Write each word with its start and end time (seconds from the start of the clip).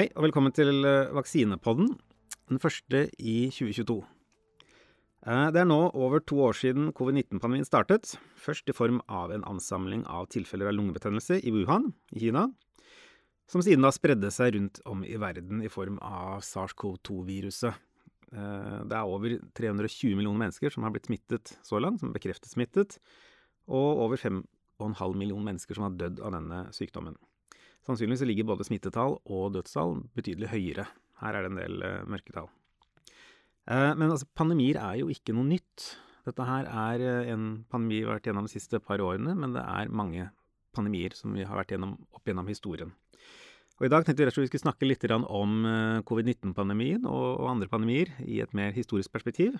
Hei, 0.00 0.06
og 0.16 0.24
velkommen 0.24 0.52
til 0.56 0.78
eh, 0.88 1.10
Vaksinepodden, 1.12 1.90
den 2.48 2.60
første 2.62 3.02
i 3.20 3.50
2022. 3.52 3.98
Eh, 5.28 5.48
Det 5.52 5.60
er 5.60 5.66
nå 5.68 5.76
over 5.92 6.22
to 6.24 6.38
år 6.40 6.56
siden 6.56 6.86
covid-19-pandemien 6.96 7.68
startet, 7.68 8.14
først 8.32 8.72
i 8.72 8.72
form 8.72 9.02
av 9.12 9.34
en 9.36 9.44
ansamling 9.44 10.06
av 10.08 10.30
tilfeller 10.32 10.70
av 10.70 10.78
lungebetennelse 10.78 11.42
i 11.44 11.52
Wuhan 11.52 11.90
i 12.16 12.22
Kina, 12.22 12.46
som 13.44 13.60
siden 13.60 13.84
da 13.84 13.92
spredde 13.92 14.32
seg 14.32 14.56
rundt 14.56 14.80
om 14.88 15.04
i 15.04 15.20
verden 15.20 15.60
i 15.60 15.68
form 15.68 16.00
av 16.00 16.40
SARS-CoV-2-viruset. 16.48 17.76
Eh, 18.32 18.80
Det 18.88 18.96
er 18.96 19.04
over 19.04 19.36
320 19.52 20.16
millioner 20.16 20.46
mennesker 20.46 20.72
som 20.72 20.88
har 20.88 20.96
blitt 20.96 21.12
smittet 21.12 21.58
så 21.60 21.76
langt, 21.76 22.00
som 22.00 22.08
er 22.08 22.16
bekreftet 22.16 22.48
smittet, 22.48 22.96
og 23.68 24.06
over 24.08 24.16
5,5 24.16 25.12
millioner 25.12 25.52
mennesker 25.52 25.76
som 25.76 25.90
har 25.90 25.92
dødd 25.92 26.24
av 26.24 26.32
denne 26.40 26.70
sykdommen. 26.72 27.20
Sannsynligvis 27.88 28.26
ligger 28.28 28.48
både 28.50 28.66
smittetall 28.68 29.18
og 29.24 29.54
dødstall 29.56 30.02
betydelig 30.16 30.50
høyere. 30.52 30.86
Her 31.20 31.36
er 31.36 31.44
det 31.44 31.52
en 31.52 31.60
del 31.60 31.84
eh, 31.86 32.02
mørketall. 32.08 32.48
Eh, 33.70 33.92
men 33.96 34.08
altså, 34.10 34.28
pandemier 34.36 34.80
er 34.82 35.00
jo 35.00 35.10
ikke 35.12 35.34
noe 35.36 35.48
nytt. 35.48 35.90
Dette 36.26 36.46
her 36.46 36.68
er 36.68 37.04
eh, 37.04 37.32
en 37.32 37.64
pandemi 37.72 38.00
vi 38.00 38.06
har 38.06 38.18
vært 38.18 38.30
gjennom 38.30 38.48
de 38.48 38.52
siste 38.52 38.80
par 38.84 39.02
årene, 39.04 39.34
men 39.38 39.56
det 39.56 39.64
er 39.64 39.92
mange 39.92 40.28
pandemier 40.76 41.16
som 41.16 41.34
vi 41.34 41.46
har 41.46 41.58
vært 41.58 41.74
gjennom 41.74 41.96
opp 42.14 42.28
gjennom 42.28 42.50
historien. 42.50 42.92
Og 43.80 43.86
I 43.88 43.92
dag 43.92 44.04
tenkte 44.04 44.20
vi 44.20 44.26
rett 44.28 44.34
og 44.34 44.42
slett 44.42 44.50
vi 44.50 44.52
skulle 44.52 44.66
snakke 44.68 44.88
litt 44.88 45.06
om 45.16 45.54
eh, 45.64 46.00
covid-19-pandemien 46.08 47.06
og, 47.08 47.46
andre 47.48 47.70
pandemier 47.70 48.12
i 48.26 48.42
et 48.44 48.52
mer 48.56 48.76
historisk 48.76 49.12
perspektiv. 49.14 49.56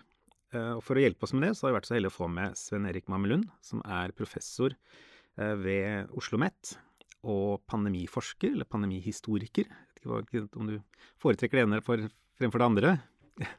Eh, 0.53 0.75
Og 0.77 0.85
For 0.85 0.99
å 0.99 1.05
hjelpe 1.07 1.25
oss 1.25 1.33
med 1.33 1.49
det, 1.49 1.55
så 1.57 1.67
har 1.67 1.73
vi 1.73 1.79
vært 1.81 1.89
så 1.89 1.97
heldige 1.97 2.13
å 2.13 2.19
få 2.19 2.29
med 2.29 2.59
Sven 2.61 2.89
Erik 2.91 3.09
Mammelund, 3.09 3.49
som 3.65 3.81
er 3.87 4.17
professor 4.17 4.77
ved 5.41 6.11
Oslo 6.11 6.37
OsloMet 6.37 6.75
og 7.27 7.63
pandemiforsker, 7.71 8.55
eller 8.55 8.69
pandemihistoriker. 8.69 9.71
Jeg 10.01 10.11
vet 10.11 10.31
ikke 10.33 10.61
om 10.61 10.71
du 10.71 10.79
foretrekker 11.21 11.61
det 11.61 11.67
ene 11.67 11.81
for, 11.85 12.09
fremfor 12.41 12.63
det 12.63 12.71
andre? 12.73 12.99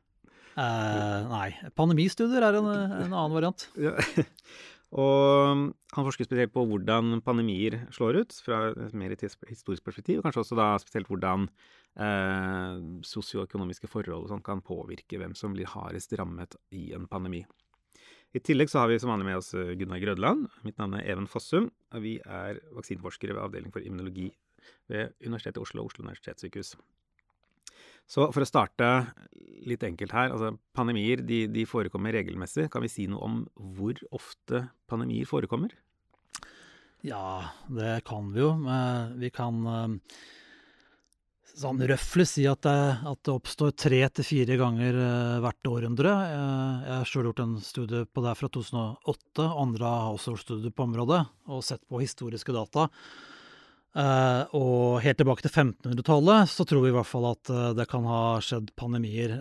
Eh, 0.60 1.28
nei. 1.32 1.46
Pandemistudier 1.80 2.44
er 2.44 2.58
en, 2.60 2.66
en 2.68 3.14
annen 3.16 3.36
variant. 3.38 3.64
Ja. 3.80 3.94
Og 4.92 5.72
han 5.96 6.04
forsker 6.04 6.28
spesielt 6.28 6.52
på 6.52 6.66
hvordan 6.68 7.22
pandemier 7.24 7.78
slår 7.96 8.18
ut, 8.26 8.36
fra 8.44 8.60
et 8.74 8.96
mer 8.98 9.14
historisk 9.16 9.86
perspektiv, 9.86 10.20
og 10.20 10.26
kanskje 10.26 10.44
også 10.44 10.58
da 10.60 10.66
spesielt 10.84 11.08
hvordan 11.08 11.46
eh, 11.96 12.82
sosioøkonomiske 13.08 13.88
forhold 13.88 14.26
og 14.26 14.34
sånt 14.34 14.44
kan 14.44 14.60
påvirke 14.60 15.22
hvem 15.22 15.36
som 15.40 15.56
blir 15.56 15.72
hardest 15.72 16.12
rammet 16.20 16.60
i 16.76 16.90
en 16.98 17.08
pandemi. 17.08 17.46
I 18.32 18.40
tillegg 18.40 18.70
så 18.72 18.80
har 18.80 18.88
vi 18.88 19.00
som 19.02 19.12
vanlig 19.12 19.28
med 19.28 19.42
oss 19.42 19.52
eh, 19.58 19.74
Gunnar 19.76 20.00
Grødland. 20.00 20.48
Mitt 20.64 20.78
navn 20.80 20.96
er 20.96 21.04
Even 21.12 21.28
Fossum, 21.28 21.68
og 21.92 22.04
vi 22.04 22.16
er 22.24 22.62
vaksineforskere 22.78 23.36
ved 23.36 23.44
Avdeling 23.44 23.74
for 23.76 23.84
immunologi 23.84 24.30
ved 24.92 25.12
Universitetet 25.26 25.60
i 25.60 25.66
Oslo 25.66 25.84
og 25.84 25.92
Oslo 25.92 26.06
universitetssykehus. 26.06 26.76
Så 28.08 28.28
for 28.32 28.44
å 28.44 28.48
starte 28.48 28.88
litt 29.68 29.84
enkelt 29.88 30.16
her, 30.16 30.32
altså 30.32 30.54
pandemier 30.76 31.22
de, 31.28 31.44
de 31.52 31.68
forekommer 31.68 32.16
regelmessig. 32.16 32.70
Kan 32.72 32.84
vi 32.86 32.92
si 32.92 33.08
noe 33.12 33.24
om 33.28 33.38
hvor 33.76 34.00
ofte 34.16 34.66
pandemier 34.92 35.28
forekommer? 35.28 35.76
Ja, 37.04 37.52
det 37.68 38.02
kan 38.08 38.32
vi 38.32 38.44
jo. 38.44 38.54
Vi 39.20 39.32
kan 39.36 39.64
eh, 39.76 40.16
sånn 41.58 41.82
røffelig 41.90 42.28
si 42.30 42.44
at 42.50 42.64
det, 42.66 42.76
at 43.08 43.20
det 43.28 43.34
oppstår 43.34 43.74
tre 43.80 44.00
til 44.16 44.28
fire 44.28 44.58
ganger 44.60 44.98
eh, 44.98 45.40
hvert 45.44 45.70
århundre. 45.70 46.12
Eh, 46.12 46.86
Jeg 46.88 46.96
har 46.96 47.10
sjøl 47.10 47.28
gjort 47.30 47.42
en 47.44 47.58
studie 47.66 48.06
på 48.06 48.24
det 48.26 48.36
fra 48.40 48.50
2008. 48.52 49.48
Andre 49.64 49.92
har 49.92 50.14
også 50.16 50.34
gjort 50.34 50.46
studier 50.46 50.76
på 50.76 50.88
området 50.88 51.22
og 51.52 51.66
sett 51.66 51.84
på 51.90 52.02
historiske 52.04 52.56
data. 52.56 52.88
Eh, 53.92 54.44
og 54.56 55.02
helt 55.04 55.20
tilbake 55.20 55.44
til 55.44 55.52
1500-tallet 55.52 56.52
så 56.54 56.68
tror 56.68 56.86
vi 56.86 56.94
i 56.94 56.98
hvert 57.00 57.10
fall 57.10 57.28
at 57.34 57.56
det 57.78 57.88
kan 57.92 58.08
ha 58.08 58.22
skjedd 58.44 58.72
pandemier. 58.80 59.36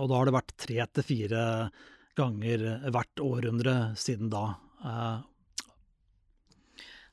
og 0.00 0.08
da 0.10 0.18
har 0.18 0.26
det 0.30 0.38
vært 0.38 0.56
tre 0.58 0.80
til 0.90 1.06
fire 1.06 1.44
ganger 2.18 2.66
hvert 2.94 3.22
århundre 3.22 3.78
siden 3.98 4.30
da. 4.30 4.48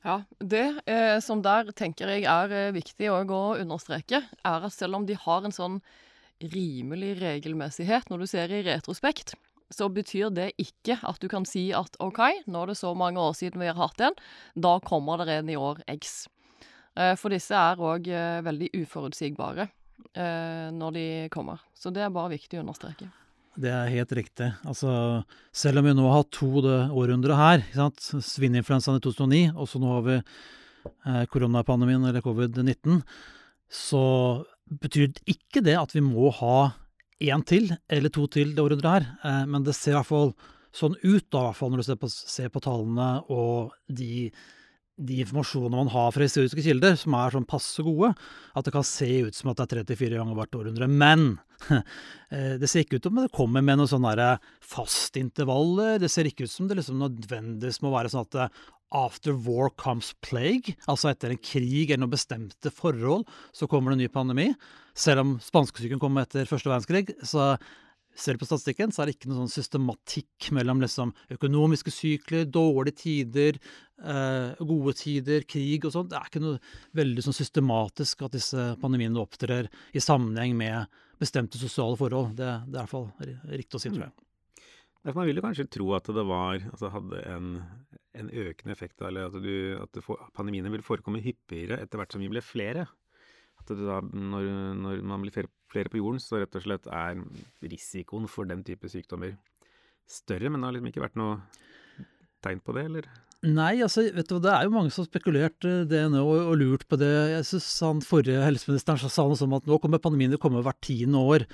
Ja, 0.02 0.22
Det 0.38 0.82
eh, 0.90 1.18
som 1.22 1.42
der 1.42 1.70
tenker 1.78 2.10
jeg 2.10 2.26
er 2.26 2.50
eh, 2.50 2.74
viktig 2.74 3.10
å 3.12 3.22
understreke, 3.22 4.24
er 4.42 4.66
at 4.66 4.74
selv 4.74 4.98
om 4.98 5.06
de 5.06 5.14
har 5.14 5.46
en 5.46 5.54
sånn 5.54 5.78
rimelig 6.42 7.20
regelmessighet 7.20 8.10
når 8.10 8.24
du 8.24 8.26
ser 8.26 8.50
i 8.50 8.64
retrospekt, 8.66 9.36
så 9.72 9.88
betyr 9.88 10.32
det 10.34 10.50
ikke 10.60 10.98
at 11.06 11.22
du 11.22 11.28
kan 11.32 11.46
si 11.48 11.70
at 11.76 11.96
OK, 12.02 12.20
nå 12.50 12.64
er 12.64 12.72
det 12.72 12.78
så 12.80 12.92
mange 12.98 13.22
år 13.22 13.36
siden 13.38 13.62
vi 13.62 13.70
har 13.70 13.78
hatt 13.78 14.02
en, 14.04 14.18
da 14.54 14.76
kommer 14.84 15.22
det 15.22 15.38
en 15.38 15.52
i 15.52 15.56
år 15.56 15.80
X. 15.94 16.26
Eh, 16.98 17.14
for 17.16 17.32
disse 17.32 17.56
er 17.56 17.80
òg 17.80 18.10
eh, 18.10 18.42
veldig 18.44 18.72
uforutsigbare 18.82 19.68
eh, 20.12 20.68
når 20.74 20.98
de 20.98 21.06
kommer. 21.32 21.62
Så 21.78 21.94
det 21.94 22.04
er 22.04 22.12
bare 22.12 22.34
viktig 22.34 22.58
å 22.58 22.66
understreke. 22.66 23.08
Det 23.60 23.68
er 23.68 23.90
helt 23.92 24.12
riktig. 24.16 24.48
Altså, 24.64 24.90
selv 25.52 25.82
om 25.82 25.86
vi 25.86 25.92
nå 25.96 26.06
har 26.08 26.22
hatt 26.22 26.32
to 26.32 26.62
det 26.64 26.78
århundret 26.88 27.36
her, 27.36 27.64
ikke 27.68 28.22
svineinfluensaen 28.24 28.96
i 28.96 29.04
2009, 29.04 29.42
og 29.52 29.68
så 29.68 29.80
nå 29.82 29.90
har 29.92 30.06
vi 30.06 30.16
eh, 30.16 31.24
koronapandemien, 31.32 32.06
eller 32.08 32.24
covid-19, 32.24 33.02
så 33.72 34.04
betyr 34.80 35.12
ikke 35.28 35.60
det 35.64 35.76
at 35.76 35.92
vi 35.92 36.00
må 36.04 36.30
ha 36.38 36.72
én 37.22 37.44
til, 37.46 37.68
eller 37.92 38.12
to 38.12 38.24
til 38.32 38.56
det 38.56 38.64
århundret 38.64 38.94
her. 38.94 39.10
Eh, 39.20 39.44
men 39.52 39.68
det 39.68 39.76
ser 39.76 39.92
i 39.92 39.98
hvert 40.00 40.08
fall 40.08 40.32
sånn 40.72 40.96
ut, 41.02 41.28
da, 41.28 41.50
hvert 41.50 41.58
fall 41.60 41.74
når 41.74 41.82
du 41.82 41.88
ser 41.90 42.00
på, 42.00 42.08
ser 42.08 42.52
på 42.52 42.64
tallene 42.64 43.10
og 43.28 43.76
de, 43.92 44.30
de 45.00 45.22
informasjonene 45.22 45.78
man 45.78 45.90
har 45.92 46.12
fra 46.12 46.26
historiske 46.26 46.64
kilder, 46.64 46.96
som 47.00 47.14
er 47.16 47.32
sånn 47.34 47.48
passe 47.48 47.82
gode, 47.84 48.12
at 48.52 48.66
det 48.66 48.74
kan 48.74 48.84
se 48.86 49.08
ut 49.26 49.36
som 49.36 49.50
at 49.52 49.62
det 49.62 49.78
er 49.80 49.82
34 49.88 50.20
ganger 50.20 50.36
hvert 50.38 50.58
århundre. 50.58 50.88
Men 50.90 51.24
eh, 51.72 52.54
det 52.60 52.68
ser 52.70 52.84
ikke 52.84 53.00
ut 53.00 53.08
som 53.08 53.22
det 53.22 53.32
kommer 53.34 53.64
med 53.64 53.80
noen 53.80 53.90
sånne 53.90 54.36
fastintervaller. 54.74 55.98
Det 56.02 56.12
ser 56.12 56.28
ikke 56.28 56.46
ut 56.46 56.54
som 56.54 56.68
det 56.68 56.78
liksom 56.80 57.00
nødvendigvis 57.02 57.80
må 57.84 57.94
være 57.94 58.12
sånn 58.12 58.28
at 58.28 58.38
eh, 58.44 58.62
after 58.92 59.32
war 59.32 59.70
comes 59.80 60.12
plague, 60.20 60.76
altså 60.84 61.10
etter 61.10 61.32
en 61.32 61.40
krig 61.40 61.88
eller 61.88 62.04
noen 62.04 62.12
bestemte 62.12 62.72
forhold, 62.74 63.24
så 63.56 63.68
kommer 63.70 63.92
det 63.92 63.96
en 63.96 64.04
ny 64.04 64.10
pandemi. 64.12 64.50
Selv 64.92 65.24
om 65.24 65.36
spanskesyken 65.40 66.02
kom 66.02 66.20
etter 66.20 66.48
første 66.48 66.68
verdenskrig, 66.68 67.16
så 67.24 67.54
ser 68.14 68.38
på 68.40 68.46
statistikken, 68.48 68.92
så 68.92 69.02
er 69.02 69.08
det 69.08 69.16
ikke 69.16 69.30
noen 69.30 69.46
sånn 69.46 69.62
systematikk 69.62 70.50
mellom 70.56 70.82
liksom 70.82 71.14
økonomiske 71.32 71.92
sykler, 71.94 72.44
dårlige 72.44 72.98
tider, 73.02 73.60
eh, 74.02 74.58
gode 74.60 74.94
tider, 74.98 75.46
krig 75.48 75.86
og 75.88 75.94
sånt. 75.94 76.10
Det 76.12 76.18
er 76.18 76.28
ikke 76.28 76.44
noe 76.44 76.60
veldig 76.98 77.24
sånn 77.24 77.38
systematisk 77.38 78.26
at 78.26 78.36
disse 78.36 78.66
pandemiene 78.82 79.22
opptrer 79.22 79.70
i 79.92 80.02
sammenheng 80.02 80.56
med 80.58 81.00
bestemte 81.22 81.60
sosiale 81.60 81.96
forhold. 82.00 82.36
Det, 82.36 82.50
det 82.68 82.76
er 82.76 82.82
i 82.82 82.84
hvert 82.84 82.94
fall 82.96 83.08
riktig 83.56 83.78
å 83.78 83.82
si, 83.82 83.92
tror 83.92 84.08
jeg. 84.08 84.14
Derfor 85.02 85.18
man 85.18 85.28
vil 85.30 85.40
jo 85.40 85.42
kanskje 85.42 85.70
tro 85.78 85.88
at 85.96 86.08
det 86.14 86.24
var, 86.28 86.62
altså 86.70 86.90
hadde 86.94 87.22
en, 87.26 87.54
en 88.18 88.28
økende 88.44 88.74
effekt, 88.74 89.00
eller 89.02 89.30
at, 89.30 89.38
du, 89.42 89.54
at 89.82 89.90
du 89.96 90.04
får, 90.04 90.28
pandemiene 90.36 90.70
ville 90.70 90.86
forekomme 90.86 91.22
hyppigere 91.24 91.80
etter 91.82 91.98
hvert 91.98 92.14
som 92.14 92.22
vi 92.22 92.30
ble 92.30 92.42
flere. 92.44 92.86
At 93.62 93.72
da, 93.78 94.00
når, 94.02 94.48
når 94.76 95.02
man 95.06 95.24
blir 95.24 95.34
flere, 95.72 95.88
på 95.88 96.00
jorden, 96.00 96.20
så 96.20 96.42
rett 96.42 96.58
og 96.58 96.64
slett 96.66 96.88
er 96.90 97.20
risikoen 97.64 98.28
for 98.28 98.48
den 98.48 98.64
type 98.66 98.90
sykdommer 98.90 99.36
større, 100.10 100.50
men 100.50 100.60
det 100.60 100.68
har 100.68 100.76
liksom 100.76 100.90
ikke 100.90 101.04
vært 101.06 101.20
noe 101.20 101.38
tegn 102.42 102.60
på 102.64 102.74
det, 102.76 102.88
eller? 102.90 103.06
Nei, 103.42 103.80
altså, 103.82 104.04
vet 104.14 104.28
du 104.28 104.36
hva, 104.36 104.42
det 104.44 104.50
er 104.54 104.66
jo 104.66 104.74
mange 104.74 104.92
som 104.94 105.02
har 105.02 105.08
spekulert 105.08 105.66
eh, 105.66 105.80
det 105.90 106.02
nå 106.12 106.20
og, 106.22 106.50
og 106.52 106.58
lurt 106.60 106.84
på 106.90 106.98
det. 107.00 107.10
Jeg 107.32 107.46
synes 107.48 107.70
han 107.82 108.02
forrige 108.06 108.42
helseministeren 108.44 109.00
sa- 109.02 109.26
noe 109.26 109.38
som 109.38 109.54
at 109.56 109.66
nå 109.66 109.78
kommer 109.82 110.02
pandemien 110.02 110.30
til 110.30 110.38
å 110.38 110.44
komme 110.44 110.62
hvert 110.62 110.78
tiende 110.84 111.22
år. 111.22 111.46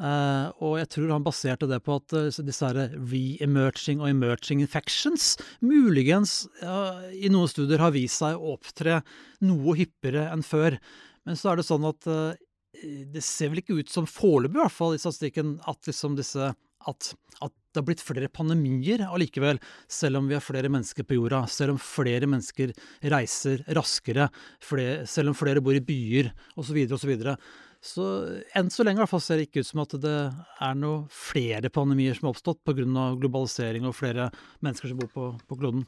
Uh, 0.00 0.48
og 0.64 0.78
jeg 0.80 0.88
tror 0.94 1.10
han 1.12 1.24
baserte 1.24 1.66
det 1.68 1.78
på 1.84 1.98
at 2.00 2.14
uh, 2.16 2.44
disse 2.48 2.68
re-emerging 2.72 4.00
og 4.00 4.08
emerging 4.08 4.62
infections 4.64 5.34
muligens 5.60 6.46
uh, 6.64 7.04
i 7.12 7.28
noen 7.28 7.50
studier 7.52 7.82
har 7.84 7.92
vist 7.92 8.22
seg 8.22 8.40
å 8.40 8.54
opptre 8.56 9.02
noe 9.44 9.76
hyppigere 9.76 10.30
enn 10.32 10.44
før. 10.48 10.78
Men 11.28 11.38
så 11.38 11.52
er 11.52 11.60
det 11.60 11.68
sånn 11.68 11.86
at 11.88 12.08
eh, 12.10 12.40
det 13.12 13.22
ser 13.24 13.52
vel 13.52 13.62
ikke 13.62 13.78
ut 13.80 13.92
som 13.92 14.08
foreløpig, 14.08 14.56
i 14.56 14.62
hvert 14.62 14.74
fall 14.74 14.96
i 14.96 15.00
statistikken, 15.02 15.56
at 15.68 15.88
liksom 15.88 16.16
disse 16.18 16.52
at, 16.88 17.12
at 17.44 17.52
det 17.52 17.80
har 17.80 17.86
blitt 17.86 18.04
flere 18.04 18.30
pandemier 18.32 19.04
allikevel, 19.06 19.60
selv 19.90 20.18
om 20.18 20.30
vi 20.30 20.36
har 20.36 20.44
flere 20.44 20.70
mennesker 20.72 21.06
på 21.06 21.18
jorda, 21.18 21.44
selv 21.50 21.76
om 21.76 21.82
flere 21.82 22.28
mennesker 22.30 22.72
reiser 23.12 23.62
raskere, 23.78 24.28
flere, 24.62 25.04
selv 25.10 25.32
om 25.32 25.38
flere 25.38 25.62
bor 25.64 25.78
i 25.78 25.84
byer 25.84 26.32
osv. 26.58 26.80
osv. 26.96 27.14
Så, 27.82 28.04
enn 28.54 28.70
så 28.70 28.84
lenge 28.86 29.00
i 29.00 29.02
hvert 29.02 29.10
fall 29.10 29.24
ser 29.24 29.40
det 29.40 29.48
ikke 29.48 29.64
ut 29.64 29.70
som 29.72 29.82
at 29.82 29.96
det 30.02 30.18
er 30.62 30.76
noe 30.78 31.06
flere 31.10 31.70
pandemier 31.74 32.14
som 32.18 32.28
har 32.28 32.36
oppstått 32.36 32.62
pga. 32.66 33.08
globalisering 33.18 33.88
og 33.88 33.96
flere 33.98 34.30
mennesker 34.62 34.92
som 34.92 35.00
bor 35.02 35.10
på, 35.10 35.32
på 35.48 35.58
kloden. 35.58 35.86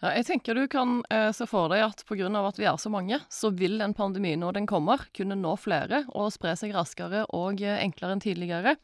Ja, 0.00 0.14
jeg 0.16 0.24
tenker 0.30 0.56
du 0.56 0.62
kan 0.72 1.02
eh, 1.12 1.28
se 1.36 1.44
for 1.44 1.68
deg 1.68 1.82
at 1.84 2.02
pga. 2.08 2.28
at 2.40 2.56
vi 2.56 2.64
er 2.64 2.76
så 2.80 2.88
mange, 2.88 3.18
så 3.28 3.50
vil 3.52 3.82
en 3.84 3.92
pandemi 3.92 4.32
når 4.32 4.56
den 4.56 4.66
kommer, 4.66 5.04
kunne 5.12 5.36
nå 5.36 5.56
flere 5.60 6.06
og 6.16 6.32
spre 6.32 6.54
seg 6.56 6.72
raskere 6.72 7.26
og 7.36 7.60
eh, 7.60 7.82
enklere 7.84 8.16
enn 8.16 8.24
tidligere. 8.24 8.76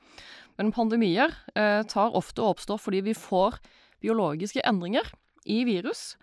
Men 0.61 0.75
pandemier 0.77 1.33
eh, 1.55 1.81
tar 1.89 2.13
ofte 2.13 2.45
å 2.45 2.53
oppstå 2.53 2.77
fordi 2.77 3.01
vi 3.09 3.17
får 3.17 3.57
biologiske 4.05 4.61
endringer 4.69 5.09
i 5.49 5.63
virus 5.65 6.19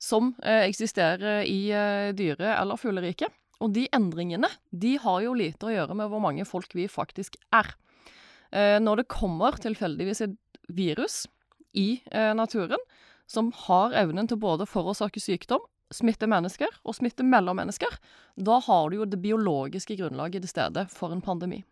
som 0.00 0.32
eh, 0.40 0.64
eksisterer 0.64 1.44
i 1.44 1.68
eh, 1.68 2.16
dyre- 2.16 2.56
eller 2.56 2.80
fugleriket. 2.80 3.28
Og 3.60 3.74
de 3.76 3.84
endringene 3.92 4.48
de 4.72 4.96
har 5.02 5.22
jo 5.26 5.36
lite 5.36 5.68
å 5.68 5.74
gjøre 5.74 5.98
med 5.98 6.08
hvor 6.08 6.24
mange 6.24 6.48
folk 6.48 6.72
vi 6.72 6.88
faktisk 6.88 7.36
er. 7.52 7.74
Eh, 8.48 8.80
når 8.80 9.02
det 9.02 9.10
kommer 9.12 9.60
tilfeldigvis 9.60 10.24
et 10.24 10.38
virus 10.72 11.26
i 11.76 12.00
naturen 12.32 12.80
som 13.28 13.52
har 13.68 13.96
evnen 14.02 14.28
til 14.28 14.40
både 14.40 14.64
å 14.64 14.70
forårsake 14.70 15.20
sykdom, 15.22 15.62
smitte 15.94 16.28
mennesker 16.28 16.72
og 16.84 16.96
smitte 16.98 17.24
mellom 17.24 17.60
mennesker, 17.60 17.92
da 18.36 18.58
har 18.64 18.90
du 18.90 19.00
jo 19.00 19.08
det 19.08 19.20
biologiske 19.22 19.96
grunnlaget 20.00 20.44
til 20.44 20.52
stede 20.52 20.88
for 20.92 21.14
en 21.14 21.24
pandemi. 21.24 21.62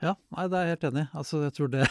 Ja, 0.00 0.14
nei, 0.32 0.46
det 0.48 0.56
er 0.56 0.64
jeg 0.64 0.76
helt 0.76 0.84
enig 0.88 1.02
i. 1.02 1.08
Altså, 1.20 1.42
jeg 1.44 1.52
tror 1.56 1.68
det 1.74 1.84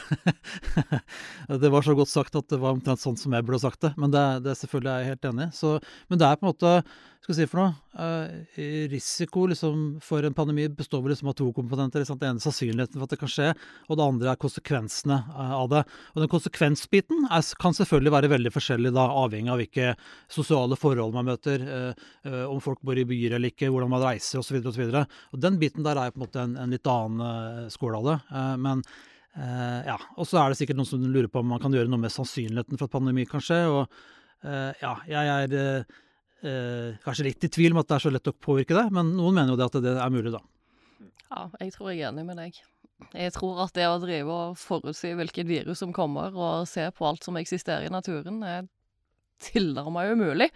Det 1.61 1.69
var 1.69 1.85
så 1.85 1.93
godt 1.97 2.09
sagt 2.09 2.37
at 2.39 2.47
det 2.49 2.57
var 2.57 2.73
omtrent 2.73 3.01
sånn 3.01 3.19
som 3.21 3.35
jeg 3.37 3.45
burde 3.45 3.61
sagt 3.61 3.83
det. 3.85 3.91
Men 4.01 4.13
det, 4.13 4.23
det 4.47 4.55
selvfølgelig 4.57 4.91
er 4.91 5.03
jeg 5.03 5.11
helt 5.11 5.27
enig 5.29 5.45
i. 5.45 5.73
Men 6.09 6.21
det 6.21 6.25
er 6.25 6.39
på 6.39 6.47
en 6.47 6.49
måte 6.49 6.71
Skal 7.19 7.33
vi 7.33 7.37
si 7.41 7.47
for 7.51 7.59
noe? 7.59 7.71
Eh, 7.99 8.85
risiko 8.89 9.41
liksom, 9.51 9.79
for 10.01 10.23
en 10.23 10.33
pandemi 10.33 10.69
består 10.71 11.01
vel 11.03 11.11
liksom 11.11 11.27
av 11.27 11.35
to 11.35 11.49
komponenter. 11.53 11.99
Liksom. 11.99 12.17
Det 12.17 12.29
ene 12.29 12.39
er 12.39 12.45
sannsynligheten 12.45 12.95
for 12.95 13.05
at 13.05 13.13
det 13.13 13.19
kan 13.19 13.31
skje, 13.31 13.49
og 13.89 13.99
det 13.99 14.05
andre 14.05 14.31
er 14.31 14.39
konsekvensene 14.39 15.17
eh, 15.27 15.51
av 15.57 15.67
det. 15.73 15.81
Og 16.15 16.23
den 16.23 16.31
konsekvensbiten 16.31 17.27
er, 17.27 17.43
kan 17.59 17.75
selvfølgelig 17.75 18.15
være 18.15 18.31
veldig 18.31 18.53
forskjellig, 18.55 18.93
da, 18.95 19.09
avhengig 19.25 19.51
av 19.51 19.59
hvilke 19.59 19.91
sosiale 20.31 20.79
forhold 20.79 21.15
man 21.17 21.29
møter, 21.33 21.67
eh 21.67 22.07
om 22.49 22.59
folk 22.61 22.81
bor 22.85 22.97
i 22.97 23.05
byer 23.07 23.35
eller 23.35 23.51
ikke, 23.51 23.67
hvordan 23.71 23.89
man 23.91 24.01
reiser 24.03 24.39
osv. 24.39 24.57
Og, 24.63 25.37
den 25.41 25.57
biten 25.61 25.85
der 25.85 25.97
er 25.99 26.11
på 26.13 26.19
en 26.19 26.23
måte 26.23 26.41
en, 26.41 26.55
en 26.59 26.73
litt 26.73 26.87
annen 26.89 27.21
uh, 27.23 27.69
skål 27.71 27.97
av 27.99 28.11
det. 28.11 28.19
Uh, 28.33 28.57
men 28.65 28.85
Uh, 29.39 29.85
ja, 29.85 29.95
og 30.17 30.25
så 30.27 30.39
er 30.41 30.49
det 30.49 30.57
sikkert 30.57 30.79
noen 30.79 30.87
som 30.89 31.03
lurer 31.05 31.29
på 31.31 31.39
om 31.39 31.51
man 31.53 31.61
kan 31.61 31.71
gjøre 31.71 31.87
noe 31.87 32.01
med 32.01 32.11
sannsynligheten 32.11 32.79
for 32.79 32.89
at 32.89 32.95
pandemi 32.95 33.27
kan 33.29 33.43
skje. 33.45 33.59
Og 33.69 33.83
uh, 33.85 34.71
ja, 34.81 34.95
jeg 35.07 35.29
er 35.45 35.85
uh, 36.45 36.97
kanskje 37.03 37.27
litt 37.29 37.45
i 37.45 37.51
tvil 37.51 37.75
om 37.75 37.81
at 37.81 37.89
det 37.89 37.97
er 37.97 38.05
så 38.05 38.13
lett 38.13 38.31
å 38.31 38.35
påvirke 38.35 38.77
det, 38.77 38.87
men 38.95 39.13
noen 39.17 39.37
mener 39.37 39.53
jo 39.53 39.59
det 39.59 39.69
at 39.69 39.79
det 39.85 39.95
er 39.95 40.13
mulig, 40.13 40.33
da. 40.35 40.41
Ja, 41.29 41.45
jeg 41.61 41.73
tror 41.75 41.91
jeg 41.91 42.01
er 42.01 42.11
enig 42.11 42.25
med 42.27 42.39
deg. 42.41 42.59
Jeg 43.15 43.33
tror 43.35 43.63
at 43.63 43.75
det 43.77 43.87
å 43.87 43.99
drive 44.01 44.35
og 44.35 44.59
forutsi 44.59 45.13
hvilket 45.15 45.47
virus 45.47 45.83
som 45.83 45.95
kommer, 45.95 46.35
og 46.35 46.67
se 46.69 46.89
på 46.95 47.07
alt 47.07 47.25
som 47.25 47.37
eksisterer 47.39 47.87
i 47.87 47.93
naturen, 47.93 48.41
er 48.43 48.67
tilnærmet 49.43 50.15
umulig. 50.15 50.49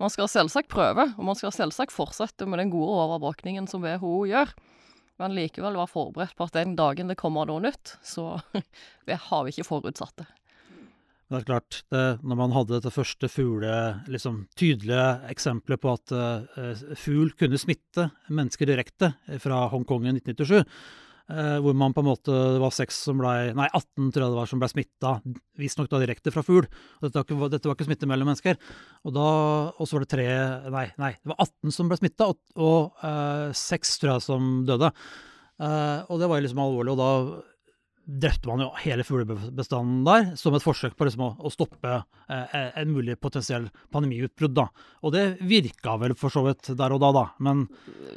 Man 0.00 0.10
skal 0.10 0.30
selvsagt 0.30 0.70
prøve, 0.72 1.10
og 1.18 1.26
man 1.26 1.36
skal 1.38 1.52
selvsagt 1.54 1.92
fortsette 1.92 2.48
med 2.48 2.62
den 2.62 2.72
gode 2.72 2.94
overvåkningen 3.04 3.68
som 3.70 3.84
WHO 3.84 4.22
gjør 4.30 4.54
men 5.22 5.36
likevel 5.36 5.76
være 5.78 5.90
forberedt 5.90 6.36
på 6.38 6.46
at 6.48 6.56
den 6.56 6.76
dagen 6.78 7.10
det 7.10 7.18
kommer 7.20 7.48
noe 7.48 7.62
nytt, 7.62 7.96
så 8.04 8.40
det 9.08 9.20
har 9.28 9.44
vi 9.44 9.54
ikke 9.54 9.68
forutsatt 9.68 10.22
det. 10.22 10.28
Det 11.32 11.38
er 11.38 11.46
klart, 11.48 11.76
det, 11.88 12.00
når 12.28 12.36
man 12.36 12.52
hadde 12.52 12.74
dette 12.74 12.90
første 12.92 13.28
fugle, 13.32 13.72
liksom 14.12 14.42
tydelige 14.58 15.04
eksempelet 15.32 15.80
på 15.80 15.94
at 15.94 16.12
uh, 16.12 16.82
fugl 17.00 17.30
kunne 17.40 17.60
smitte 17.60 18.10
mennesker 18.28 18.68
direkte 18.68 19.14
fra 19.40 19.62
Hongkong 19.72 20.04
i 20.04 20.12
1997, 20.12 20.58
uh, 21.32 21.56
hvor 21.64 21.78
man 21.80 21.94
på 21.96 22.02
en 22.04 22.08
måte 22.10 22.36
Det 22.52 22.60
var 22.60 22.74
seks 22.76 22.98
som 23.06 23.22
ble 23.22 23.32
Nei, 23.56 23.70
18 23.70 24.10
tror 24.12 24.26
jeg 24.26 24.34
det 24.34 24.40
var 24.42 24.50
som 24.50 24.60
ble 24.60 24.68
smitta, 24.74 25.14
visstnok 25.62 25.88
direkte 25.94 26.34
fra 26.34 26.44
fugl. 26.44 26.68
Dette, 27.00 27.24
dette, 27.24 27.64
var 27.64 27.78
ikke 27.78 27.88
smitte 27.88 28.10
mellom 28.10 28.28
mennesker. 28.28 28.60
Og 29.08 29.16
så 29.16 29.96
var 29.96 30.04
det 30.04 30.12
tre 30.12 30.28
Nei, 30.68 30.86
nei, 31.00 31.14
det 31.16 31.32
var 31.32 31.40
18 31.46 31.78
som 31.78 31.88
ble 31.88 31.96
smitta, 32.02 32.28
og, 32.28 32.44
og 32.60 33.06
uh, 33.06 33.48
seks 33.56 33.96
tror 34.02 34.18
jeg 34.18 34.26
som 34.28 34.52
døde. 34.68 34.92
Og 35.62 36.16
det 36.18 36.26
var 36.26 36.40
liksom 36.42 36.60
alvorlig, 36.60 36.92
og 36.92 36.98
da 36.98 37.10
drepte 38.04 38.48
man 38.48 38.60
jo 38.64 38.68
hele 38.82 39.04
fuglebestanden 39.06 40.02
der, 40.06 40.24
som 40.36 40.54
et 40.56 40.64
forsøk 40.64 40.96
på 40.98 41.06
liksom 41.06 41.22
å, 41.22 41.30
å, 41.38 41.50
stoppe 41.52 41.92
eh, 42.26 42.54
en 42.80 42.90
mulig 42.90 43.14
potensiell 43.22 43.68
pandemiutbrudd. 43.94 44.54
da. 44.56 44.66
Og 45.06 45.14
det 45.14 45.24
virka 45.46 45.94
vel 46.02 46.16
for 46.18 46.34
så 46.34 46.42
vidt 46.46 46.72
der 46.78 46.94
og 46.94 47.02
da, 47.04 47.12
da. 47.14 47.26
Men 47.42 47.68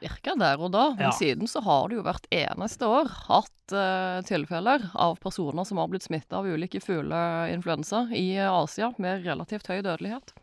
Virka 0.02 0.34
der 0.40 0.62
og 0.62 0.74
da, 0.74 0.88
men 0.96 1.10
ja. 1.10 1.14
siden 1.16 1.50
så 1.52 1.62
har 1.66 1.90
det 1.90 2.00
jo 2.00 2.06
hvert 2.08 2.26
eneste 2.34 2.90
år 2.90 3.12
hatt 3.28 3.76
eh, 3.76 4.24
tilfeller 4.26 4.90
av 4.94 5.20
personer 5.22 5.68
som 5.70 5.82
har 5.82 5.92
blitt 5.92 6.08
smitta 6.08 6.42
av 6.42 6.50
ulike 6.50 6.82
fugleinfluensa 6.82 8.08
i 8.18 8.32
Asia 8.50 8.92
med 8.98 9.28
relativt 9.28 9.70
høy 9.70 9.80
dødelighet. 9.80 10.34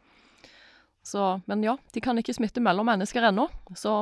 Så, 1.03 1.41
men 1.50 1.65
ja, 1.67 1.75
de 1.93 2.00
kan 2.00 2.19
ikke 2.19 2.35
smitte 2.37 2.62
mellom 2.62 2.87
mennesker 2.87 3.27
ennå. 3.27 3.49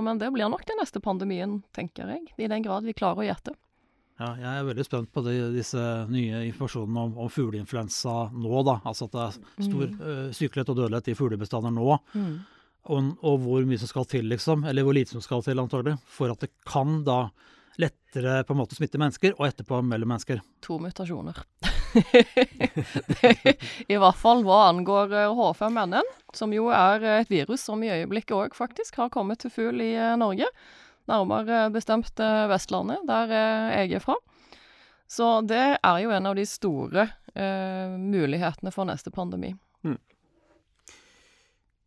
Men 0.04 0.20
det 0.20 0.28
blir 0.34 0.50
nok 0.52 0.66
den 0.68 0.76
neste 0.82 1.00
pandemien, 1.00 1.62
tenker 1.72 2.12
jeg. 2.12 2.28
I 2.36 2.48
den 2.52 2.66
grad 2.66 2.84
vi 2.84 2.92
klarer 2.92 3.24
å 3.24 3.28
gjette. 3.30 3.54
Ja, 4.20 4.34
jeg 4.36 4.52
er 4.52 4.66
veldig 4.68 4.84
spent 4.84 5.08
på 5.14 5.22
de, 5.24 5.34
disse 5.54 5.82
nye 6.12 6.42
informasjonene 6.50 7.04
om, 7.08 7.12
om 7.24 7.28
fugleinfluensa 7.32 8.16
nå. 8.36 8.58
da, 8.68 8.76
Altså 8.84 9.08
at 9.08 9.14
det 9.14 9.22
er 9.22 9.36
stor 9.64 9.84
mm. 9.86 10.00
uh, 10.00 10.26
sykelighet 10.36 10.72
og 10.72 10.76
dødelighet 10.76 11.08
i 11.08 11.14
fuglebestander 11.16 11.72
nå. 11.72 11.94
Mm. 12.12 12.34
Og, 12.90 13.06
og, 13.24 13.38
hvor 13.46 13.64
mye 13.68 13.80
som 13.80 13.88
skal 13.88 14.04
til, 14.10 14.28
liksom, 14.28 14.66
eller 14.68 14.84
hvor 14.84 14.96
lite 14.96 15.14
som 15.14 15.24
skal 15.24 15.44
til, 15.46 15.62
antagelig, 15.62 15.94
for 16.04 16.34
at 16.34 16.44
det 16.44 16.50
kan 16.68 17.00
da 17.06 17.22
lettere 17.80 18.42
på 18.44 18.52
en 18.52 18.60
måte 18.60 18.76
smitte 18.76 19.00
mennesker, 19.00 19.32
og 19.38 19.46
etterpå 19.46 19.78
mellom 19.88 20.12
mennesker. 20.12 20.42
To 20.66 20.76
mutasjoner. 20.82 21.40
I 23.92 23.96
hvert 23.96 24.20
fall 24.20 24.44
hva 24.44 24.60
angår 24.68 25.16
H5N1, 25.38 25.96
eh, 25.96 26.20
som 26.36 26.52
jo 26.52 26.68
er 26.76 27.08
et 27.22 27.32
virus 27.32 27.64
som 27.70 27.80
i 27.84 27.92
øyeblikket 27.94 28.36
òg 28.36 28.58
faktisk 28.58 29.00
har 29.00 29.12
kommet 29.14 29.40
til 29.44 29.54
fugl 29.54 29.80
i 29.84 29.94
eh, 29.96 30.16
Norge 30.20 30.50
nærmere 31.10 31.66
bestemt 31.74 32.22
eh, 32.22 32.46
Vestlandet, 32.50 33.02
der 33.08 33.34
eh, 33.34 33.78
jeg 33.82 33.98
er 33.98 34.04
fra. 34.04 34.16
Så 35.10 35.40
det 35.42 35.64
er 35.82 35.96
jo 36.04 36.12
en 36.14 36.28
av 36.30 36.36
de 36.38 36.46
store 36.46 37.08
eh, 37.34 37.96
mulighetene 37.98 38.70
for 38.74 38.86
neste 38.86 39.10
pandemi. 39.10 39.50
Mm. 39.82 39.98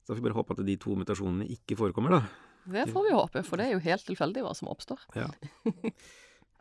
Så 0.04 0.12
får 0.12 0.20
vi 0.20 0.26
bare 0.28 0.36
håpe 0.36 0.58
at 0.58 0.66
de 0.68 0.76
to 0.82 0.98
mutasjonene 1.00 1.48
ikke 1.56 1.80
forekommer, 1.80 2.18
da. 2.18 2.50
Det 2.64 2.84
får 2.92 3.08
vi 3.08 3.16
håpe, 3.16 3.44
for 3.48 3.60
det 3.60 3.70
er 3.70 3.78
jo 3.78 3.84
helt 3.84 4.06
tilfeldig 4.08 4.44
hva 4.44 4.52
som 4.56 4.70
oppstår. 4.72 5.02
Ja. 5.20 5.28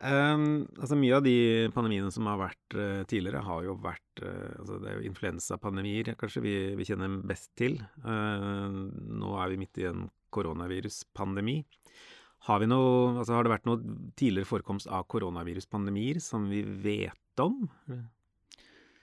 um, 0.06 0.64
altså 0.78 0.98
Mye 0.98 1.18
av 1.18 1.26
de 1.26 1.36
pandemiene 1.74 2.10
som 2.14 2.26
har 2.30 2.40
vært 2.40 2.78
uh, 2.78 3.02
tidligere, 3.10 3.42
har 3.46 3.66
jo 3.66 3.76
vært 3.82 4.22
uh, 4.24 4.54
altså 4.62 4.80
Det 4.82 4.90
er 4.90 4.98
jo 4.98 5.10
influensapandemier 5.10 6.14
kanskje 6.18 6.42
vi, 6.46 6.56
vi 6.78 6.86
kjenner 6.86 7.20
best 7.26 7.52
til. 7.58 7.78
Uh, 8.06 8.70
nå 9.22 9.36
er 9.42 9.54
vi 9.54 9.62
midt 9.62 9.82
i 9.82 9.90
en 9.90 10.08
koronaviruspandemi. 10.34 11.60
Har, 12.48 12.64
noe, 12.66 13.20
altså 13.20 13.36
har 13.36 13.46
det 13.46 13.52
vært 13.52 13.68
noe 13.68 13.98
tidligere 14.18 14.48
forekomst 14.48 14.88
av 14.90 15.06
koronaviruspandemier 15.12 16.18
som 16.22 16.48
vi 16.50 16.64
vet 16.64 17.42
om? 17.42 17.68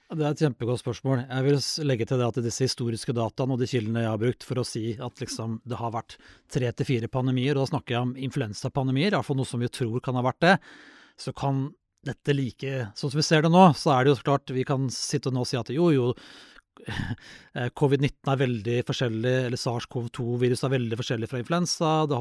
Det 0.10 0.26
er 0.26 0.34
et 0.34 0.42
kjempegodt 0.42 0.82
spørsmål. 0.82 1.22
Jeg 1.22 1.46
vil 1.46 1.60
legge 1.86 2.08
til 2.10 2.20
det 2.20 2.28
at 2.28 2.40
disse 2.42 2.66
historiske 2.66 3.14
dataene 3.14 3.56
og 3.56 3.62
de 3.62 3.68
kildene 3.70 4.04
jeg 4.04 4.10
har 4.10 4.22
brukt 4.22 4.46
for 4.48 4.60
å 4.60 4.66
si 4.66 4.96
at 4.98 5.22
liksom 5.22 5.60
det 5.70 5.78
har 5.80 5.94
vært 5.94 6.18
tre 6.52 6.72
til 6.74 6.90
fire 6.90 7.10
pandemier, 7.14 7.54
og 7.54 7.64
da 7.64 7.72
snakker 7.76 7.96
jeg 7.96 8.08
om 8.08 8.16
influensapandemier, 8.28 9.14
iallfall 9.14 9.38
noe 9.38 9.48
som 9.48 9.62
vi 9.62 9.70
tror 9.72 10.02
kan 10.04 10.18
ha 10.18 10.26
vært 10.26 10.42
det, 10.48 10.56
så 11.20 11.36
kan 11.38 11.68
dette 12.08 12.34
like 12.34 12.90
Sånn 12.96 13.12
som 13.12 13.20
vi 13.20 13.28
ser 13.28 13.44
det 13.44 13.52
nå, 13.54 13.64
så 13.78 13.92
er 13.94 14.06
det 14.06 14.14
jo 14.14 14.22
klart 14.24 14.56
vi 14.56 14.66
kan 14.68 14.88
sitte 14.94 15.32
nå 15.36 15.44
og 15.44 15.50
si 15.50 15.60
at 15.60 15.70
jo, 15.74 15.92
jo, 15.94 16.14
Covid-19 17.80 18.32
er 18.32 18.40
veldig 18.40 18.76
forskjellig, 18.88 19.34
eller 19.48 19.60
SARS-CoV-2-virus 19.60 20.64
er 20.66 20.74
veldig 20.74 21.00
forskjellig 21.00 21.30
fra 21.32 21.42
influensa. 21.42 21.94
Det, 22.10 22.20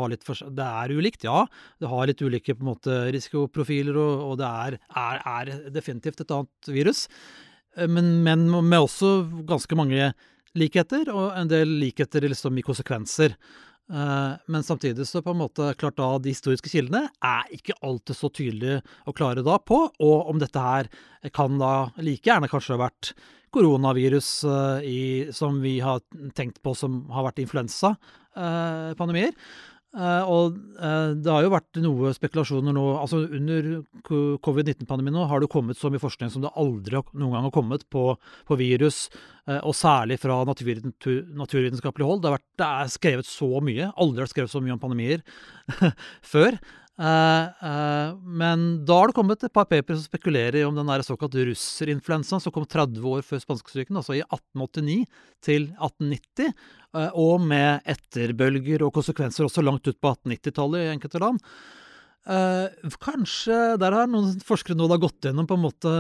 det, 0.58 0.68
er 0.68 0.94
ulikt, 0.94 1.26
ja. 1.28 1.44
Det 1.80 1.90
har 1.90 2.08
litt 2.10 2.24
ulike 2.24 2.56
måte, 2.64 3.00
risikoprofiler, 3.14 3.98
og, 3.98 4.24
og 4.30 4.40
det 4.40 4.48
er, 4.48 4.78
er, 5.04 5.22
er, 5.34 5.52
definitivt 5.74 6.24
et 6.24 6.34
annet 6.34 6.72
virus. 6.74 7.06
Eh, 7.76 7.88
men, 7.90 8.18
men, 8.26 8.48
med 8.58 8.80
også 8.80 9.12
ganske 9.48 9.78
mange 9.78 10.12
likheter, 10.58 11.10
og 11.12 11.32
en 11.38 11.50
del 11.50 11.78
likheter 11.82 12.26
liksom, 12.26 12.58
i 12.58 12.66
konsekvenser. 12.66 13.36
Uh, 13.88 14.36
men 14.52 14.62
samtidig 14.66 15.06
så 15.08 15.22
på 15.24 15.32
en 15.32 15.40
måte 15.40 15.70
klart 15.80 15.96
da 15.96 16.10
de 16.20 16.34
historiske 16.34 16.68
kildene 16.68 17.06
er 17.24 17.48
ikke 17.56 17.76
alltid 17.80 18.18
så 18.18 18.28
tydelige 18.28 18.82
og 19.08 19.16
klare 19.16 19.44
da 19.46 19.56
på, 19.56 19.78
og 19.88 20.28
om 20.28 20.40
dette 20.42 20.60
her 20.60 20.90
kan 21.32 21.56
da 21.60 21.88
like 21.96 22.28
gjerne 22.28 22.50
kanskje 22.52 22.76
ha 22.76 22.82
vært 22.84 23.14
koronavirus 23.56 24.28
uh, 24.44 24.84
i, 24.84 25.32
som 25.32 25.62
vi 25.64 25.78
har 25.80 26.04
tenkt 26.36 26.60
på 26.60 26.74
som 26.76 27.06
har 27.14 27.24
vært 27.30 27.40
influensapandemier. 27.46 29.32
Uh, 29.32 29.40
og 29.96 30.58
uh, 30.76 31.14
det 31.16 31.30
har 31.32 31.46
jo 31.46 31.52
vært 31.54 31.78
noe 31.80 32.10
spekulasjoner 32.12 32.74
nå 32.76 32.82
altså 33.00 33.22
Under 33.24 33.68
covid-19-pandemien 34.04 35.16
nå 35.16 35.24
har 35.30 35.40
det 35.40 35.48
kommet 35.48 35.80
så 35.80 35.88
mye 35.88 36.02
forskning 36.02 36.28
som 36.34 36.44
det 36.44 36.52
aldri 36.60 37.00
noen 37.16 37.32
gang 37.32 37.46
har 37.46 37.54
kommet 37.54 37.86
på, 37.88 38.02
på 38.44 38.58
virus, 38.60 39.06
uh, 39.48 39.62
og 39.62 39.72
særlig 39.78 40.20
fra 40.20 40.42
natur, 40.44 41.22
naturvitenskapelig 41.40 42.10
hold. 42.10 42.20
Det, 42.24 42.34
vært, 42.36 42.46
det, 42.60 42.68
er 42.68 42.92
skrevet 42.92 43.30
så 43.30 43.48
mye. 43.64 43.88
Aldri 43.96 44.26
har 44.26 44.32
skrevet 44.34 44.52
så 44.52 44.60
mye 44.64 44.76
om 44.76 44.82
pandemier 44.82 45.24
før. 46.34 46.60
Uh, 46.98 47.46
uh, 47.62 48.16
men 48.26 48.62
da 48.82 48.96
har 48.98 49.10
det 49.10 49.14
kommet 49.14 49.44
et 49.46 49.54
par 49.54 49.68
paper 49.70 49.94
som 49.94 50.02
spekulerer 50.08 50.64
om 50.66 50.74
den 50.74 51.04
såkalt 51.06 51.36
russerinfluensaen 51.46 52.42
som 52.42 52.54
kom 52.54 52.66
30 52.66 53.04
år 53.06 53.22
før 53.22 53.42
spanskesyken, 53.44 54.00
altså 54.00 54.16
i 54.16 54.24
1889 54.24 55.04
til 55.46 55.68
1890, 55.76 56.50
uh, 56.50 57.04
eh, 57.04 57.14
og 57.14 57.46
med 57.46 57.86
etterbølger 57.86 58.82
og 58.82 58.96
konsekvenser 58.98 59.46
også 59.46 59.62
langt 59.62 59.86
ut 59.86 60.00
på 60.00 60.10
1890-tallet 60.16 60.88
i 60.88 60.94
enkelte 60.96 61.22
land. 61.22 61.38
kanskje 63.00 63.78
der 63.80 63.94
har 63.94 64.08
noen 64.10 64.34
forskere 64.44 64.76
nå 64.76 64.88
da 64.90 64.98
gått 65.00 65.24
gjennom 65.24 65.46
på 65.48 65.56
en 65.56 65.62
måte 65.62 65.92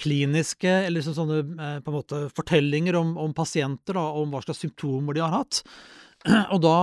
kliniske 0.00 0.70
eller 0.86 1.02
sånne 1.02 1.42
på 1.82 1.90
en 1.90 1.96
måte 1.96 2.20
fortellinger 2.32 2.96
om, 2.96 3.16
om 3.18 3.34
pasienter, 3.34 3.98
da, 3.98 4.06
om 4.16 4.30
hva 4.32 4.40
slags 4.46 4.62
symptomer 4.64 5.18
de 5.18 5.20
har 5.20 5.34
hatt. 5.34 5.60
Og 6.52 6.58
da 6.64 6.78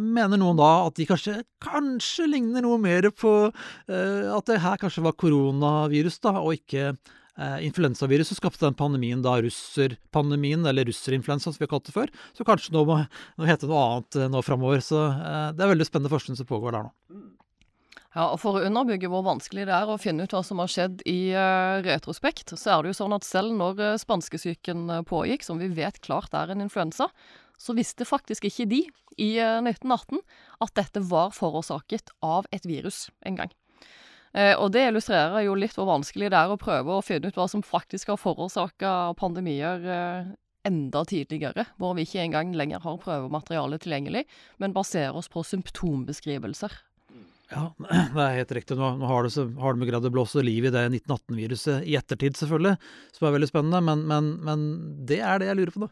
mener 0.00 0.40
noen 0.40 0.58
da 0.58 0.70
at 0.88 0.98
de 0.98 1.06
kanskje, 1.08 1.40
kanskje 1.62 2.26
ligner 2.30 2.64
noe 2.64 2.78
mer 2.82 3.06
på 3.14 3.32
eh, 3.46 4.26
at 4.34 4.50
det 4.50 4.60
her 4.64 4.80
kanskje 4.82 5.04
var 5.06 5.16
koronavirus, 5.20 6.18
da, 6.24 6.34
og 6.42 6.58
ikke 6.58 6.88
eh, 6.90 7.58
influensavirus 7.68 8.32
som 8.32 8.40
skapte 8.40 8.66
den 8.66 8.78
pandemien, 8.78 9.22
da 9.22 9.36
russerpandemien, 9.42 10.66
eller 10.66 10.88
russerinfluensa 10.90 11.52
som 11.52 11.60
vi 11.60 11.68
har 11.68 11.74
kalt 11.74 11.86
det 11.86 11.94
før. 11.96 12.14
Så 12.36 12.46
kanskje 12.46 12.74
nå 12.74 12.84
må, 12.88 13.02
det 13.38 13.50
hete 13.50 13.70
noe 13.70 13.84
annet 13.86 14.18
eh, 14.18 14.30
nå 14.32 14.42
framover. 14.46 14.82
Så 14.84 15.04
eh, 15.10 15.50
det 15.54 15.66
er 15.66 15.74
veldig 15.74 15.86
spennende 15.88 16.12
forskning 16.12 16.40
som 16.40 16.48
pågår 16.50 16.74
der 16.76 16.88
nå. 16.88 16.94
Ja, 18.10 18.24
og 18.32 18.40
For 18.42 18.58
å 18.58 18.64
underbygge 18.66 19.06
hvor 19.06 19.22
vanskelig 19.22 19.68
det 19.68 19.74
er 19.76 19.86
å 19.86 20.00
finne 20.02 20.24
ut 20.26 20.32
hva 20.34 20.40
som 20.42 20.58
har 20.58 20.70
skjedd 20.72 21.04
i 21.06 21.30
uh, 21.30 21.78
retrospekt, 21.84 22.56
så 22.58 22.72
er 22.72 22.82
det 22.82 22.90
jo 22.90 22.96
sånn 22.98 23.14
at 23.14 23.22
selv 23.22 23.54
når 23.54 23.78
uh, 23.78 23.90
spanskesyken 24.02 24.90
pågikk, 25.06 25.46
som 25.46 25.62
vi 25.62 25.68
vet 25.70 26.00
klart 26.02 26.34
er 26.34 26.50
en 26.50 26.64
influensa, 26.64 27.06
så 27.60 27.76
visste 27.76 28.08
faktisk 28.08 28.48
ikke 28.48 28.68
de 28.70 28.82
i 29.20 29.30
1918 29.36 30.18
eh, 30.18 30.44
at 30.64 30.76
dette 30.78 31.02
var 31.10 31.34
forårsaket 31.36 32.14
av 32.24 32.48
et 32.54 32.66
virus 32.68 33.08
en 33.26 33.36
gang. 33.36 33.52
Eh, 34.32 34.54
og 34.54 34.70
det 34.74 34.86
illustrerer 34.88 35.44
jo 35.44 35.56
litt 35.58 35.74
hvor 35.76 35.90
vanskelig 35.90 36.30
det 36.32 36.38
er 36.38 36.52
å 36.52 36.60
prøve 36.60 36.96
å 36.96 37.04
finne 37.04 37.28
ut 37.30 37.38
hva 37.38 37.48
som 37.50 37.64
faktisk 37.66 38.12
har 38.12 38.20
forårsaka 38.20 39.14
pandemier 39.20 39.84
eh, 39.84 40.30
enda 40.68 41.02
tidligere, 41.08 41.64
hvor 41.80 41.96
vi 41.96 42.04
ikke 42.06 42.22
engang 42.22 42.52
lenger 42.56 42.82
har 42.84 43.00
prøvemateriale 43.00 43.80
tilgjengelig, 43.80 44.26
men 44.60 44.76
baserer 44.76 45.16
oss 45.16 45.30
på 45.32 45.42
symptombeskrivelser 45.46 46.76
ja, 47.50 47.64
det 48.14 48.22
er 48.24 48.38
helt 48.38 48.54
riktig. 48.54 48.76
Nå, 48.78 48.92
nå 49.00 49.10
har, 49.10 49.26
det, 49.26 49.44
har 49.62 49.74
de 49.76 49.88
greid 49.88 50.06
å 50.06 50.12
blåse 50.14 50.44
liv 50.46 50.68
i 50.68 50.72
det 50.72 50.84
1918-viruset 50.86 51.86
i 51.90 51.96
ettertid, 51.98 52.38
selvfølgelig, 52.38 52.76
som 53.16 53.26
er 53.26 53.36
veldig 53.36 53.50
spennende. 53.50 53.82
Men, 53.88 54.06
men, 54.10 54.30
men, 54.46 54.64
det 55.08 55.20
er 55.26 55.42
det 55.42 55.50
jeg 55.50 55.60
lurer 55.60 55.74
på 55.74 55.84
nå. 55.84 55.90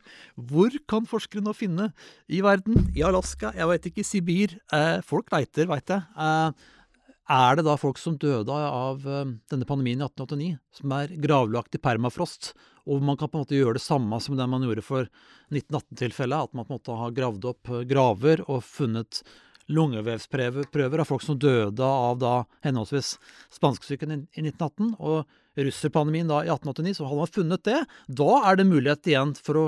Hvor 0.53 0.81
kan 0.91 1.09
forskere 1.11 1.43
nå 1.45 1.55
finne 1.59 1.91
i 2.31 2.43
verden? 2.47 2.89
I 2.95 3.05
Alaska, 3.09 3.53
jeg 3.59 3.71
veit 3.73 3.91
ikke, 3.91 4.07
Sibir? 4.07 4.59
Eh, 4.75 4.99
folk 5.07 5.33
leiter, 5.35 5.71
veit 5.71 5.95
jeg. 5.95 6.07
Eh, 6.15 6.69
er 7.29 7.59
det 7.59 7.67
da 7.67 7.75
folk 7.77 7.99
som 8.01 8.17
døde 8.17 8.55
av 8.55 9.03
eh, 9.05 9.35
denne 9.53 9.67
pandemien 9.69 10.01
i 10.01 10.07
1889, 10.07 10.55
som 10.79 10.95
er 10.97 11.13
gravlagt 11.21 11.77
i 11.77 11.83
permafrost, 11.83 12.55
og 12.89 13.03
man 13.05 13.19
kan 13.21 13.29
på 13.29 13.37
en 13.37 13.45
måte 13.45 13.59
gjøre 13.59 13.77
det 13.77 13.85
samme 13.85 14.17
som 14.25 14.39
det 14.39 14.47
man 14.49 14.65
gjorde 14.65 14.87
for 14.87 15.11
1918-tilfellet, 15.53 16.49
at 16.49 16.57
man 16.57 16.65
på 16.65 16.73
en 16.73 16.79
måte 16.79 16.97
har 17.03 17.13
gravd 17.19 17.51
opp 17.51 17.75
eh, 17.75 17.85
graver 17.91 18.47
og 18.47 18.65
funnet 18.65 19.21
lungevevsprøver 19.73 21.03
av 21.03 21.09
folk 21.09 21.25
som 21.25 21.39
døde 21.41 21.85
av 21.85 22.19
da 22.23 22.33
henholdsvis 22.65 23.17
spanskesyken 23.59 24.15
i 24.15 24.19
1918 24.47 24.97
og 24.99 25.29
russerpandemien 25.59 26.31
da 26.31 26.43
i 26.45 26.51
1889, 26.51 26.99
så 26.99 27.07
hadde 27.07 27.21
man 27.23 27.33
funnet 27.35 27.65
det. 27.67 27.79
Da 28.07 28.33
er 28.49 28.59
det 28.59 28.69
mulighet 28.69 29.11
igjen 29.11 29.35
for 29.43 29.61
å, 29.61 29.65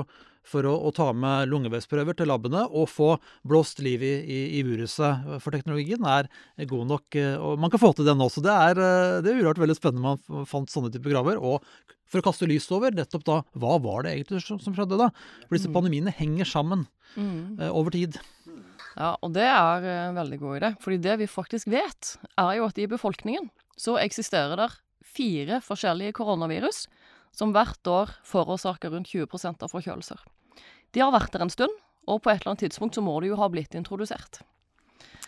for 0.47 0.67
å, 0.67 0.73
å 0.87 0.91
ta 0.95 1.09
med 1.13 1.51
lungevevsprøver 1.51 2.17
til 2.17 2.31
labene 2.31 2.63
og 2.69 2.89
få 2.89 3.11
blåst 3.47 3.81
liv 3.83 4.03
i, 4.07 4.13
i, 4.23 4.41
i 4.59 4.65
viruset. 4.67 5.39
For 5.43 5.53
teknologien 5.53 6.05
er 6.07 6.29
god 6.71 6.93
nok, 6.95 7.19
eh, 7.19 7.35
og 7.37 7.59
man 7.61 7.73
kan 7.73 7.83
få 7.83 7.93
til 7.97 8.07
den 8.07 8.23
også. 8.23 8.43
Det 8.45 8.59
er, 8.67 8.83
eh, 8.85 9.17
det 9.25 9.33
er 9.33 9.41
urart 9.43 9.61
veldig 9.61 9.77
spennende 9.77 10.15
man 10.15 10.47
fant 10.49 10.71
sånne 10.71 10.93
typer 10.93 11.17
graver. 11.17 11.41
og 11.41 11.65
for 12.11 12.19
å 12.19 12.25
kaste 12.25 12.47
lys 12.49 12.67
over 12.75 12.91
nettopp 12.91 13.23
da, 13.23 13.37
hva 13.55 13.77
var 13.79 14.03
det 14.03 14.17
egentlig 14.17 14.41
som 14.43 14.75
skjedde 14.75 14.99
da? 14.99 15.07
For 15.45 15.55
disse 15.55 15.71
mm. 15.71 15.75
pandemiene 15.77 16.11
henger 16.17 16.49
sammen 16.49 16.83
mm. 17.15 17.61
uh, 17.61 17.69
over 17.71 17.95
tid. 17.95 18.17
Ja, 18.97 19.13
og 19.23 19.31
det 19.35 19.45
er 19.47 19.85
en 20.09 20.17
veldig 20.19 20.39
god 20.41 20.57
idé. 20.59 20.71
Fordi 20.83 20.99
det 21.03 21.17
vi 21.21 21.29
faktisk 21.31 21.69
vet, 21.71 22.15
er 22.39 22.55
jo 22.57 22.67
at 22.67 22.79
i 22.81 22.89
befolkningen 22.91 23.49
så 23.79 23.97
eksisterer 24.01 24.59
det 24.59 24.69
fire 25.11 25.61
forskjellige 25.63 26.15
koronavirus 26.19 26.85
som 27.35 27.53
hvert 27.55 27.87
år 27.87 28.11
forårsaker 28.27 28.91
rundt 28.91 29.11
20% 29.11 29.63
av 29.63 29.71
forkjølelser. 29.71 30.19
De 30.91 31.03
har 31.03 31.13
vært 31.15 31.31
der 31.33 31.45
en 31.45 31.53
stund, 31.53 31.73
og 32.09 32.19
på 32.23 32.31
et 32.31 32.41
eller 32.41 32.53
annet 32.53 32.65
tidspunkt 32.67 32.97
så 32.97 33.03
må 33.05 33.15
de 33.23 33.31
jo 33.31 33.39
ha 33.39 33.47
blitt 33.51 33.77
introdusert. 33.77 34.41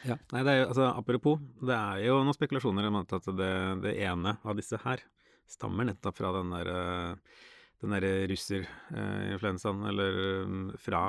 Ja, 0.03 0.17
nei, 0.33 0.43
det 0.43 0.51
er 0.51 0.57
jo, 0.59 0.69
altså 0.73 0.89
Apropos, 0.91 1.39
det 1.63 1.75
er 1.77 2.03
jo 2.09 2.19
noen 2.19 2.35
spekulasjoner 2.35 2.89
om 2.89 2.99
at 2.99 3.13
det, 3.39 3.53
det 3.85 3.93
ene 4.03 4.35
av 4.43 4.57
disse 4.59 4.79
her 4.83 5.03
stammer 5.47 5.87
nettopp 5.87 6.17
fra 6.17 6.33
den 6.35 6.51
der, 6.51 6.71
den 7.83 7.95
derre 7.95 8.11
russerinfluensaen, 8.31 9.85
eller 9.87 10.19
mm, 10.49 10.65
fra 10.81 11.03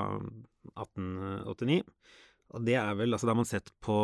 1889. 0.77 1.83
Og 2.55 2.63
det 2.63 2.79
er 2.79 2.95
vel 2.99 3.15
Altså, 3.15 3.27
da 3.27 3.35
har 3.35 3.41
man 3.41 3.51
sett 3.51 3.71
på 3.85 3.99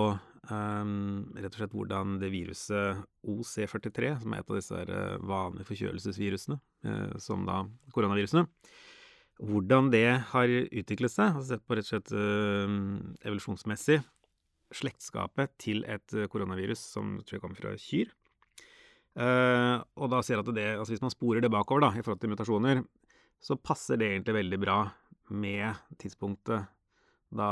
um, 0.51 0.93
rett 1.37 1.53
og 1.53 1.59
slett 1.61 1.75
hvordan 1.77 2.19
det 2.23 2.33
viruset 2.33 3.03
OC43, 3.23 4.15
som 4.23 4.35
er 4.35 4.43
et 4.43 4.53
av 4.53 4.59
disse 4.59 4.85
uh, 4.91 5.19
vanlige 5.31 5.69
forkjølelsesvirusene, 5.71 6.59
uh, 6.89 7.19
som 7.23 7.45
da 7.49 7.63
koronavirusene, 7.95 8.47
hvordan 9.41 9.91
det 9.95 10.07
har 10.33 10.51
utviklet 10.51 11.13
seg. 11.15 11.37
Altså 11.37 11.55
sett 11.55 11.67
på 11.67 11.79
rett 11.79 11.87
og 11.87 11.93
slett 11.95 12.15
uh, 12.17 12.79
evolusjonsmessig 13.23 14.01
slektskapet 14.81 15.51
til 15.59 15.83
et 15.91 16.13
koronavirus 16.31 16.83
som 16.93 17.17
tror 17.27 17.39
jeg 17.39 17.43
kommer 17.43 17.59
fra 17.59 17.75
kyr. 17.75 18.11
Uh, 19.19 19.83
og 19.99 20.13
da 20.13 20.21
ser 20.23 20.39
at 20.39 20.51
det, 20.55 20.69
altså 20.79 20.95
hvis 20.95 21.03
man 21.03 21.13
sporer 21.13 21.43
det 21.43 21.51
bakover 21.51 21.83
da, 21.83 21.95
i 21.99 22.03
forhold 22.05 22.21
til 22.23 22.31
mutasjoner, 22.31 22.83
så 23.43 23.57
passer 23.59 23.99
det 23.99 24.13
egentlig 24.13 24.37
veldig 24.37 24.61
bra 24.63 24.77
med 25.31 25.99
tidspunktet 25.99 26.69
da 27.31 27.51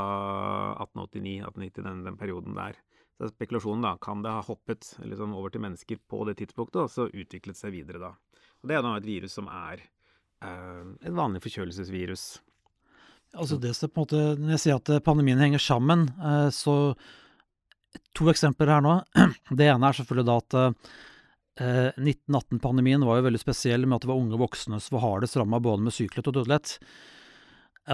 1889-1890, 0.85 1.83
den, 1.83 2.03
den, 2.03 2.17
perioden 2.19 2.57
der. 2.57 2.79
Så 3.19 3.29
spekulasjonen 3.31 3.83
da, 3.83 3.95
kan 4.01 4.23
det 4.23 4.33
ha 4.33 4.43
hoppet 4.45 4.93
liksom, 5.03 5.35
over 5.35 5.51
til 5.53 5.63
mennesker 5.63 5.99
på 6.07 6.23
det 6.27 6.37
tidspunktet, 6.39 6.81
og 6.83 6.91
så 6.91 7.07
utviklet 7.09 7.59
seg 7.59 7.75
videre 7.75 8.01
da. 8.03 8.11
Og 8.59 8.69
Det 8.69 8.75
er 8.75 8.83
da 8.83 8.93
et 8.97 9.07
virus 9.07 9.35
som 9.39 9.47
er 9.51 9.83
eh, 10.43 10.85
et 11.03 11.15
vanlig 11.15 11.43
forkjølelsesvirus. 11.43 12.27
Altså 13.39 13.59
det 13.61 13.75
som 13.77 13.91
på 13.91 14.01
en 14.01 14.07
måte, 14.07 14.21
Når 14.41 14.55
jeg 14.55 14.63
sier 14.63 14.79
at 14.79 15.03
pandemien 15.05 15.39
henger 15.39 15.61
sammen, 15.61 16.07
eh, 16.17 16.49
så 16.55 16.95
To 18.17 18.27
eksempler 18.29 18.69
her 18.69 18.83
nå. 18.85 18.99
Det 19.57 19.65
ene 19.65 19.87
er 19.87 19.95
selvfølgelig 19.97 20.27
da 20.27 20.35
at 20.37 20.57
eh, 20.59 21.87
1918-pandemien 21.97 23.01
var 23.05 23.19
jo 23.19 23.25
veldig 23.25 23.41
spesiell 23.41 23.87
med 23.87 23.97
at 23.97 24.05
det 24.05 24.11
var 24.11 24.19
unge 24.21 24.37
voksne 24.39 24.77
som 24.79 24.97
var 24.97 25.05
hardest 25.07 25.39
ramma 25.39 25.59
både 25.63 25.87
med 25.87 25.95
syklet 25.95 26.29
og 26.29 26.37
dødelighet 26.37 26.75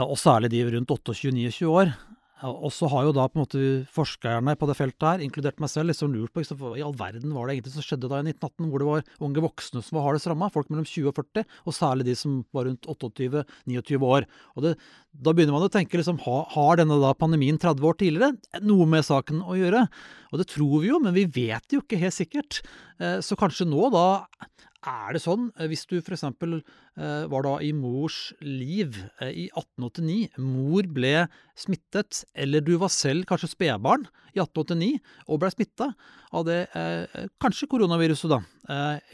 og 0.03 0.17
særlig 0.19 0.51
de 0.51 0.65
rundt 0.73 0.91
28-29 0.91 1.71
år. 1.71 1.95
Og 2.43 2.67
så 2.75 2.87
har 2.91 3.05
jo 3.07 3.13
da 3.15 3.25
på 3.31 3.39
en 3.39 3.43
måte 3.45 3.59
forskerne 3.95 4.53
på 4.59 4.67
det 4.67 4.75
feltet 4.75 5.05
her, 5.07 5.21
inkludert 5.23 5.61
meg 5.63 5.71
selv, 5.71 5.87
liksom 5.87 6.11
lurt 6.11 6.33
på 6.35 6.41
liksom, 6.43 6.59
hva 6.59 6.73
i 6.75 6.83
all 6.83 6.95
verden 6.99 7.31
var 7.33 7.47
det 7.47 7.55
egentlig 7.55 7.71
som 7.77 7.85
skjedde 7.85 8.09
da 8.11 8.19
i 8.19 8.25
1918, 8.27 8.67
hvor 8.69 8.83
det 8.83 8.89
var 8.89 9.05
unge 9.23 9.43
voksne 9.45 9.83
som 9.85 9.97
var 9.97 10.05
hardest 10.09 10.27
ramma, 10.27 10.49
folk 10.51 10.67
mellom 10.69 10.85
20 10.85 11.13
og 11.13 11.15
40, 11.21 11.45
og 11.63 11.77
særlig 11.77 12.07
de 12.09 12.17
som 12.19 12.41
var 12.55 12.67
rundt 12.67 12.89
28-29 12.91 14.03
år. 14.03 14.27
Og 14.55 14.67
det, 14.67 14.75
Da 15.15 15.31
begynner 15.31 15.55
man 15.55 15.69
å 15.69 15.71
tenke 15.71 15.95
liksom, 15.95 16.19
ha, 16.25 16.37
har 16.51 16.81
denne 16.81 16.99
da 16.99 17.13
pandemien 17.15 17.57
30 17.61 17.87
år 17.87 17.95
tidligere 18.03 18.61
noe 18.67 18.89
med 18.89 19.07
saken 19.07 19.39
å 19.47 19.55
gjøre? 19.55 19.85
Og 20.33 20.41
det 20.41 20.49
tror 20.51 20.81
vi 20.83 20.91
jo, 20.91 20.99
men 20.99 21.15
vi 21.15 21.23
vet 21.31 21.71
jo 21.71 21.79
ikke 21.79 22.01
helt 22.03 22.17
sikkert. 22.17 22.59
Eh, 22.99 23.21
så 23.23 23.39
kanskje 23.39 23.69
nå 23.69 23.87
da 23.95 24.07
er 24.85 25.15
det 25.15 25.21
sånn, 25.23 25.49
eh, 25.57 25.67
hvis 25.71 25.85
du 25.89 25.97
f.eks. 25.99 26.23
Eh, 26.25 27.25
var 27.31 27.45
da 27.45 27.55
i 27.63 27.71
mors 27.75 28.33
liv 28.43 28.97
eh, 29.19 29.31
i 29.31 29.45
1889, 29.49 30.37
mor 30.41 30.87
ble 30.95 31.25
smittet, 31.57 32.23
eller 32.37 32.63
du 32.65 32.75
var 32.81 32.93
selv 32.93 33.27
kanskje 33.29 33.51
spedbarn 33.53 34.05
i 34.35 34.41
1889 34.43 35.01
og 35.29 35.41
ble 35.41 35.51
smitta 35.53 35.91
av 36.35 36.43
det 36.43 36.65
kanskje 37.39 37.69
koronaviruset, 37.71 38.27
da. 38.27 38.41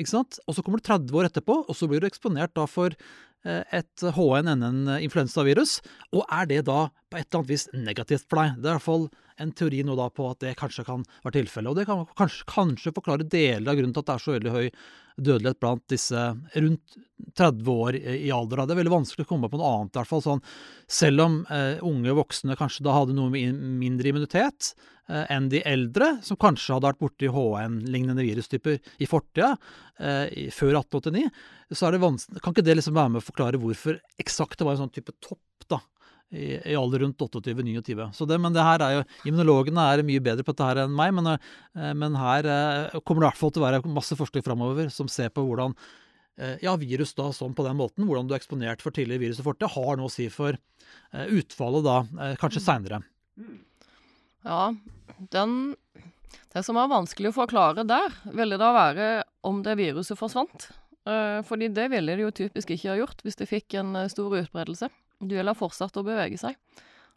Ikke 0.02 0.10
sant? 0.10 0.40
Og 0.50 0.56
så 0.58 0.64
kommer 0.66 0.82
du 0.82 0.88
30 0.88 1.20
år 1.20 1.28
etterpå, 1.28 1.60
og 1.70 1.78
så 1.78 1.86
blir 1.86 2.02
du 2.02 2.08
eksponert 2.10 2.56
da 2.58 2.66
for 2.66 2.96
et 3.44 4.04
HNNN-influensavirus. 4.18 5.80
Og 6.14 6.26
er 6.30 6.50
det 6.50 6.62
da 6.70 6.86
på 7.10 7.18
et 7.20 7.26
eller 7.26 7.42
annet 7.42 7.54
vis 7.54 7.68
negativt 7.74 8.28
for 8.30 8.42
deg? 8.42 8.58
Det 8.60 8.70
er 8.70 8.76
i 8.76 8.78
hvert 8.78 8.88
fall 8.88 9.08
en 9.42 9.54
teori 9.58 9.84
nå 9.86 9.96
da 9.98 10.08
på 10.14 10.28
at 10.30 10.42
det 10.44 10.58
kanskje 10.60 10.86
kan 10.88 11.06
være 11.24 11.40
tilfellet. 11.40 11.72
Og 11.72 11.80
det 11.80 11.88
kan 11.90 12.04
kanskje, 12.20 12.48
kanskje 12.52 12.94
forklare 12.96 13.28
deler 13.28 13.72
av 13.72 13.80
grunnen 13.80 13.96
til 13.96 14.04
at 14.04 14.12
det 14.12 14.18
er 14.18 14.26
så 14.26 14.36
veldig 14.36 14.54
høy 14.58 14.68
dødelighet 15.22 15.60
blant 15.62 15.84
disse 15.92 16.22
rundt 16.56 16.96
30 17.38 17.72
år 17.74 17.98
i 17.98 18.32
alder. 18.34 18.64
Det 18.66 18.76
er 18.76 18.82
veldig 18.82 18.94
vanskelig 18.96 19.26
å 19.28 19.30
komme 19.30 19.50
på 19.52 19.60
noe 19.60 19.74
annet. 19.76 19.94
i 19.94 20.00
hvert 20.00 20.10
fall 20.10 20.24
sånn, 20.26 20.42
Selv 20.90 21.26
om 21.26 21.36
eh, 21.50 21.82
unge 21.86 22.16
voksne 22.18 22.58
kanskje 22.60 22.86
da 22.88 22.96
hadde 22.96 23.18
noe 23.18 23.30
mindre 23.30 24.10
immunitet 24.10 24.72
eh, 24.72 25.01
enn 25.12 25.50
de 25.52 25.62
eldre, 25.68 26.14
som 26.26 26.40
kanskje 26.40 26.76
hadde 26.76 26.88
vært 26.92 27.02
borti 27.02 27.30
HN-lignende 27.32 28.24
virustyper 28.26 28.80
i 29.02 29.08
fortida, 29.10 29.56
eh, 30.00 30.50
før 30.56 30.78
1889, 30.82 31.30
så 31.72 31.88
er 31.88 31.96
det 31.96 32.04
vanskelig, 32.04 32.42
kan 32.44 32.56
ikke 32.56 32.66
det 32.68 32.78
liksom 32.80 32.98
være 32.98 33.14
med 33.14 33.22
å 33.22 33.26
forklare 33.26 33.62
hvorfor 33.62 34.00
eksakt 34.22 34.60
det 34.60 34.68
var 34.68 34.78
en 34.78 34.84
sånn 34.86 34.94
type 34.96 35.16
topp 35.24 35.68
da, 35.72 35.80
i, 36.32 36.58
i 36.72 36.76
alder 36.80 37.06
rundt 37.06 37.22
28-29. 37.22 38.38
Men 38.42 38.56
det 38.56 38.66
her 38.66 38.86
er 38.86 38.98
jo, 38.98 39.08
immunologene 39.32 39.88
er 39.94 40.06
mye 40.08 40.24
bedre 40.24 40.46
på 40.48 40.56
dette 40.56 40.68
her 40.70 40.84
enn 40.86 40.96
meg, 40.96 41.16
men, 41.18 41.34
eh, 41.36 41.92
men 41.98 42.20
her 42.20 42.52
eh, 42.52 43.00
kommer 43.02 43.24
det 43.24 43.28
i 43.28 43.30
hvert 43.32 43.42
fall 43.42 43.56
til 43.56 43.64
å 43.64 43.68
være 43.68 43.82
masse 43.92 44.18
forskning 44.20 44.46
framover 44.46 44.92
som 44.94 45.10
ser 45.12 45.34
på 45.34 45.46
hvordan 45.48 45.76
eh, 46.40 46.58
ja, 46.64 46.76
virus 46.80 47.16
da 47.18 47.30
sånn 47.36 47.56
på 47.58 47.66
den 47.68 47.80
måten, 47.80 48.08
hvordan 48.08 48.30
du 48.30 48.36
er 48.36 48.42
eksponert 48.42 48.84
for 48.84 48.96
tidligere 48.96 49.28
virus 49.28 49.42
i 49.44 49.48
fortida, 49.48 49.72
har 49.76 50.00
noe 50.00 50.12
å 50.12 50.14
si 50.14 50.30
for 50.34 50.60
utfallet 51.12 51.84
da, 51.84 51.98
kanskje 52.40 52.64
seinere. 52.64 53.02
Ja, 54.48 54.74
den 55.34 55.76
Det 56.52 56.64
som 56.66 56.78
er 56.80 56.92
vanskelig 56.92 57.32
å 57.32 57.36
forklare 57.36 57.84
der, 57.88 58.12
ville 58.36 58.58
da 58.60 58.72
være 58.76 59.10
om 59.48 59.62
det 59.64 59.78
viruset 59.80 60.20
forsvant. 60.20 60.70
Fordi 61.48 61.70
det 61.72 61.88
ville 61.92 62.16
det 62.18 62.26
jo 62.26 62.32
typisk 62.36 62.74
ikke 62.76 62.92
ha 62.92 62.98
gjort 63.00 63.24
hvis 63.24 63.40
det 63.40 63.48
fikk 63.50 63.78
en 63.80 63.96
stor 64.12 64.36
utbredelse. 64.36 64.90
Det 65.22 65.38
ville 65.38 65.54
ha 65.54 65.58
fortsatt 65.58 65.96
å 65.98 66.04
bevege 66.04 66.40
seg. 66.40 66.58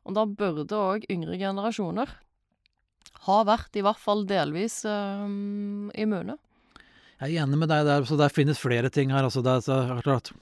Og 0.07 0.15
da 0.17 0.25
burde 0.29 0.79
òg 0.79 1.07
yngre 1.11 1.39
generasjoner 1.41 2.15
ha 3.27 3.39
vært 3.49 3.79
i 3.79 3.85
hvert 3.85 4.01
fall 4.01 4.25
delvis 4.29 4.83
um, 4.87 5.91
immune. 5.97 6.37
Jeg 7.23 7.37
er 7.37 7.45
enig 7.45 7.61
med 7.61 7.71
deg 7.71 7.87
der. 7.89 8.05
så 8.05 8.19
Der 8.21 8.33
finnes 8.35 8.61
flere 8.61 8.91
ting 8.93 9.13
her. 9.15 9.25
altså 9.25 9.43
det 9.45 9.57
er 9.65 10.03
klart 10.05 10.33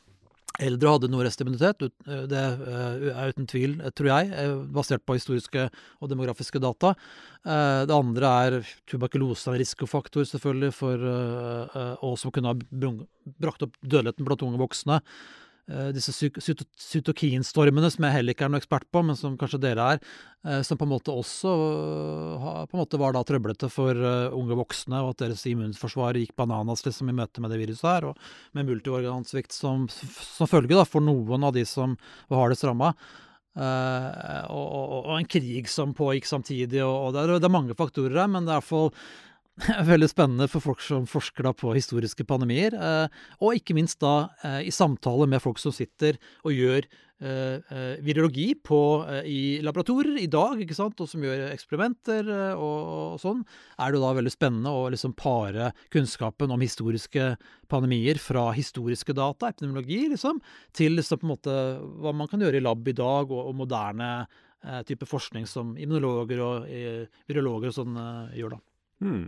Eldre 0.61 0.91
hadde 0.93 1.09
noe 1.13 1.25
restimmunitet. 1.25 1.87
Det 2.29 2.39
er 2.39 3.33
uten 3.33 3.47
tvil, 3.49 3.79
tror 3.97 4.11
jeg, 4.11 4.49
basert 4.75 5.05
på 5.07 5.17
historiske 5.17 5.69
og 6.03 6.11
demografiske 6.13 6.61
data. 6.63 6.93
Det 7.43 7.97
andre 7.97 8.33
er 8.47 8.59
tuberkulose, 8.91 9.49
en 9.49 9.61
risikofaktor 9.63 10.29
selvfølgelig, 10.29 10.73
for, 10.77 11.07
og 12.05 12.19
som 12.21 12.35
kunne 12.35 12.53
ha 12.53 12.57
brakt 13.41 13.65
opp 13.65 13.79
dødeligheten 13.81 14.29
blant 14.29 14.45
unge 14.45 14.61
voksne. 14.61 15.01
Eh, 15.71 15.93
disse 15.95 16.11
cytokinstormene, 16.11 17.87
som 17.95 18.03
jeg 18.03 18.15
heller 18.17 18.35
ikke 18.35 18.49
er 18.49 18.51
noe 18.51 18.59
ekspert 18.59 18.89
på, 18.91 19.03
men 19.07 19.15
som 19.19 19.37
kanskje 19.39 19.61
dere 19.63 19.85
er, 19.95 20.01
eh, 20.43 20.59
som 20.67 20.79
på 20.79 20.89
en 20.89 20.91
måte 20.91 21.15
også 21.15 21.53
eh, 21.55 22.57
på 22.67 22.75
en 22.75 22.81
måte 22.81 22.99
var 22.99 23.15
da 23.15 23.23
trøblete 23.23 23.71
for 23.71 23.95
unge 23.95 24.59
voksne, 24.59 25.05
og 25.05 25.15
at 25.15 25.23
deres 25.23 25.47
immunforsvar 25.47 26.19
gikk 26.19 26.35
bananas 26.39 26.83
liksom, 26.87 27.13
i 27.13 27.17
møte 27.23 27.45
med 27.45 27.55
det 27.55 27.61
viruset 27.63 27.87
her, 27.87 28.09
og 28.11 28.59
med 28.59 28.73
multiorgansvikt 28.73 29.55
som, 29.55 29.87
som 29.87 30.51
følge 30.51 30.75
da, 30.75 30.87
for 30.89 31.05
noen 31.05 31.47
av 31.47 31.55
de 31.55 31.63
som 31.69 31.95
var 32.27 32.43
hardest 32.43 32.67
ramma. 32.67 32.91
Og, 33.53 34.67
og, 34.67 34.93
og, 35.03 35.11
en 35.19 35.27
krig 35.29 35.67
som 35.69 35.91
pågikk 35.95 36.25
samtidig, 36.25 36.81
og, 36.81 36.95
og 36.97 37.11
det, 37.13 37.21
er, 37.23 37.35
det, 37.37 37.45
er, 37.45 37.53
mange 37.53 37.77
faktorer 37.77 38.25
her, 38.25 38.31
men 38.33 38.49
det 38.49 38.55
er 38.55 38.63
iallfall 38.63 38.89
veldig 39.93 40.09
spennende 40.09 40.49
for 40.49 40.65
folk 40.65 40.83
som 40.85 41.07
forsker 41.09 41.45
da 41.45 41.53
på 41.57 41.75
historiske 41.77 42.25
pandemier. 42.29 42.73
Eh, 42.73 43.23
og 43.45 43.59
ikke 43.59 43.77
minst 43.77 44.01
da 44.03 44.33
eh, 44.43 44.61
i 44.69 44.75
samtale 44.75 45.29
med 45.29 45.43
folk 45.45 45.61
som 45.61 45.75
sitter 45.77 46.17
og 46.47 46.55
gjør 46.57 46.87
eh, 47.21 47.99
virologi 48.03 48.49
på, 48.65 48.81
i 49.29 49.61
laboratorier 49.65 50.23
i 50.23 50.31
dag, 50.33 50.57
ikke 50.63 50.77
sant, 50.77 51.03
og 51.05 51.11
som 51.11 51.25
gjør 51.25 51.45
eksperimenter 51.51 52.31
og, 52.57 52.63
og, 52.63 53.19
sånn, 53.23 53.43
er 53.77 53.93
det 53.93 54.01
da 54.03 54.15
veldig 54.17 54.33
spennende 54.33 54.73
å 54.73 54.87
liksom 54.95 55.15
pare 55.21 55.69
kunnskapen 55.93 56.55
om 56.55 56.65
historiske 56.65 57.35
pandemier 57.71 58.19
fra 58.23 58.49
historiske 58.57 59.15
data, 59.17 59.53
epidemiologi, 59.53 60.07
liksom, 60.15 60.41
til 60.75 60.97
liksom 60.97 61.21
på 61.21 61.29
en 61.29 61.35
måte 61.35 61.59
hva 62.01 62.15
man 62.17 62.31
kan 62.33 62.43
gjøre 62.43 62.59
i 62.59 62.65
lab 62.65 62.89
i 62.89 62.97
dag, 62.97 63.29
og, 63.29 63.53
og 63.53 63.61
moderne 63.61 64.15
type 64.87 65.03
forskning 65.11 65.43
som 65.51 65.73
immunologer 65.75 66.39
og 66.39 66.69
virologer 67.27 67.73
og 67.73 67.75
sånn 67.75 67.97
gjør, 68.39 68.53
da. 68.55 68.61
Hmm. 69.03 69.25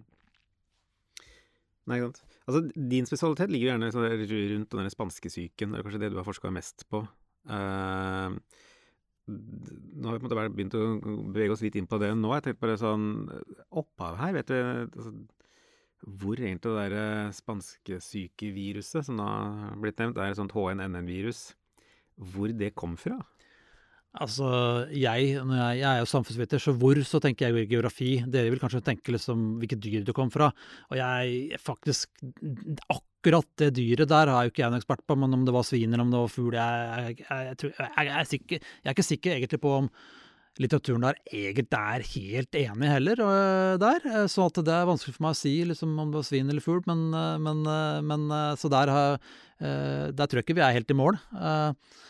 Nei, 1.90 2.00
ikke 2.00 2.10
sant. 2.10 2.38
Altså, 2.44 2.60
din 2.92 3.08
spesialitet 3.08 3.52
ligger 3.52 3.72
gjerne 3.72 3.90
sånn 3.92 4.06
rundt 4.08 4.76
den 4.78 4.92
spanskesyken. 4.92 5.74
Det 5.74 5.80
er 5.80 5.86
kanskje 5.86 6.02
det 6.04 6.12
du 6.14 6.20
har 6.20 6.26
forska 6.26 6.52
mest 6.54 6.86
på. 6.92 7.02
Uh, 7.44 8.36
nå 9.26 10.08
har 10.08 10.16
vi 10.16 10.20
på 10.20 10.28
en 10.28 10.30
måte 10.30 10.48
begynt 10.52 10.76
å 10.76 10.84
bevege 11.32 11.54
oss 11.54 11.64
litt 11.64 11.76
inn 11.80 11.88
på 11.88 12.00
det 12.00 12.12
nå. 12.16 12.32
Jeg 12.36 12.46
tenkte 12.46 12.64
bare 12.66 12.80
sånn 12.80 13.06
Opphavet 13.72 14.20
her, 14.20 14.34
vet 14.36 14.50
du 14.50 14.56
altså, 14.60 15.12
Hvor 16.04 16.40
egentlig 16.40 16.72
det 16.72 16.82
derre 16.82 17.04
spanskesykeviruset 17.36 19.08
som 19.08 19.20
da 19.20 19.28
har 19.28 19.78
blitt 19.80 20.00
nevnt, 20.02 20.20
er 20.20 20.34
et 20.34 20.40
sånt 20.40 20.52
HNNN-virus, 20.52 21.46
hvor 22.32 22.52
det 22.52 22.74
kom 22.76 22.98
fra? 23.00 23.16
Altså, 24.22 24.48
jeg, 24.94 25.32
jeg, 25.34 25.78
jeg 25.80 25.88
er 25.88 25.98
jo 25.98 26.06
samfunnsviter, 26.06 26.60
så 26.62 26.74
hvor 26.78 26.98
så 27.06 27.18
tenker 27.22 27.50
jeg 27.50 27.66
geografi. 27.72 28.12
Dere 28.30 28.52
vil 28.52 28.60
kanskje 28.62 28.84
tenke 28.86 29.14
liksom 29.14 29.56
hvilket 29.58 29.82
dyr 29.82 30.04
du 30.06 30.12
kom 30.14 30.30
fra. 30.30 30.52
Og 30.92 31.00
jeg 31.00 31.58
faktisk 31.62 32.12
Akkurat 33.24 33.48
det 33.56 33.70
dyret 33.78 34.10
der 34.10 34.28
har 34.28 34.44
jo 34.44 34.52
ikke 34.52 34.60
jeg 34.60 34.68
noen 34.68 34.82
ekspert 34.82 35.00
på, 35.08 35.16
men 35.16 35.32
om 35.32 35.46
det 35.46 35.54
var 35.56 35.64
svin 35.64 35.88
eller 35.88 36.04
om 36.04 36.10
det 36.12 36.18
var 36.20 36.28
fugl 36.28 36.56
jeg, 36.58 37.14
jeg, 37.24 38.10
er 38.12 38.28
sikker, 38.28 38.58
jeg 38.60 38.90
er 38.90 38.92
ikke 38.92 39.06
sikker 39.06 39.32
egentlig 39.32 39.60
på 39.62 39.72
om 39.78 39.88
litteraturen 40.60 41.06
der 41.06 41.16
egentlig 41.32 41.64
er 41.72 42.04
helt 42.12 42.58
enig 42.60 42.90
heller 42.92 43.22
øh, 43.24 43.80
der. 43.80 44.06
Så 44.30 44.46
det 44.60 44.70
er 44.70 44.86
vanskelig 44.86 45.16
for 45.16 45.24
meg 45.24 45.34
å 45.34 45.40
si 45.40 45.54
liksom, 45.66 45.96
om 45.98 46.12
det 46.12 46.20
var 46.20 46.28
svin 46.28 46.52
eller 46.52 46.62
fugl, 46.62 46.84
men, 46.86 47.06
øh, 47.16 47.38
men, 47.42 47.64
øh, 47.64 48.00
men 48.12 48.28
så 48.60 48.70
der, 48.70 48.92
der 49.58 50.26
tror 50.26 50.42
jeg 50.42 50.46
ikke 50.46 50.60
vi 50.60 50.66
er 50.68 50.76
helt 50.76 50.92
i 50.92 50.98
mål. 51.00 51.18
Eh, 51.34 52.04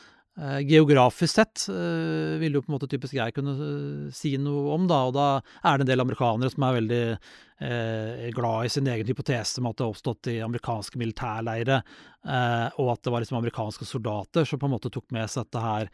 geografisk 0.67 1.37
sett 1.37 1.65
vil 1.71 2.45
ville 2.45 2.59
jo 2.59 2.63
på 2.65 2.73
en 2.73 2.77
måte 2.77 2.89
typisk 2.91 3.15
jeg 3.17 3.35
kunne 3.37 3.55
eh, 3.55 4.15
si 4.15 4.35
noe 4.41 4.73
om, 4.75 4.89
da. 4.91 5.05
Og 5.09 5.15
da 5.17 5.29
er 5.63 5.79
det 5.79 5.87
en 5.87 5.93
del 5.93 6.05
amerikanere 6.05 6.51
som 6.53 6.67
er 6.67 6.77
veldig 6.79 7.05
eh, 7.15 8.27
glad 8.35 8.67
i 8.67 8.73
sin 8.73 8.91
egen 8.91 9.09
hypotese 9.11 9.61
om 9.61 9.71
at 9.71 9.79
det 9.79 9.87
har 9.87 9.95
oppstått 9.95 10.33
i 10.33 10.41
amerikanske 10.45 11.01
militærleire, 11.01 11.81
eh, 12.27 12.69
og 12.83 12.93
at 12.97 13.05
det 13.05 13.15
var 13.15 13.25
liksom 13.25 13.41
amerikanske 13.41 13.89
soldater 13.89 14.47
som 14.49 14.61
på 14.61 14.71
en 14.71 14.77
måte 14.77 14.93
tok 14.93 15.09
med 15.15 15.31
seg 15.31 15.47
dette 15.47 15.65
her 15.65 15.91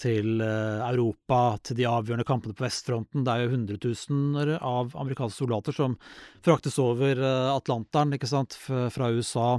til 0.00 0.42
eh, 0.42 0.84
Europa, 0.88 1.40
til 1.62 1.78
de 1.78 1.88
avgjørende 1.88 2.26
kampene 2.26 2.56
på 2.56 2.66
vestfronten. 2.66 3.24
Det 3.26 3.34
er 3.34 3.44
jo 3.44 3.54
hundretusener 3.54 4.56
av 4.58 4.96
amerikanske 4.98 5.44
soldater 5.44 5.76
som 5.76 5.98
fraktes 6.44 6.80
over 6.82 7.20
Atlanteren, 7.54 8.16
ikke 8.16 8.30
sant, 8.30 8.56
fra 8.58 9.12
USA 9.14 9.58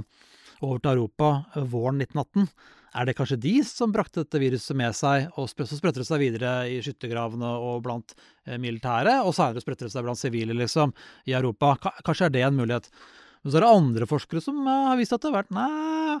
over 0.64 0.80
til 0.80 0.96
Europa 0.96 1.30
våren 1.68 2.00
1918 2.04 2.50
er 2.96 3.08
det 3.08 3.16
kanskje 3.18 3.38
de 3.42 3.54
som 3.66 3.92
brakte 3.94 4.24
dette 4.24 4.40
viruset 4.40 4.76
med 4.78 4.96
seg, 4.96 5.28
og 5.36 5.50
så 5.50 5.78
spredte 5.78 6.00
det 6.02 6.08
seg 6.08 6.22
videre 6.22 6.54
i 6.70 6.80
skyttergravene 6.84 7.52
og 7.68 7.84
blant 7.84 8.16
eh, 8.46 8.56
militære, 8.62 9.20
og 9.24 9.36
senere 9.36 9.62
spredte 9.64 9.86
det 9.86 9.94
seg 9.94 10.06
blant 10.06 10.20
sivile, 10.20 10.56
liksom, 10.56 10.94
i 11.28 11.36
Europa. 11.36 11.76
Kanskje 12.06 12.30
er 12.30 12.36
det 12.36 12.44
en 12.46 12.58
mulighet. 12.58 12.90
Men 13.46 13.52
så 13.52 13.60
er 13.60 13.62
det 13.62 13.74
andre 13.78 14.06
forskere 14.10 14.42
som 14.42 14.56
eh, 14.66 14.86
har 14.90 14.98
vist 14.98 15.14
at 15.14 15.22
det 15.22 15.30
har 15.30 15.36
vært 15.36 15.52
Nei, 15.54 16.16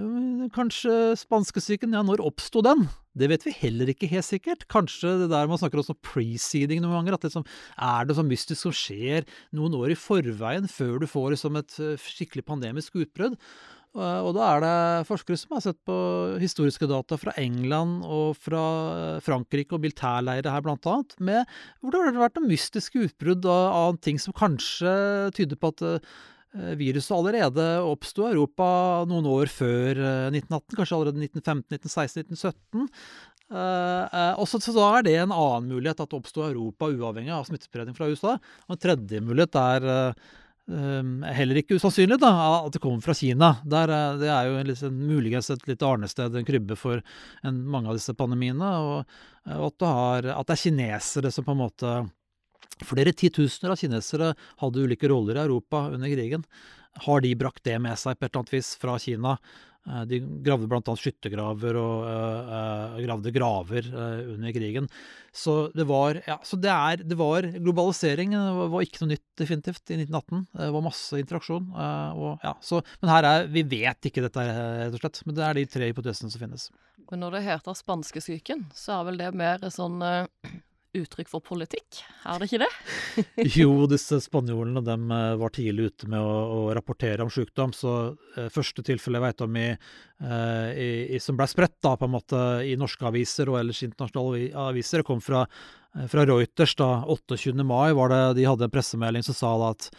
øh, 0.00 0.46
kanskje 0.54 0.94
spanskesyken 1.20 1.92
Ja, 1.92 2.00
når 2.06 2.22
oppsto 2.24 2.62
den? 2.64 2.86
Det 3.12 3.28
vet 3.28 3.44
vi 3.44 3.52
heller 3.52 3.90
ikke 3.92 4.08
helt 4.08 4.24
sikkert. 4.24 4.64
Kanskje 4.70 5.16
det 5.24 5.26
der 5.32 5.50
man 5.50 5.60
snakker 5.60 5.82
om 5.82 5.98
preceding 6.06 6.80
noen 6.80 6.94
ganger. 7.00 7.18
At 7.18 7.26
liksom, 7.26 7.44
er 7.76 8.08
det 8.08 8.16
sånn 8.16 8.30
mystisk 8.30 8.62
som 8.62 8.72
skjer 8.72 9.28
noen 9.52 9.76
år 9.76 9.92
i 9.92 9.98
forveien, 9.98 10.70
før 10.72 11.02
du 11.02 11.08
får 11.10 11.34
liksom 11.34 11.60
et 11.60 11.76
øh, 11.84 12.00
skikkelig 12.00 12.46
pandemisk 12.48 12.96
utbrudd? 13.02 13.36
Og 13.98 14.30
da 14.36 14.46
er 14.46 14.60
det 14.62 15.06
forskere 15.08 15.38
som 15.40 15.56
har 15.56 15.62
sett 15.64 15.78
på 15.86 15.94
historiske 16.38 16.86
data 16.86 17.16
fra 17.18 17.32
England 17.40 18.04
og 18.06 18.36
fra 18.38 18.62
Frankrike 19.24 19.74
og 19.74 19.82
militærleire 19.82 20.52
her 20.54 20.62
blant 20.62 20.86
annet, 20.86 21.16
med, 21.18 21.56
hvor 21.80 21.90
det 21.90 22.04
har 22.04 22.20
vært 22.20 22.38
noen 22.38 22.52
mystiske 22.52 23.02
utbrudd 23.08 23.48
av, 23.50 23.98
ting 23.98 24.20
som 24.22 24.36
kanskje 24.36 24.92
tyder 25.34 25.58
på 25.58 25.72
at 25.74 25.82
eh, 25.88 26.70
viruset 26.78 27.16
allerede 27.16 27.66
oppsto 27.82 28.28
i 28.28 28.30
Europa 28.30 28.68
noen 29.10 29.26
år 29.26 29.50
før 29.50 29.98
1918, 30.30 30.54
eh, 30.54 30.78
kanskje 30.78 31.00
allerede 31.00 31.26
1915, 31.26 31.66
1916, 31.80 32.24
1917. 32.30 32.88
Uh, 33.50 34.38
og 34.38 34.46
så, 34.46 34.60
da 34.70 34.84
er 34.94 35.02
det 35.02 35.16
en 35.18 35.32
annen 35.34 35.72
mulighet, 35.72 35.98
at 35.98 36.12
det 36.12 36.20
oppsto 36.20 36.44
Europa 36.46 36.86
uavhengig 36.86 37.32
av 37.34 37.48
smittespredning 37.48 37.96
fra 37.98 38.06
USA. 38.06 38.36
Og 38.68 38.76
en 38.76 38.82
tredje 38.86 39.18
mulighet 39.26 39.58
er 39.58 39.88
Um, 40.70 41.24
heller 41.26 41.58
ikke 41.58 41.74
usannsynlig 41.80 42.20
da, 42.22 42.30
at 42.60 42.76
det 42.76 42.82
kommer 42.82 43.02
fra 43.02 43.14
Kina. 43.16 43.56
Der, 43.66 43.90
det 44.20 44.28
er 44.30 44.46
jo 44.46 44.60
liksom, 44.68 45.00
muligens 45.10 45.50
et 45.50 45.66
litt 45.66 45.82
arnested, 45.82 46.36
en 46.36 46.46
krybbe 46.46 46.76
for 46.78 47.02
en, 47.42 47.58
mange 47.66 47.90
av 47.90 47.98
disse 47.98 48.14
pandemiene. 48.14 48.70
Og, 48.78 49.16
og 49.56 49.66
at, 49.72 49.86
har, 49.88 50.30
at, 50.36 50.46
det 50.46 50.56
er 50.56 50.62
kinesere 50.62 51.32
som 51.34 51.46
på 51.46 51.56
en 51.56 51.62
måte 51.66 51.98
Flere 52.80 53.12
titusener 53.12 53.74
av 53.74 53.76
kinesere 53.76 54.30
hadde 54.62 54.80
ulike 54.80 55.08
roller 55.10 55.36
i 55.36 55.42
Europa 55.42 55.82
under 55.92 56.08
krigen. 56.08 56.46
Har 57.04 57.20
de 57.20 57.34
brakt 57.36 57.60
det 57.66 57.74
med 57.76 57.98
seg 58.00 58.16
på 58.16 58.24
et 58.24 58.30
eller 58.30 58.40
annet 58.40 58.54
vis 58.54 58.70
fra 58.80 58.94
Kina? 59.02 59.34
Eh, 59.88 60.02
de 60.04 60.20
gravde 60.44 60.68
bl.a. 60.68 60.94
skyttergraver 60.98 61.78
og 61.80 62.04
uh, 62.04 62.98
gravde 63.00 63.32
graver 63.32 63.88
uh, 63.94 64.34
under 64.34 64.52
krigen. 64.52 64.88
Så 65.32 65.70
det 65.72 65.86
var 65.88 66.20
ja, 66.26 66.36
så 66.44 66.58
det 66.60 66.72
er, 66.72 67.04
det 67.06 67.16
var 67.16 67.46
globalisering 67.54 68.34
det 68.34 68.68
var 68.74 68.84
ikke 68.84 69.04
noe 69.04 69.14
nytt, 69.14 69.26
definitivt, 69.40 69.82
i 69.88 69.96
1918. 70.02 70.44
Det 70.60 70.70
var 70.76 70.84
masse 70.84 71.22
interaksjon. 71.22 71.70
Uh, 71.72 72.10
og, 72.12 72.32
ja, 72.44 72.54
så, 72.64 72.82
men 73.00 73.14
her 73.14 73.30
er 73.30 73.50
Vi 73.50 73.64
vet 73.70 74.10
ikke 74.10 74.26
dette, 74.26 74.44
rett 74.44 74.98
og 74.98 75.04
slett. 75.04 75.22
Men 75.26 75.38
det 75.38 75.46
er 75.46 75.60
de 75.60 75.68
tre 75.76 75.92
hypotesene 75.92 76.32
som 76.32 76.44
finnes. 76.44 76.68
Men 77.10 77.24
når 77.24 77.38
det 77.38 77.46
heter 77.48 77.78
spanskesyken, 77.78 78.68
så 78.76 79.00
er 79.00 79.08
vel 79.08 79.22
det 79.22 79.32
mer 79.38 79.64
sånn 79.72 79.98
uttrykk 80.96 81.28
for 81.30 81.42
politikk, 81.44 82.00
er 82.26 82.40
det 82.40 82.48
ikke 82.48 82.60
det? 82.64 82.70
jo, 83.60 83.86
disse 83.90 84.18
spanjolene 84.24 84.82
de 84.84 84.96
eh, 84.96 85.34
var 85.40 85.54
tidlig 85.54 85.90
ute 85.90 86.10
med 86.10 86.20
å, 86.20 86.36
å 86.54 86.60
rapportere 86.76 87.24
om 87.24 87.32
sykdom. 87.32 87.74
Så 87.76 87.94
eh, 88.36 88.50
første 88.52 88.84
tilfelle 88.86 89.20
jeg 89.20 89.26
vet 89.28 89.44
om 89.46 89.58
i, 89.60 89.66
eh, 89.70 90.70
i, 91.14 91.20
som 91.22 91.38
ble 91.38 91.48
spredt 91.50 91.78
da, 91.84 91.96
på 91.98 92.08
en 92.08 92.16
måte 92.16 92.44
i 92.66 92.76
norske 92.80 93.06
aviser 93.06 93.52
og 93.52 93.60
ellers 93.60 93.82
internasjonale 93.86 94.50
aviser, 94.68 95.04
kom 95.06 95.22
fra, 95.24 95.44
eh, 95.96 96.08
fra 96.10 96.26
Reuters. 96.28 96.74
da 96.80 96.90
28. 97.06 97.54
mai 97.62 97.92
var 97.96 98.14
det, 98.14 98.24
de 98.40 98.48
hadde 98.48 98.66
en 98.66 98.74
pressemelding 98.74 99.26
som 99.26 99.38
sa 99.38 99.54
da 99.60 99.74
at 99.76 99.92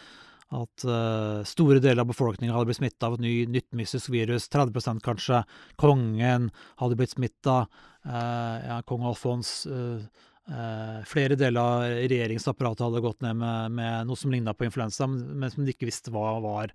at 0.52 0.84
uh, 0.84 1.46
store 1.48 1.80
deler 1.80 2.04
av 2.04 2.10
befolkningen 2.10 2.52
hadde 2.52 2.68
blitt 2.68 2.82
smitta 2.82 3.08
av 3.08 3.14
et 3.16 3.22
ny, 3.24 3.30
nytt 3.48 3.70
mystisk 3.78 4.12
virus. 4.12 4.50
30 4.52 5.00
kanskje. 5.00 5.46
Kongen 5.80 6.50
hadde 6.82 6.98
blitt 7.00 7.14
smitta. 7.16 7.62
Uh, 8.04 8.58
ja, 8.66 8.82
kong 8.84 9.06
Alfons 9.08 9.62
Uh, 9.64 10.04
flere 11.08 11.38
deler 11.40 11.62
av 11.62 11.84
regjeringsapparatet 12.12 12.84
hadde 12.84 13.04
gått 13.06 13.22
ned 13.24 13.38
med, 13.40 13.78
med 13.78 14.10
noe 14.10 14.20
som 14.20 14.34
ligna 14.34 14.52
på 14.58 14.66
influensa, 14.68 15.08
men 15.08 15.48
som 15.54 15.64
de 15.64 15.72
ikke 15.72 15.88
visste 15.88 16.12
hva 16.12 16.34
var. 16.44 16.74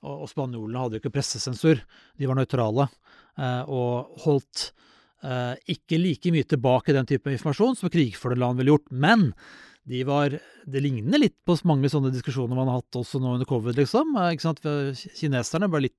Og, 0.00 0.24
og 0.24 0.30
spanjolene 0.30 0.80
hadde 0.80 0.96
jo 0.96 1.02
ikke 1.02 1.12
pressesensur, 1.18 1.82
de 2.16 2.30
var 2.30 2.38
nøytrale. 2.38 2.88
Uh, 3.38 3.62
og 3.70 4.22
holdt 4.24 4.70
eh, 5.22 5.54
ikke 5.74 5.98
like 6.00 6.32
mye 6.34 6.46
tilbake 6.48 6.94
den 6.96 7.08
type 7.08 7.30
informasjon 7.32 7.78
som 7.78 7.92
krigførende 7.92 8.42
land 8.42 8.60
ville 8.60 8.74
gjort. 8.74 8.90
Men 8.90 9.28
de 9.88 10.02
var, 10.04 10.34
det 10.68 10.82
ligner 10.84 11.22
litt 11.22 11.36
på 11.48 11.56
mange 11.68 11.88
sånne 11.90 12.12
diskusjoner 12.12 12.58
man 12.58 12.68
har 12.68 12.82
hatt 12.82 12.98
også 13.00 13.20
nå 13.22 13.38
under 13.38 13.48
covid, 13.48 13.78
liksom. 13.78 14.16
Eh? 14.20 14.34
Kineserne 15.16 15.70
ble 15.72 15.86
litt, 15.86 15.98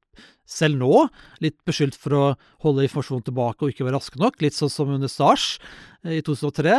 selv 0.49 0.79
nå, 0.81 1.05
litt 1.43 1.57
beskyldt 1.67 1.97
for 1.99 2.15
å 2.17 2.23
holde 2.65 2.87
informasjon 2.87 3.23
tilbake 3.27 3.65
og 3.65 3.73
ikke 3.73 3.85
være 3.85 3.99
raske 3.99 4.19
nok. 4.21 4.39
Litt 4.43 4.57
sånn 4.57 4.71
som 4.73 4.91
under 4.95 5.11
Stars 5.11 5.57
i 6.07 6.21
2003. 6.25 6.75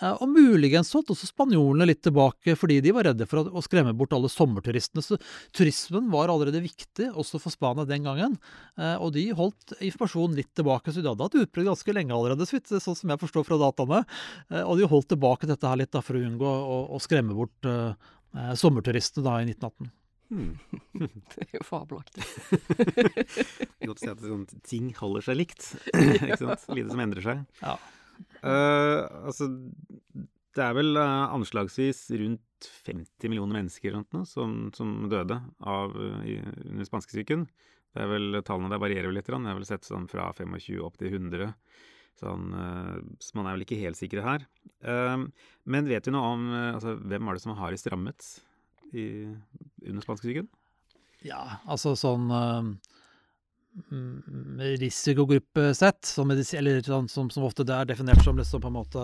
Eh, 0.00 0.12
og 0.14 0.30
muligens 0.32 0.90
holdt 0.96 1.12
også 1.12 1.28
spanjolene 1.28 1.86
litt 1.90 2.00
tilbake 2.04 2.54
fordi 2.56 2.78
de 2.84 2.94
var 2.96 3.06
redde 3.10 3.26
for 3.28 3.44
å 3.44 3.62
skremme 3.64 3.94
bort 3.96 4.14
alle 4.16 4.30
sommerturistene. 4.32 5.04
Så 5.04 5.18
turismen 5.54 6.08
var 6.12 6.32
allerede 6.32 6.62
viktig, 6.64 7.10
også 7.12 7.40
for 7.42 7.54
Spania 7.54 7.86
den 7.88 8.08
gangen. 8.08 8.38
Eh, 8.78 8.96
og 8.96 9.14
de 9.16 9.28
holdt 9.36 9.76
informasjonen 9.78 10.38
litt 10.40 10.52
tilbake, 10.56 10.92
så 10.92 11.04
de 11.04 11.12
hadde 11.12 11.28
hatt 11.28 11.40
utbrudd 11.44 11.70
ganske 11.70 11.96
lenge 11.96 12.16
allerede, 12.16 12.48
sånn 12.48 12.98
som 12.98 13.14
jeg 13.14 13.22
forstår 13.22 13.46
fra 13.48 13.60
dataene. 13.66 14.04
Eh, 14.50 14.64
og 14.64 14.80
de 14.80 14.90
holdt 14.90 15.12
tilbake 15.12 15.50
dette 15.50 15.68
her 15.68 15.80
litt 15.80 15.92
da, 15.94 16.02
for 16.04 16.18
å 16.18 16.24
unngå 16.24 16.48
å, 16.48 16.80
å 16.96 17.02
skremme 17.02 17.36
bort 17.36 17.72
sommerturistene 18.58 19.22
da 19.22 19.36
i 19.38 19.46
1918. 19.46 19.92
Hmm. 20.34 20.54
det 21.34 21.44
er 21.46 21.58
jo 21.60 21.64
fabelaktig. 21.66 22.24
Godt 23.86 24.00
å 24.00 24.00
si 24.00 24.10
at 24.10 24.22
sånn, 24.22 24.46
ting 24.66 24.90
holder 24.98 25.26
seg 25.28 25.38
likt. 25.38 25.66
ikke 26.16 26.40
sant? 26.40 26.64
Lite 26.74 26.90
som 26.90 27.02
endrer 27.04 27.26
seg. 27.26 27.44
Ja. 27.60 27.76
Uh, 28.44 29.00
altså, 29.30 29.48
det 30.54 30.64
er 30.64 30.74
vel 30.76 30.98
uh, 30.98 31.30
anslagsvis 31.34 32.06
rundt 32.20 32.68
50 32.86 33.30
millioner 33.30 33.60
mennesker 33.60 33.94
noe, 33.96 34.24
som, 34.28 34.68
som, 34.76 34.94
døde 35.12 35.38
av, 35.60 35.94
uh, 35.94 36.20
i, 36.26 36.38
under 36.66 36.88
spanskesyken. 36.88 37.46
Det 37.94 38.02
er 38.02 38.10
vel, 38.10 38.40
Tallene 38.46 38.72
der 38.72 38.82
varierer 38.82 39.14
litt. 39.14 39.30
Jeg 39.30 39.46
har 39.46 39.58
vel 39.58 39.68
sett 39.68 39.86
sånn 39.86 40.08
fra 40.10 40.32
25 40.34 40.80
opp 40.82 40.98
til 40.98 41.14
100. 41.14 41.54
Sånn, 42.18 42.52
så 43.18 43.34
man 43.34 43.48
er 43.50 43.56
vel 43.56 43.64
ikke 43.64 43.78
helt 43.80 43.98
sikre 43.98 44.22
her. 44.22 44.44
men 45.66 45.88
vet 45.90 46.06
du 46.06 46.12
noe 46.14 46.28
om 46.30 46.44
altså, 46.54 46.92
hvem 47.02 47.26
var 47.26 47.34
det 47.34 47.42
som 47.42 47.50
har 47.50 47.58
hardest 47.64 47.88
rammet 47.90 48.28
i, 48.94 49.08
under 49.84 50.04
spanskekrigen? 50.04 50.48
Ja, 51.24 51.60
altså 51.64 51.94
sånn 51.96 52.28
Mm, 53.90 54.60
risikogruppesett, 54.78 56.04
som, 56.06 56.30
sånn, 56.30 57.08
som, 57.08 57.30
som, 57.30 57.42
ofte 57.42 57.66
det 57.66 57.74
er 57.74 57.88
definert 57.90 58.22
som 58.22 58.38
liksom 58.38 58.62
på 58.62 58.70
en 58.70 58.76
måte 58.76 59.02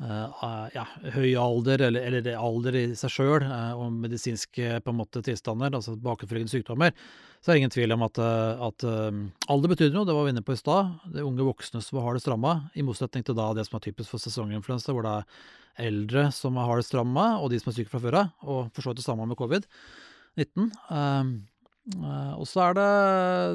uh, 0.00 0.68
ja, 0.72 0.86
høy 1.12 1.34
alder, 1.36 1.84
eller, 1.90 2.06
eller, 2.08 2.30
alder 2.40 2.78
i 2.78 2.84
seg 2.96 3.12
sjøl, 3.12 3.44
uh, 3.44 3.74
og 3.76 3.92
medisinske 4.00 4.80
på 4.80 4.94
en 4.94 4.98
måte 5.02 5.20
tilstander, 5.26 5.76
altså 5.76 5.98
bakenforliggende 6.00 6.54
sykdommer, 6.54 6.96
så 7.42 7.50
er 7.50 7.58
det 7.58 7.60
ingen 7.60 7.76
tvil 7.76 7.92
om 7.98 8.06
at, 8.08 8.22
at 8.70 8.88
uh, 8.88 9.20
alder 9.52 9.74
betyr 9.74 9.92
noe. 9.92 10.08
Det 10.08 10.16
var 10.16 10.24
vi 10.24 10.32
inne 10.38 10.46
på 10.46 10.56
i 10.56 10.62
stad. 10.62 10.96
Det 11.12 11.20
er 11.20 11.28
unge 11.28 11.44
voksne 11.50 11.84
som 11.84 12.00
har 12.00 12.16
det 12.16 12.24
stramma, 12.24 12.54
i 12.80 12.86
motsetning 12.86 13.28
til 13.28 13.36
da 13.36 13.52
det 13.58 13.68
som 13.68 13.76
er 13.76 13.90
typisk 13.90 14.14
for 14.14 14.24
sesonginfluensa, 14.24 14.96
hvor 14.96 15.04
det 15.04 15.18
er 15.20 15.44
eldre 15.78 16.28
som 16.34 16.58
har 16.60 16.80
det 16.80 16.86
stramma, 16.88 17.36
og 17.42 17.52
de 17.52 17.60
som 17.60 17.70
er 17.70 17.78
syke 17.78 17.92
fra 17.92 18.02
før 18.02 18.18
av, 18.22 18.34
og 18.44 18.72
for 18.74 18.84
så 18.84 18.92
vidt 18.92 19.00
det 19.02 19.06
samme 19.06 19.28
med 19.28 19.38
covid-19. 19.38 20.72
Uh, 20.92 22.34
og 22.36 22.44
så 22.48 22.66
er 22.66 22.74
det 22.76 22.88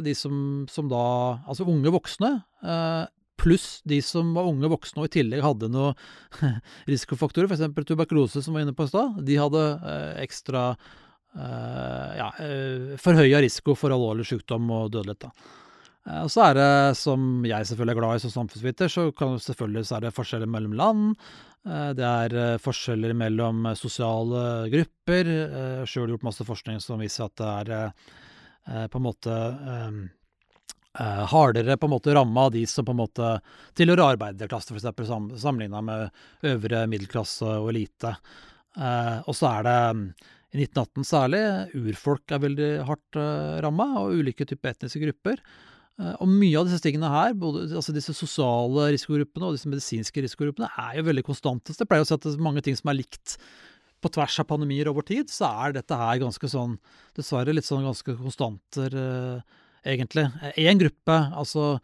de 0.07 0.13
som, 0.17 0.36
som, 0.65 0.88
da 0.89 1.03
Altså 1.45 1.67
unge 1.69 1.91
voksne, 1.93 2.31
uh, 2.65 3.05
pluss 3.38 3.83
de 3.89 3.99
som 4.05 4.31
var 4.33 4.47
unge 4.49 4.69
voksne 4.71 5.03
og 5.03 5.09
i 5.09 5.13
tillegg 5.19 5.43
hadde 5.43 5.69
noen 5.73 5.97
risikofaktorer, 6.91 7.51
f.eks. 7.51 7.86
tuberkulose, 7.86 8.41
som 8.41 8.55
var 8.55 8.65
inne 8.65 8.75
på 8.77 8.88
i 8.88 8.93
stad. 8.93 9.19
De 9.27 9.39
hadde 9.39 9.63
uh, 9.83 10.13
ekstra 10.23 10.73
ja, 11.33 12.27
forhøya 13.01 13.39
risiko 13.41 13.73
for 13.73 13.89
alvorlig 13.89 14.27
sykdom 14.29 14.67
og 14.69 14.91
dødelighet. 14.93 15.23
da. 15.25 15.62
Og 16.03 16.27
så 16.33 16.41
er 16.49 16.57
det, 16.57 16.71
som 16.99 17.45
jeg 17.47 17.67
selvfølgelig 17.69 17.93
er 17.93 17.99
glad 18.01 18.17
i 18.17 18.23
som 18.25 18.33
samfunnsviter, 18.33 18.89
så 18.91 19.05
kan 19.15 19.37
selvfølgelig 19.39 19.85
så 19.87 19.95
er 19.97 20.03
det 20.03 20.15
forskjeller 20.17 20.49
mellom 20.51 20.73
land. 20.75 21.05
Det 21.63 22.03
er 22.03 22.57
forskjeller 22.59 23.15
mellom 23.15 23.69
sosiale 23.79 24.41
grupper. 24.73 25.29
Sjøl 25.87 26.11
gjort 26.11 26.25
masse 26.27 26.43
forskning 26.43 26.83
som 26.83 26.99
viser 26.99 27.29
at 27.29 27.39
det 27.39 27.77
er 27.79 27.93
Eh, 28.67 28.87
på 28.87 28.97
en 28.97 29.09
måte 29.09 29.37
Uh, 30.93 31.23
hardere 31.25 31.73
på 31.81 31.87
en 31.87 31.91
måte 31.95 32.13
ramma 32.13 32.43
de 32.53 32.67
som 32.69 32.85
på 32.85 32.93
en 32.93 32.99
måte 32.99 33.29
tilhører 33.73 34.13
arbeiderklasse, 34.13 34.75
f.eks. 34.75 35.07
Sam, 35.09 35.31
sammenligna 35.41 35.79
med 35.81 36.43
øvre 36.45 36.83
middelklasse 36.85 37.47
og 37.63 37.71
elite. 37.71 38.11
Og 39.25 39.33
så 39.33 39.47
er 39.49 39.65
det, 39.65 39.79
i 40.53 40.59
1918 40.67 41.07
særlig, 41.09 41.41
urfolk 41.81 42.35
er 42.37 42.43
veldig 42.45 42.69
hardt 42.85 43.19
ramma, 43.65 43.87
og 44.03 44.21
ulike 44.21 44.45
typer 44.45 44.75
etniske 44.75 45.01
grupper. 45.01 45.41
Uh, 46.01 46.15
og 46.23 46.29
mye 46.29 46.58
av 46.58 46.65
disse 46.69 46.82
tingene 46.82 47.12
her, 47.12 47.36
både 47.38 47.67
altså 47.77 47.93
disse 47.93 48.15
sosiale 48.17 48.88
risikogruppene 48.95 49.49
og 49.49 49.58
disse 49.58 49.69
medisinske 49.69 50.23
risikogruppene, 50.25 50.71
er 50.82 50.97
jo 50.97 51.06
veldig 51.10 51.25
konstante. 51.27 51.73
Så 51.73 51.84
det 51.84 51.89
pleier 51.91 52.06
å 52.06 52.10
si 52.10 52.15
at 52.15 52.25
det 52.25 52.34
er 52.34 52.47
mange 52.47 52.63
ting 52.65 52.77
som 52.79 52.89
er 52.89 52.97
likt 53.01 53.38
på 54.03 54.12
tvers 54.12 54.39
av 54.41 54.49
pandemier 54.49 54.89
over 54.91 55.06
tid, 55.08 55.32
så 55.32 55.49
er 55.65 55.77
dette 55.77 55.97
her 55.97 56.21
ganske 56.25 56.49
sånn 56.51 56.77
Dessverre 57.17 57.53
litt 57.53 57.67
sånn 57.67 57.86
ganske 57.86 58.15
konstanter, 58.17 58.95
eh, 58.97 59.60
egentlig. 59.93 60.25
Én 60.58 60.79
gruppe 60.82 61.17
altså, 61.38 61.77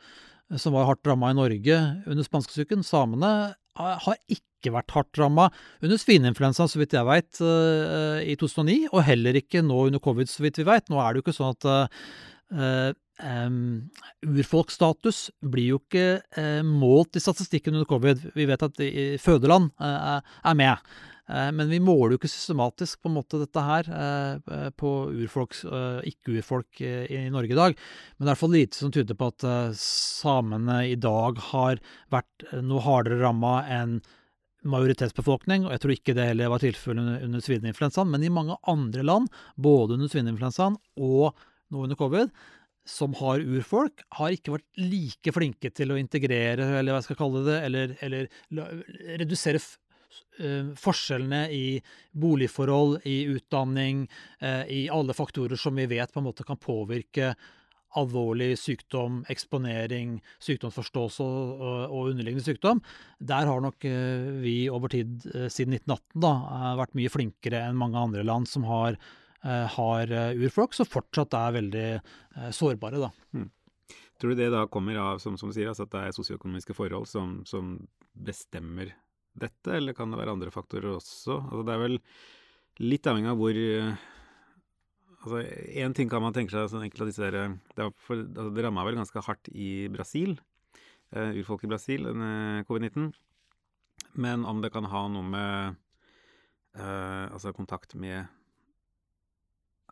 som 0.57 0.73
var 0.73 0.87
hardt 0.89 1.05
ramma 1.05 1.29
i 1.29 1.37
Norge 1.37 1.77
under 2.09 2.25
spanskesyken, 2.25 2.81
samene, 2.83 3.53
har 3.79 4.17
ikke 4.27 4.73
vært 4.73 4.91
hardt 4.91 5.19
ramma 5.21 5.45
under 5.85 5.99
svineinfluensa, 6.01 6.65
så 6.67 6.81
vidt 6.81 6.97
jeg 6.97 7.07
veit, 7.07 7.39
eh, 7.45 8.25
i 8.33 8.35
2009. 8.35 8.89
Og 8.89 9.05
heller 9.05 9.37
ikke 9.39 9.61
nå 9.63 9.85
under 9.87 10.01
covid, 10.03 10.27
så 10.27 10.43
vidt 10.43 10.59
vi 10.59 10.67
veit. 10.67 10.89
Nå 10.89 10.99
er 10.99 11.13
det 11.13 11.21
jo 11.21 11.27
ikke 11.27 11.37
sånn 11.37 11.53
at 11.55 11.69
uh, 11.69 12.89
Um, 13.19 13.89
urfolksstatus 14.23 15.25
blir 15.43 15.73
jo 15.73 15.79
ikke 15.81 16.21
uh, 16.37 16.63
målt 16.63 17.19
i 17.19 17.23
statistikken 17.23 17.75
under 17.75 17.87
covid. 17.89 18.29
Vi 18.35 18.47
vet 18.47 18.63
at 18.63 18.79
fødeland 19.19 19.73
uh, 19.81 20.19
er 20.23 20.55
med. 20.55 20.91
Uh, 21.29 21.49
men 21.53 21.67
vi 21.69 21.81
måler 21.83 22.15
jo 22.15 22.19
ikke 22.21 22.31
systematisk 22.31 23.01
på 23.03 23.11
en 23.11 23.17
måte 23.17 23.41
dette 23.41 23.63
her 23.65 23.89
på 24.79 24.93
urfolks, 25.11 25.65
ikke-urfolk 26.09 26.81
i 26.81 27.25
Norge 27.33 27.53
i 27.53 27.59
dag. 27.59 27.75
Men 27.75 28.23
det 28.23 28.29
er 28.29 28.33
iallfall 28.33 28.55
lite 28.55 28.79
som 28.79 28.93
tyder 28.95 29.19
på 29.19 29.29
at 29.33 29.49
samene 29.79 30.81
i 30.89 30.95
dag 30.99 31.43
har 31.51 31.83
vært 32.13 32.47
noe 32.63 32.85
hardere 32.87 33.19
ramma 33.21 33.59
enn 33.67 33.99
majoritetsbefolkning, 34.67 35.65
og 35.65 35.71
jeg 35.71 35.81
tror 35.83 35.93
ikke 35.93 36.15
det 36.17 36.25
heller 36.31 36.51
var 36.51 36.63
tilfellet 36.63 37.03
under, 37.03 37.21
under 37.27 37.43
svineinfluensaen. 37.43 38.09
Men 38.11 38.25
i 38.25 38.31
mange 38.33 38.57
andre 38.67 39.05
land, 39.05 39.29
både 39.55 39.95
under 39.95 40.11
svineinfluensaen 40.11 40.75
og 40.99 41.37
nå 41.69 41.85
under 41.85 41.99
covid, 41.99 42.33
som 42.89 43.13
har 43.19 43.43
urfolk, 43.43 44.01
har 44.17 44.33
ikke 44.33 44.55
vært 44.57 44.81
like 44.81 45.33
flinke 45.35 45.71
til 45.75 45.93
å 45.93 45.99
integrere, 45.99 46.65
eller 46.79 46.93
hva 46.93 47.03
jeg 47.03 47.09
skal 47.11 47.21
kalle 47.21 47.45
det, 47.45 47.59
eller, 47.67 47.93
eller 48.05 48.33
redusere 49.21 49.61
forskjellene 50.79 51.43
i 51.51 51.63
boligforhold, 52.17 52.99
i 53.09 53.21
utdanning, 53.35 54.05
i 54.71 54.87
alle 54.91 55.15
faktorer 55.15 55.59
som 55.59 55.75
vi 55.75 55.87
vet 55.91 56.13
på 56.13 56.21
en 56.21 56.29
måte 56.29 56.45
kan 56.47 56.59
påvirke 56.59 57.33
alvorlig 57.97 58.53
sykdom, 58.61 59.23
eksponering, 59.33 60.19
sykdomsforståelse 60.45 61.25
og, 61.25 62.11
underliggende 62.11 62.45
sykdom. 62.45 62.81
Der 63.17 63.49
har 63.49 63.63
nok 63.65 63.85
vi 64.43 64.55
over 64.71 64.93
tid 64.93 65.25
siden 65.49 65.73
1918 65.79 66.21
da, 66.21 66.33
vært 66.79 66.93
mye 66.99 67.13
flinkere 67.13 67.63
enn 67.65 67.79
mange 67.79 67.99
andre 67.99 68.25
land 68.27 68.49
som 68.49 68.67
har, 68.69 68.99
har 69.39 70.11
urfolk, 70.35 70.73
som 70.75 70.87
fortsatt 70.89 71.35
er 71.37 71.53
veldig 71.55 71.85
sårbare. 72.55 72.99
da. 72.99 73.09
Mm. 73.31 73.45
Tror 74.19 74.33
du 74.33 74.39
det 74.41 74.49
da 74.51 74.65
kommer 74.67 74.97
av, 74.99 75.21
som, 75.23 75.37
som 75.39 75.53
sier, 75.55 75.69
altså 75.71 75.85
at 75.87 75.93
det 75.93 76.01
er 76.03 76.15
sosioøkonomiske 76.17 76.75
forhold 76.75 77.07
som, 77.07 77.37
som 77.47 77.77
bestemmer 78.11 78.91
dette, 79.39 79.77
eller 79.77 79.95
kan 79.95 80.11
det 80.11 80.19
være 80.19 80.33
andre 80.35 80.51
faktorer 80.51 80.97
også? 80.97 81.37
Altså, 81.39 81.63
det 81.63 81.75
er 81.75 81.83
vel 81.85 81.99
litt 82.83 83.07
avhengig 83.07 83.31
av 83.31 83.39
hvor 83.39 83.61
Altså, 85.19 85.41
Én 85.75 85.95
ting 85.95 86.09
kan 86.11 86.23
man 86.23 86.35
tenke 86.35 86.53
seg 86.53 86.69
sånn 86.71 86.85
av 86.85 87.09
disse 87.09 87.27
der, 87.27 87.57
Det, 87.75 87.89
for, 87.99 88.21
altså, 88.23 88.51
det 88.55 88.63
ramma 88.63 88.85
vel 88.87 88.99
ganske 88.99 89.23
hardt 89.25 89.49
i 89.51 89.89
Brasil, 89.91 90.37
uh, 91.15 91.35
urfolk 91.35 91.65
i 91.67 91.71
Brasil, 91.71 92.07
uh, 92.07 92.63
covid-19. 92.69 93.11
Men 94.15 94.45
om 94.47 94.61
det 94.63 94.71
kan 94.71 94.87
ha 94.87 95.07
noe 95.11 95.25
med 95.27 95.75
uh, 96.79 97.25
altså 97.35 97.51
kontakt 97.53 97.95
med 97.99 98.31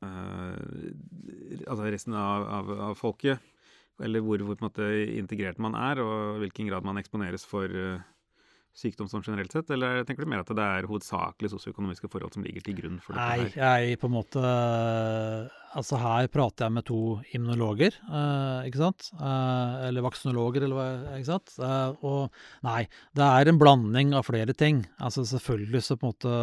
altså 0.01 1.88
resten 1.89 2.13
av, 2.17 2.45
av, 2.60 2.73
av, 2.89 2.97
folket, 2.99 3.41
eller 4.03 4.21
hvor, 4.21 4.43
hvor 4.45 4.60
måte, 4.62 4.86
integrert 5.17 5.57
man 5.63 5.77
er, 5.77 6.03
og 6.03 6.43
hvilken 6.43 6.69
grad 6.69 6.86
man 6.86 7.01
eksponeres 7.01 7.47
for 7.49 7.71
sykdom 8.77 9.07
sånn 9.10 9.25
generelt 9.25 9.53
sett, 9.53 9.69
eller 9.73 10.03
tenker 10.05 10.25
du 10.25 10.29
mer 10.29 10.43
at 10.43 10.51
det 10.53 10.63
er 10.63 10.88
hovedsakelig 10.89 11.49
sosioøkonomiske 11.53 12.10
forhold 12.13 12.36
som 12.36 12.43
ligger 12.45 12.65
til 12.65 12.75
grunn 12.77 12.99
for 13.01 13.17
dette? 13.17 13.47
Nei, 13.57 13.88
jeg 13.89 14.01
på 14.01 14.10
en 14.10 14.17
måte 14.19 14.43
Altså 15.77 15.97
her 16.01 16.29
prater 16.33 16.65
jeg 16.65 16.73
med 16.73 16.86
to 16.88 16.99
immunologer, 17.38 17.93
uh, 18.10 18.65
ikke 18.65 18.79
sant? 18.79 19.10
Eller 19.19 20.01
vaksinologer, 20.01 20.63
eller 20.65 20.77
hva, 20.79 20.86
ikke 21.19 21.27
sant? 21.27 21.53
Og 22.07 22.31
nei, 22.65 22.79
det 23.17 23.27
er 23.27 23.51
en 23.51 23.60
blanding 23.62 24.15
av 24.17 24.25
flere 24.25 24.55
ting. 24.57 24.79
Altså 24.97 25.25
selvfølgelig 25.27 25.83
så 25.86 25.99
på 25.99 26.07
en 26.07 26.15
måte 26.15 26.39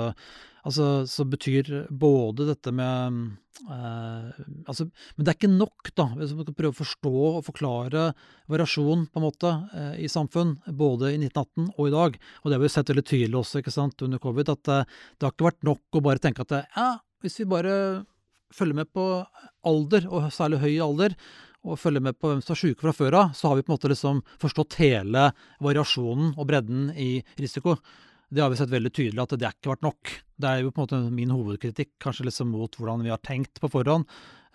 altså, 0.67 0.89
så 1.11 1.27
betyr 1.29 1.71
både 1.91 2.49
dette 2.51 2.73
med 2.75 3.21
eh, 3.69 4.43
altså, 4.67 4.89
Men 5.15 5.25
det 5.25 5.33
er 5.33 5.39
ikke 5.39 5.53
nok, 5.53 5.93
da. 5.97 6.09
Hvis 6.19 6.35
man 6.37 6.47
skal 6.47 6.59
prøve 6.59 6.75
å 6.75 6.81
forstå 6.81 7.15
og 7.31 7.45
forklare 7.47 8.07
variasjon 8.51 9.07
på 9.09 9.21
en 9.21 9.27
måte 9.27 9.53
eh, 9.77 9.95
i 10.05 10.11
samfunn, 10.11 10.57
både 10.67 11.15
i 11.15 11.21
1918 11.21 11.71
og 11.77 11.85
i 11.89 11.95
dag. 11.95 12.19
Og 12.43 12.51
det 12.51 12.59
har 12.59 12.65
vi 12.65 12.73
sett 12.75 12.93
veldig 12.93 13.07
tydelig 13.13 13.41
også 13.41 13.63
ikke 13.63 13.77
sant, 13.77 14.07
under 14.07 14.23
covid, 14.23 14.53
at 14.57 14.75
eh, 14.75 14.99
det 15.17 15.29
har 15.29 15.37
ikke 15.37 15.51
vært 15.51 15.71
nok 15.71 16.01
å 16.01 16.05
bare 16.09 16.25
tenke 16.25 16.47
at 16.47 16.59
ja, 16.65 16.91
hvis 17.25 17.41
vi 17.41 17.49
bare 17.49 17.75
følger 18.55 18.77
med 18.83 18.93
på 18.95 19.09
alder, 19.67 20.07
og 20.13 20.31
særlig 20.33 20.61
høy 20.63 20.75
alder, 20.85 21.17
og 21.65 21.81
følger 21.81 22.03
med 22.05 22.17
på 22.21 22.29
hvem 22.29 22.43
som 22.45 22.53
er 22.55 22.61
syke 22.61 22.85
fra 22.85 22.93
før 22.93 23.17
av, 23.19 23.31
så 23.37 23.51
har 23.51 23.59
vi 23.59 23.65
på 23.65 23.73
en 23.73 23.79
måte 23.79 23.91
liksom 23.91 24.21
forstått 24.43 24.77
hele 24.83 25.31
variasjonen 25.65 26.35
og 26.37 26.49
bredden 26.51 26.91
i 26.93 27.25
risiko. 27.41 27.79
Det 28.31 28.43
har 28.43 28.51
vi 28.53 28.59
sett 28.59 28.73
veldig 28.73 28.93
tydelig 28.95 29.23
at 29.23 29.35
det 29.37 29.47
har 29.47 29.57
ikke 29.57 29.73
vært 29.75 29.87
nok. 29.87 30.13
Det 30.41 30.51
er 30.51 30.63
jo 30.63 30.73
på 30.73 30.81
en 30.81 30.87
måte 30.87 31.15
min 31.15 31.33
hovedkritikk 31.35 31.93
kanskje 32.03 32.29
liksom 32.29 32.51
mot 32.55 32.79
hvordan 32.79 33.05
vi 33.05 33.13
har 33.13 33.23
tenkt 33.23 33.61
på 33.63 33.71
forhånd, 33.71 34.07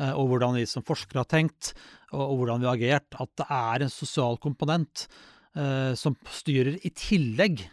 eh, 0.01 0.11
og 0.11 0.31
hvordan 0.31 0.57
vi 0.59 0.65
som 0.69 0.85
forskere 0.85 1.23
har 1.23 1.29
tenkt, 1.31 1.73
og 2.11 2.39
hvordan 2.41 2.63
vi 2.63 2.69
har 2.69 2.79
agert. 2.79 3.19
At 3.21 3.31
det 3.39 3.47
er 3.59 3.85
en 3.85 3.93
sosial 3.93 4.39
komponent 4.41 5.05
eh, 5.55 5.93
som 5.99 6.17
styrer 6.33 6.79
i 6.81 6.91
tillegg 6.91 7.63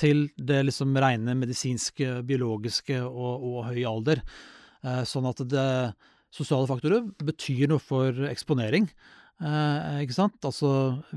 til 0.00 0.26
det 0.34 0.64
liksom 0.66 0.96
rene 0.98 1.36
medisinske, 1.38 2.18
biologiske 2.26 2.98
og, 3.04 3.44
og 3.46 3.60
høy 3.68 3.84
alder. 3.86 4.24
Eh, 4.82 5.04
sånn 5.08 5.28
at 5.30 5.44
det 5.48 5.68
sosiale 6.34 6.66
faktorer 6.66 7.06
betyr 7.22 7.68
noe 7.70 7.82
for 7.82 8.26
eksponering. 8.26 8.88
Eh, 9.44 10.04
ikke 10.06 10.14
sant? 10.16 10.38
Altså 10.46 10.68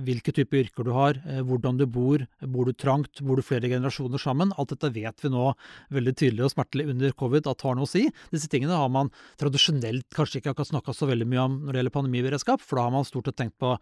hvilke 0.03 0.33
type 0.35 0.57
yrker 0.59 0.83
du 0.83 0.91
har, 0.91 1.15
eh, 1.23 1.39
hvordan 1.47 1.77
du 1.79 1.85
bor, 1.87 2.25
bor 2.43 2.65
du 2.67 2.73
trangt, 2.73 3.21
bor 3.23 3.39
du 3.39 3.43
flere 3.45 3.69
generasjoner 3.71 4.19
sammen. 4.19 4.51
Alt 4.59 4.73
dette 4.73 4.91
vet 4.91 5.23
vi 5.23 5.29
nå 5.31 5.53
veldig 5.95 6.13
tydelig 6.13 6.43
og 6.43 6.51
smertelig 6.51 6.89
under 6.91 7.13
covid 7.15 7.47
at 7.47 7.61
har 7.63 7.77
noe 7.77 7.87
å 7.87 7.87
si. 7.87 8.09
Disse 8.33 8.49
tingene 8.51 8.75
har 8.75 8.89
man 8.89 9.11
tradisjonelt 9.39 10.09
kanskje 10.11 10.41
ikke 10.41 10.51
akkurat 10.51 10.73
snakka 10.73 10.95
så 10.97 11.07
veldig 11.07 11.27
mye 11.27 11.45
om 11.45 11.55
når 11.61 11.71
det 11.71 11.79
gjelder 11.79 11.95
pandemiberedskap, 11.95 12.59
for 12.59 12.75
da 12.75 12.83
har 12.83 12.95
man 12.97 13.07
stort 13.07 13.29
sett 13.29 13.37
tenkt 13.37 13.55
på 13.57 13.77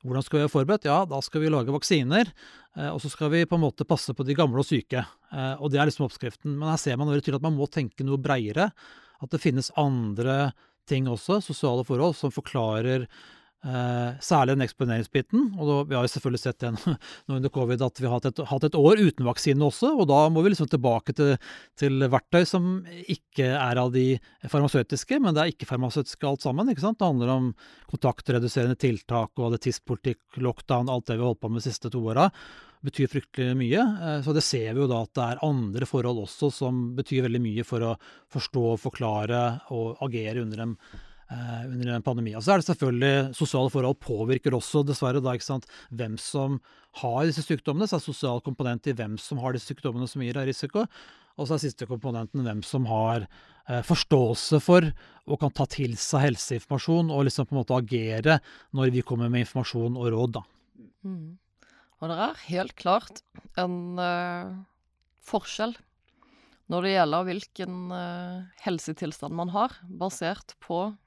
hvordan 0.00 0.24
skal 0.24 0.38
vi 0.38 0.44
være 0.46 0.54
forberedt? 0.54 0.88
Ja, 0.88 1.04
da 1.04 1.20
skal 1.20 1.42
vi 1.42 1.50
lage 1.52 1.74
vaksiner, 1.74 2.30
eh, 2.78 2.88
og 2.88 3.02
så 3.04 3.10
skal 3.12 3.28
vi 3.34 3.44
på 3.44 3.58
en 3.58 3.66
måte 3.66 3.84
passe 3.84 4.14
på 4.16 4.24
de 4.24 4.38
gamle 4.38 4.64
og 4.64 4.68
syke. 4.70 5.04
Og 5.60 5.68
det 5.70 5.78
er 5.78 5.86
liksom 5.86 6.08
oppskriften. 6.08 6.56
Men 6.56 6.72
her 6.72 6.80
ser 6.80 6.96
man 6.96 7.06
veldig 7.06 7.22
tydelig 7.22 7.38
at 7.38 7.50
man 7.50 7.58
må 7.58 7.68
tenke 7.70 8.02
noe 8.02 8.18
breiere. 8.18 8.72
At 9.20 9.30
det 9.30 9.42
finnes 9.42 9.68
andre 9.76 10.54
ting 10.88 11.06
også, 11.06 11.42
sosiale 11.44 11.84
forhold, 11.84 12.16
som 12.16 12.32
forklarer 12.32 13.06
Eh, 13.60 14.12
særlig 14.24 14.54
den 14.54 14.64
eksponeringsbiten. 14.64 15.50
Og 15.60 15.68
da, 15.68 15.74
vi 15.90 15.96
har 15.96 16.06
jo 16.06 16.10
selvfølgelig 16.14 16.40
sett 16.40 16.62
det 16.62 16.70
nå 17.28 17.36
under 17.36 17.52
covid 17.52 17.82
at 17.84 18.00
vi 18.00 18.06
har 18.08 18.14
hatt 18.16 18.30
et, 18.30 18.40
hatt 18.48 18.64
et, 18.64 18.78
år 18.78 19.02
uten 19.02 19.28
vaksine 19.28 19.66
også. 19.66 19.90
Og 20.00 20.08
da 20.08 20.22
må 20.32 20.40
vi 20.40 20.54
liksom 20.54 20.70
tilbake 20.72 21.12
til, 21.18 21.34
til, 21.80 22.06
verktøy 22.08 22.46
som 22.48 22.70
ikke 23.04 23.50
er 23.52 23.82
av 23.82 23.92
de 23.92 24.14
farmasøytiske, 24.48 25.20
men 25.20 25.36
det 25.36 25.42
er 25.42 25.52
ikke-farmasøytiske 25.52 26.30
alt 26.30 26.46
sammen. 26.46 26.72
ikke 26.72 26.86
sant? 26.86 27.00
Det 27.02 27.10
handler 27.10 27.34
om 27.34 27.52
kontaktreduserende 27.92 28.80
tiltak 28.80 29.36
og 29.36 29.58
tidspolitikk, 29.60 30.40
lockdown, 30.40 30.88
alt 30.88 31.10
det 31.10 31.18
vi 31.18 31.24
har 31.26 31.34
holdt 31.34 31.44
på 31.44 31.52
med 31.52 31.60
de 31.60 31.68
siste 31.68 31.92
to 31.92 32.00
åra. 32.14 32.30
Betyr 32.80 33.12
fryktelig 33.12 33.58
mye. 33.60 33.84
Eh, 33.84 34.16
så 34.24 34.32
det 34.32 34.46
ser 34.46 34.72
vi 34.72 34.86
jo 34.86 34.88
da 34.88 35.04
at 35.04 35.12
det 35.20 35.28
er 35.28 35.44
andre 35.44 35.90
forhold 35.90 36.24
også 36.24 36.48
som 36.62 36.80
betyr 36.96 37.28
veldig 37.28 37.44
mye 37.44 37.68
for 37.68 37.84
å 37.84 37.94
forstå, 38.32 38.66
forklare 38.88 39.44
og 39.76 40.00
agere 40.08 40.48
under 40.48 40.64
dem 40.64 40.76
under 41.30 41.92
en 41.94 42.02
pandemi. 42.02 42.32
Og 42.34 42.42
så 42.42 42.54
er 42.54 42.60
det 42.60 42.66
selvfølgelig 42.66 43.36
Sosiale 43.38 43.70
forhold 43.70 44.00
påvirker 44.02 44.56
også 44.56 44.82
dessverre 44.82 45.22
da, 45.22 45.36
ikke 45.36 45.46
sant, 45.46 45.68
hvem 45.94 46.16
som 46.18 46.58
har 46.98 47.28
disse 47.28 47.44
sykdommene. 47.46 47.86
Så 47.86 47.96
er 47.96 48.02
det 48.02 48.08
sosial 48.08 48.42
komponent 48.42 48.88
i 48.90 48.94
hvem 48.98 49.14
som 49.22 49.38
har 49.42 49.54
disse 49.54 49.70
sykdommene 49.70 50.08
som 50.10 50.24
gir 50.24 50.34
deg 50.34 50.50
risiko. 50.50 50.86
Og 51.38 51.48
så 51.48 51.56
er 51.56 51.62
siste 51.62 51.88
komponenten 51.88 52.42
hvem 52.44 52.64
som 52.66 52.88
har 52.90 53.24
eh, 53.24 53.82
forståelse 53.86 54.60
for 54.64 54.88
og 55.30 55.38
kan 55.40 55.54
ta 55.54 55.66
til 55.70 55.94
seg 56.00 56.26
helseinformasjon 56.26 57.12
og 57.14 57.28
liksom 57.28 57.48
på 57.48 57.54
en 57.54 57.60
måte 57.62 57.78
agere 57.78 58.40
når 58.76 58.90
vi 58.96 59.04
kommer 59.06 59.30
med 59.30 59.46
informasjon 59.46 59.96
og 60.00 60.10
råd. 60.14 60.34
da. 60.40 60.42
Mm. 61.06 61.38
Og 62.00 62.08
det 62.10 62.18
er 62.24 62.42
helt 62.48 62.74
klart 62.80 63.22
en 63.60 64.00
uh, 64.00 64.56
forskjell 65.24 65.76
når 66.72 66.86
det 66.86 66.92
gjelder 66.94 67.26
hvilken 67.28 67.78
uh, 67.92 68.48
helsetilstand 68.64 69.36
man 69.36 69.50
har, 69.52 69.74
basert 70.00 70.54
på 70.62 70.84
eh, 70.88 70.98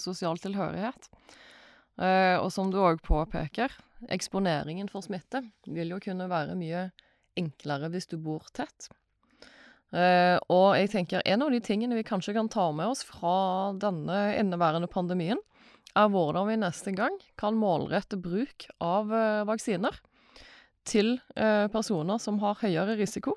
sosial 0.00 0.38
tilhørighet. 0.40 1.10
Eh, 2.00 2.36
og 2.40 2.48
som 2.52 2.70
du 2.72 2.80
òg 2.80 3.02
påpeker, 3.04 3.72
eksponeringen 4.12 4.88
for 4.90 5.04
smitte 5.04 5.42
vil 5.68 5.92
jo 5.92 6.00
kunne 6.02 6.28
være 6.30 6.56
mye 6.58 6.88
enklere 7.38 7.90
hvis 7.92 8.08
du 8.10 8.16
bor 8.20 8.46
tett. 8.56 8.88
Eh, 9.92 10.38
og 10.48 10.72
jeg 10.78 10.88
tenker 10.94 11.24
en 11.28 11.44
av 11.44 11.52
de 11.52 11.60
tingene 11.64 11.98
vi 11.98 12.06
kanskje 12.06 12.34
kan 12.36 12.48
ta 12.52 12.70
med 12.72 12.94
oss 12.94 13.04
fra 13.04 13.72
denne 13.76 14.32
inneværende 14.40 14.88
pandemien, 14.88 15.40
er 15.92 16.08
hvordan 16.08 16.48
vi 16.48 16.56
neste 16.56 16.94
gang 16.96 17.18
kan 17.36 17.58
målrette 17.60 18.16
bruk 18.16 18.64
av 18.80 19.12
eh, 19.12 19.44
vaksiner 19.48 19.98
til 20.88 21.18
eh, 21.36 21.68
personer 21.70 22.16
som 22.18 22.40
har 22.40 22.56
høyere 22.62 22.96
risiko. 22.96 23.36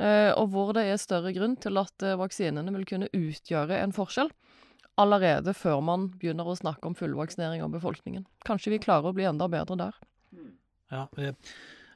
Eh, 0.00 0.32
og 0.32 0.48
hvor 0.54 0.72
det 0.74 0.88
er 0.88 0.98
større 0.98 1.34
grunn 1.36 1.58
til 1.60 1.76
at 1.78 2.06
vaksinene 2.18 2.72
vil 2.74 2.88
kunne 2.88 3.12
utgjøre 3.12 3.76
en 3.84 3.92
forskjell 3.94 4.32
allerede 5.00 5.54
før 5.56 5.82
man 5.84 6.08
begynner 6.18 6.48
å 6.48 6.56
snakke 6.58 6.86
om 6.88 6.96
fullvaksinering 6.98 7.62
av 7.64 7.72
befolkningen. 7.74 8.26
Kanskje 8.46 8.76
vi 8.76 8.82
klarer 8.82 9.10
å 9.10 9.16
bli 9.16 9.26
enda 9.28 9.48
bedre 9.50 9.78
der. 9.80 10.02
Ja, 10.92 11.06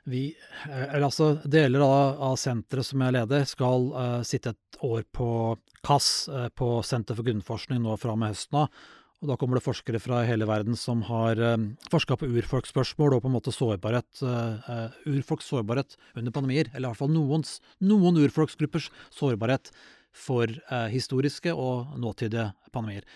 vi, 0.09 0.23
eller 0.65 1.05
altså 1.11 1.35
Deler 1.45 1.85
av, 1.85 2.21
av 2.31 2.37
senteret 2.41 2.87
som 2.87 3.03
jeg 3.05 3.15
leder, 3.19 3.45
skal 3.49 3.91
uh, 3.93 4.21
sitte 4.27 4.55
et 4.55 4.79
år 4.85 5.03
på 5.15 5.29
KASS, 5.85 6.13
uh, 6.33 6.47
på 6.49 6.79
Senter 6.87 7.19
for 7.19 7.29
grunnforskning, 7.29 7.83
nå 7.85 7.97
fra 8.01 8.15
og 8.15 8.23
med 8.23 8.33
høsten 8.33 8.63
av. 8.63 8.87
Og 9.19 9.27
Da 9.33 9.35
kommer 9.35 9.59
det 9.59 9.65
forskere 9.67 9.99
fra 9.99 10.23
hele 10.25 10.47
verden 10.49 10.79
som 10.79 11.03
har 11.11 11.41
uh, 11.43 11.59
forska 11.93 12.17
på 12.17 12.31
urfolksspørsmål 12.39 13.19
og 13.19 13.25
på 13.25 13.31
en 13.31 13.37
måte 13.37 13.53
sårbarhet, 13.55 14.23
uh, 14.25 14.89
urfolks 15.11 15.51
sårbarhet 15.53 15.99
under 16.17 16.33
pandemier. 16.33 16.73
Eller 16.73 16.87
i 16.87 16.91
hvert 16.93 17.03
fall 17.03 17.13
noens, 17.13 17.59
noen 17.85 18.23
urfolksgruppers 18.25 18.89
sårbarhet 19.13 19.73
for 20.19 20.51
eh, 20.51 20.89
historiske 20.93 21.55
og 21.55 21.95
nåtidige 22.01 22.51
pandemier. 22.75 23.07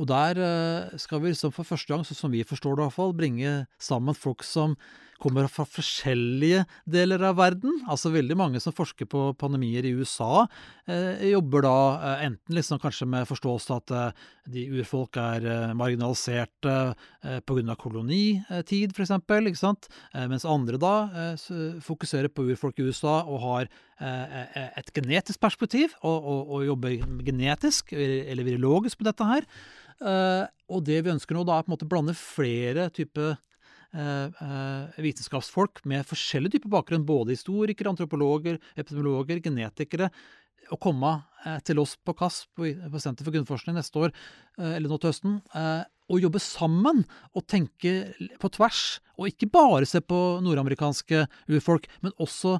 Og 0.00 0.08
der 0.08 0.38
eh, 0.40 0.98
skal 1.00 1.22
vi 1.22 1.32
liksom 1.32 1.52
for 1.52 1.68
første 1.68 1.92
gang, 1.92 2.04
sånn 2.06 2.18
som 2.18 2.34
vi 2.34 2.44
forstår 2.48 2.76
det 2.76 2.84
i 2.84 2.88
hvert 2.88 2.98
fall, 2.98 3.16
bringe 3.16 3.54
sammen 3.82 4.16
folk 4.16 4.44
som 4.46 4.76
kommer 5.22 5.46
fra 5.50 5.64
forskjellige 5.68 6.64
deler 6.90 7.22
av 7.28 7.38
verden. 7.38 7.74
Altså 7.90 8.12
veldig 8.12 8.36
mange 8.38 8.62
som 8.62 8.74
forsker 8.74 9.08
på 9.10 9.28
pandemier 9.38 9.86
i 9.86 9.94
USA, 9.94 10.46
eh, 10.90 11.22
jobber 11.30 11.64
da 11.66 11.76
eh, 11.94 12.24
enten 12.28 12.56
liksom 12.56 12.80
kanskje 12.82 13.06
med 13.10 13.28
forståelse 13.30 13.78
at 13.78 13.94
eh, 13.96 14.24
de 14.54 14.64
urfolk 14.80 15.18
er 15.22 15.46
eh, 15.46 15.74
marginaliserte 15.78 16.74
eh, 17.22 17.38
pga. 17.46 17.76
kolonitid, 17.78 18.96
f.eks., 18.96 19.14
ikke 19.14 19.60
sant? 19.60 19.88
Eh, 20.14 20.26
mens 20.30 20.48
andre 20.48 20.80
da 20.82 20.94
eh, 21.28 21.78
fokuserer 21.84 22.32
på 22.32 22.48
urfolk 22.50 22.82
i 22.82 22.88
USA 22.90 23.22
og 23.22 23.40
har 23.46 23.72
et 24.02 24.88
genetisk 24.96 25.38
perspektiv, 25.38 25.92
og, 26.02 26.24
og, 26.26 26.48
og 26.56 26.64
jobber 26.66 26.96
genetisk 27.22 27.92
eller 27.94 28.42
virologisk 28.42 28.98
på 28.98 29.06
dette 29.06 29.28
her. 29.28 29.46
Uh, 30.02 30.48
og 30.72 30.82
det 30.86 30.98
vi 31.04 31.12
ønsker 31.12 31.36
nå, 31.36 31.44
da 31.46 31.58
er 31.60 31.66
på 31.66 31.70
en 31.70 31.76
måte 31.76 31.86
blande 31.86 32.14
flere 32.18 32.88
typer 32.94 33.36
vitenskapsfolk 33.92 35.82
med 35.84 36.06
forskjellig 36.08 36.54
type 36.54 36.70
bakgrunn, 36.72 37.04
både 37.04 37.34
historikere, 37.34 37.92
antropologer, 37.92 38.56
epidemiologer, 38.72 39.42
genetikere, 39.44 40.08
å 40.72 40.78
komme 40.80 41.10
til 41.66 41.82
oss 41.82 41.98
på 42.00 42.14
KAS, 42.16 42.46
på, 42.56 42.70
Senter 43.02 43.26
for 43.26 43.34
grunnforskning, 43.34 43.76
neste 43.76 44.00
år, 44.00 44.14
eller 44.56 44.88
nå 44.88 44.96
til 44.96 45.10
høsten, 45.10 45.34
og 45.52 46.22
jobbe 46.22 46.40
sammen 46.40 47.02
og 47.36 47.44
tenke 47.50 47.92
på 48.40 48.50
tvers. 48.56 49.02
Og 49.18 49.28
ikke 49.32 49.50
bare 49.52 49.88
se 49.88 50.00
på 50.00 50.20
nordamerikanske 50.44 51.26
urfolk, 51.52 51.90
men 52.00 52.16
også 52.16 52.58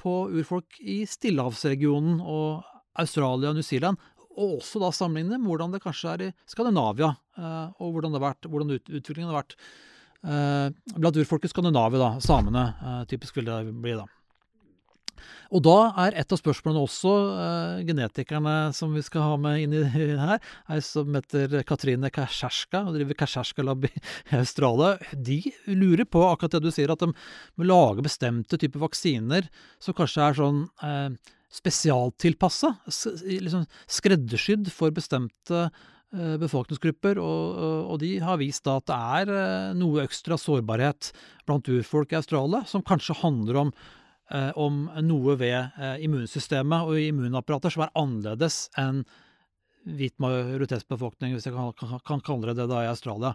på 0.00 0.16
urfolk 0.32 0.80
i 0.80 1.02
stillehavsregionen 1.08 2.20
og 2.20 2.64
Australia 2.98 3.52
og 3.52 3.58
New 3.58 3.66
Zealand, 3.66 4.00
og 4.32 4.58
også 4.58 4.80
da 4.80 4.90
sammenligne 4.94 5.38
med 5.38 5.50
hvordan 5.50 5.74
det 5.74 5.82
kanskje 5.84 6.12
er 6.12 6.26
i 6.26 6.32
Skandinavia, 6.48 7.12
eh, 7.36 7.72
og 7.78 7.94
hvordan, 7.94 8.14
det 8.14 8.20
har 8.20 8.28
vært, 8.30 8.48
hvordan 8.48 8.74
utviklingen 8.78 9.30
har 9.30 9.42
vært 9.42 9.56
eh, 9.58 9.66
blant 10.22 11.16
urfolket 11.18 11.50
i 11.50 11.54
Skandinavia, 11.54 11.98
da, 11.98 12.10
samene. 12.22 12.66
Eh, 12.78 13.04
typisk 13.10 13.40
vil 13.40 13.48
det 13.50 13.62
bli, 13.72 13.96
da. 13.98 14.06
Og 15.52 15.60
da 15.64 15.76
er 16.06 16.16
et 16.16 16.32
av 16.32 16.40
spørsmålene 16.40 16.82
også 16.86 17.12
eh, 17.42 17.82
genetikerne 17.88 18.54
som 18.76 18.94
vi 18.96 19.02
skal 19.04 19.26
ha 19.32 19.36
med 19.40 19.60
inn 19.64 19.76
i 19.76 19.82
her, 20.22 20.40
ei 20.72 20.80
som 20.84 21.12
heter 21.16 21.60
Katrine 21.68 22.10
Kasjerska, 22.12 22.84
og 22.86 22.96
driver 22.96 23.18
Kasjerska 23.22 23.66
Lab 23.66 23.86
i 23.88 23.92
Australia. 24.40 24.96
De 25.12 25.42
lurer 25.68 26.06
på 26.08 26.24
akkurat 26.28 26.56
det 26.56 26.64
du 26.64 26.72
sier, 26.74 26.92
at 26.92 27.04
de 27.04 27.12
må 27.12 27.68
lage 27.68 28.04
bestemte 28.06 28.60
typer 28.60 28.82
vaksiner 28.86 29.48
som 29.82 29.96
kanskje 29.98 30.26
er 30.26 30.40
sånn 30.40 30.64
eh, 30.88 31.32
spesialtilpassa, 31.52 32.72
liksom 32.88 33.66
skreddersydd 33.90 34.70
for 34.72 34.94
bestemte 34.96 35.66
eh, 35.66 35.88
befolkningsgrupper, 36.12 37.16
og, 37.22 37.58
og, 37.88 37.96
de 38.02 38.18
har 38.20 38.36
vist 38.40 38.66
at 38.68 38.84
det 38.90 38.98
er 39.18 39.32
eh, 39.32 39.72
noe 39.78 40.04
ekstra 40.04 40.36
sårbarhet 40.36 41.10
blant 41.48 41.68
urfolk 41.72 42.12
i 42.12 42.18
Australia, 42.20 42.62
som 42.68 42.84
kanskje 42.84 43.16
handler 43.22 43.60
om 43.64 43.74
eh, 44.32 44.50
om 44.60 44.86
noe 45.06 45.36
ved 45.40 45.58
eh, 45.78 46.04
immunsystemet 46.04 46.88
og 46.88 47.00
immunapparater 47.00 47.74
som 47.74 47.86
er 47.86 47.94
annerledes 47.98 48.66
enn 48.80 49.04
hvit 49.82 50.14
majoritetsbefolkning, 50.22 51.34
hvis 51.34 51.48
jeg 51.48 51.56
kan, 51.56 51.72
kan, 51.78 52.02
kan 52.06 52.22
kalle 52.24 52.52
det 52.52 52.60
det 52.60 52.68
da 52.70 52.84
i 52.84 52.90
Australia. 52.90 53.32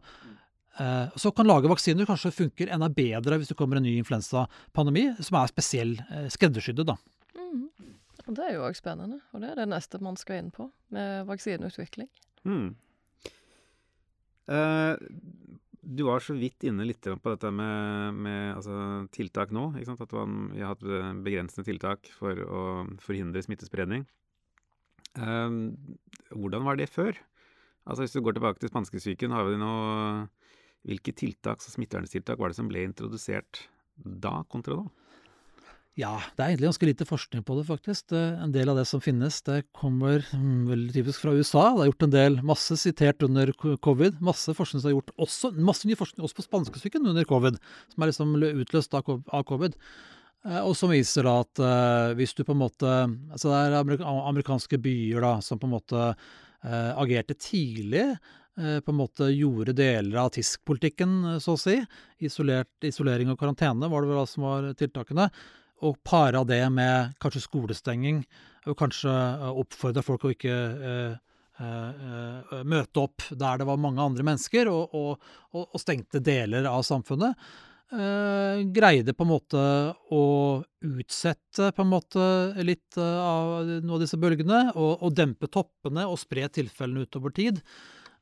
Eh, 0.80 1.18
så 1.20 1.32
kan 1.36 1.50
lage 1.50 1.70
vaksiner 1.72 2.08
kanskje 2.08 2.34
funker 2.36 2.72
enda 2.74 2.90
bedre 2.94 3.40
hvis 3.40 3.52
det 3.52 3.58
kommer 3.60 3.80
en 3.80 3.88
ny 3.88 3.98
influensapandemi 4.00 5.10
som 5.20 5.42
er 5.42 5.52
spesiell, 5.52 5.98
eh, 6.08 6.30
skreddersydde, 6.34 6.88
da. 6.88 6.98
Mm. 7.36 7.68
Det 8.28 8.44
er 8.44 8.58
jo 8.58 8.66
òg 8.68 8.76
spennende, 8.76 9.22
og 9.32 9.44
det 9.44 9.52
er 9.52 9.62
det 9.62 9.70
neste 9.72 10.00
man 10.04 10.18
skal 10.20 10.42
inn 10.42 10.50
på, 10.54 10.70
med 10.94 11.28
vaksineutvikling. 11.30 12.10
Mm. 12.45 12.76
Eh, 14.47 14.93
du 15.88 16.04
var 16.04 16.23
så 16.23 16.36
vidt 16.36 16.65
inne 16.67 16.86
litt 16.88 17.08
på 17.08 17.32
dette 17.32 17.52
med, 17.54 18.19
med 18.19 18.58
altså, 18.58 19.08
tiltak 19.15 19.54
nå. 19.56 19.69
At 19.80 20.13
man, 20.15 20.52
vi 20.54 20.62
har 20.63 20.76
hatt 20.76 20.86
begrensende 21.26 21.67
tiltak 21.67 22.12
for 22.17 22.43
å 22.43 22.62
forhindre 23.04 23.43
smittespredning. 23.45 24.06
Eh, 25.15 25.58
hvordan 26.36 26.67
var 26.67 26.80
det 26.80 26.91
før? 26.91 27.15
Altså 27.88 28.04
Hvis 28.04 28.17
du 28.17 28.21
går 28.21 28.36
tilbake 28.36 28.60
til 28.60 28.71
spanskesyken, 28.73 29.32
har 29.32 29.47
vi 29.47 29.60
noe 29.62 30.28
Hvilke 30.88 31.12
tiltak, 31.12 31.60
så 31.60 31.73
smitteverntiltak 31.73 32.39
var 32.39 32.54
det 32.54 32.56
som 32.56 32.67
ble 32.69 32.86
introdusert 32.86 33.65
da 33.97 34.38
kontra 34.47 34.78
nå? 34.78 34.86
Ja, 35.97 36.19
det 36.38 36.43
er 36.43 36.51
egentlig 36.51 36.67
ganske 36.67 36.88
lite 36.91 37.05
forskning 37.10 37.41
på 37.41 37.55
det, 37.57 37.63
faktisk. 37.65 38.03
Det, 38.12 38.19
en 38.43 38.51
del 38.53 38.69
av 38.69 38.77
det 38.77 38.83
som 38.86 39.01
finnes, 39.01 39.39
det 39.47 39.63
kommer 39.73 40.21
mm, 40.29 40.67
veldig 40.69 40.93
typisk 40.93 41.23
fra 41.23 41.33
USA. 41.33 41.63
Det 41.73 41.88
er 41.88 41.89
gjort 41.89 42.05
en 42.05 42.13
del, 42.13 42.38
masse 42.45 42.77
sitert 42.77 43.25
under 43.25 43.49
covid. 43.81 44.19
Masse 44.21 44.53
forskning 44.53 44.83
som 44.83 44.91
er 44.91 44.93
gjort 44.93 45.10
også, 45.25 45.51
masse 45.57 45.89
ny 45.89 45.97
forskning 45.97 46.27
også 46.27 46.38
på 46.38 46.45
spanskesyken 46.45 47.10
under 47.10 47.25
covid, 47.25 47.57
som 47.95 48.05
er 48.05 48.13
liksom 48.13 48.38
utløst 48.38 48.93
av 48.93 49.10
covid. 49.49 49.81
Eh, 50.45 50.62
og 50.62 50.77
som 50.77 50.93
viser 50.93 51.25
da 51.25 51.39
at 51.41 51.65
uh, 51.65 52.13
hvis 52.19 52.38
du 52.38 52.45
på 52.45 52.53
en 52.53 52.62
måte 52.62 52.93
Altså 53.33 53.49
det 53.49 53.57
er 53.57 54.05
amerikanske 54.05 54.77
byer 54.77 55.25
da, 55.25 55.36
som 55.41 55.57
på 55.57 55.65
en 55.65 55.77
måte 55.79 56.10
uh, 56.13 56.91
agerte 56.93 57.39
tidlig. 57.41 58.12
På 58.57 58.89
en 58.89 58.97
måte 58.97 59.27
gjorde 59.29 59.75
deler 59.77 60.15
av 60.17 60.31
TISK-politikken, 60.33 61.12
så 61.38 61.53
å 61.53 61.60
si. 61.62 61.75
Isolert, 62.25 62.71
isolering 62.89 63.29
og 63.29 63.38
karantene 63.38 63.86
var 63.86 64.01
det 64.01 64.10
vel 64.10 64.17
da 64.17 64.23
som 64.25 64.47
var 64.47 64.71
tiltakene 64.79 65.27
og 65.86 66.00
para 66.06 66.44
det 66.48 66.63
med 66.74 67.13
kanskje 67.22 67.44
skolestenging, 67.46 68.24
og 68.68 68.78
kanskje 68.80 69.13
eh, 69.13 69.62
oppfordre 69.62 70.04
folk 70.06 70.26
å 70.26 70.34
ikke 70.34 70.58
eh, 70.90 71.16
eh, 71.62 72.60
møte 72.68 73.04
opp 73.04 73.30
der 73.30 73.62
det 73.62 73.68
var 73.70 73.82
mange 73.82 74.04
andre 74.04 74.26
mennesker, 74.26 74.72
og, 74.72 74.96
og, 74.98 75.32
og 75.63 75.82
stengte 75.82 76.24
deler 76.24 76.70
av 76.70 76.86
samfunnet. 76.88 77.38
Uh, 77.88 78.68
greide 78.76 79.13
på 79.16 79.24
en 79.24 79.30
måte 79.30 79.60
å 80.12 80.24
utsette 80.84 81.70
på 81.72 81.86
en 81.86 81.88
måte 81.88 82.26
litt 82.60 82.98
av 83.00 83.62
noen 83.63 83.94
av 83.96 84.02
disse 84.02 84.20
bølgene, 84.20 84.74
og, 84.74 85.06
og, 85.06 85.13
dempe 85.16 85.48
toppene 85.48 86.04
og 86.04 86.20
spre 86.20 86.50
tilfellene 86.52 87.06
utover 87.08 87.32
tid. 87.38 87.62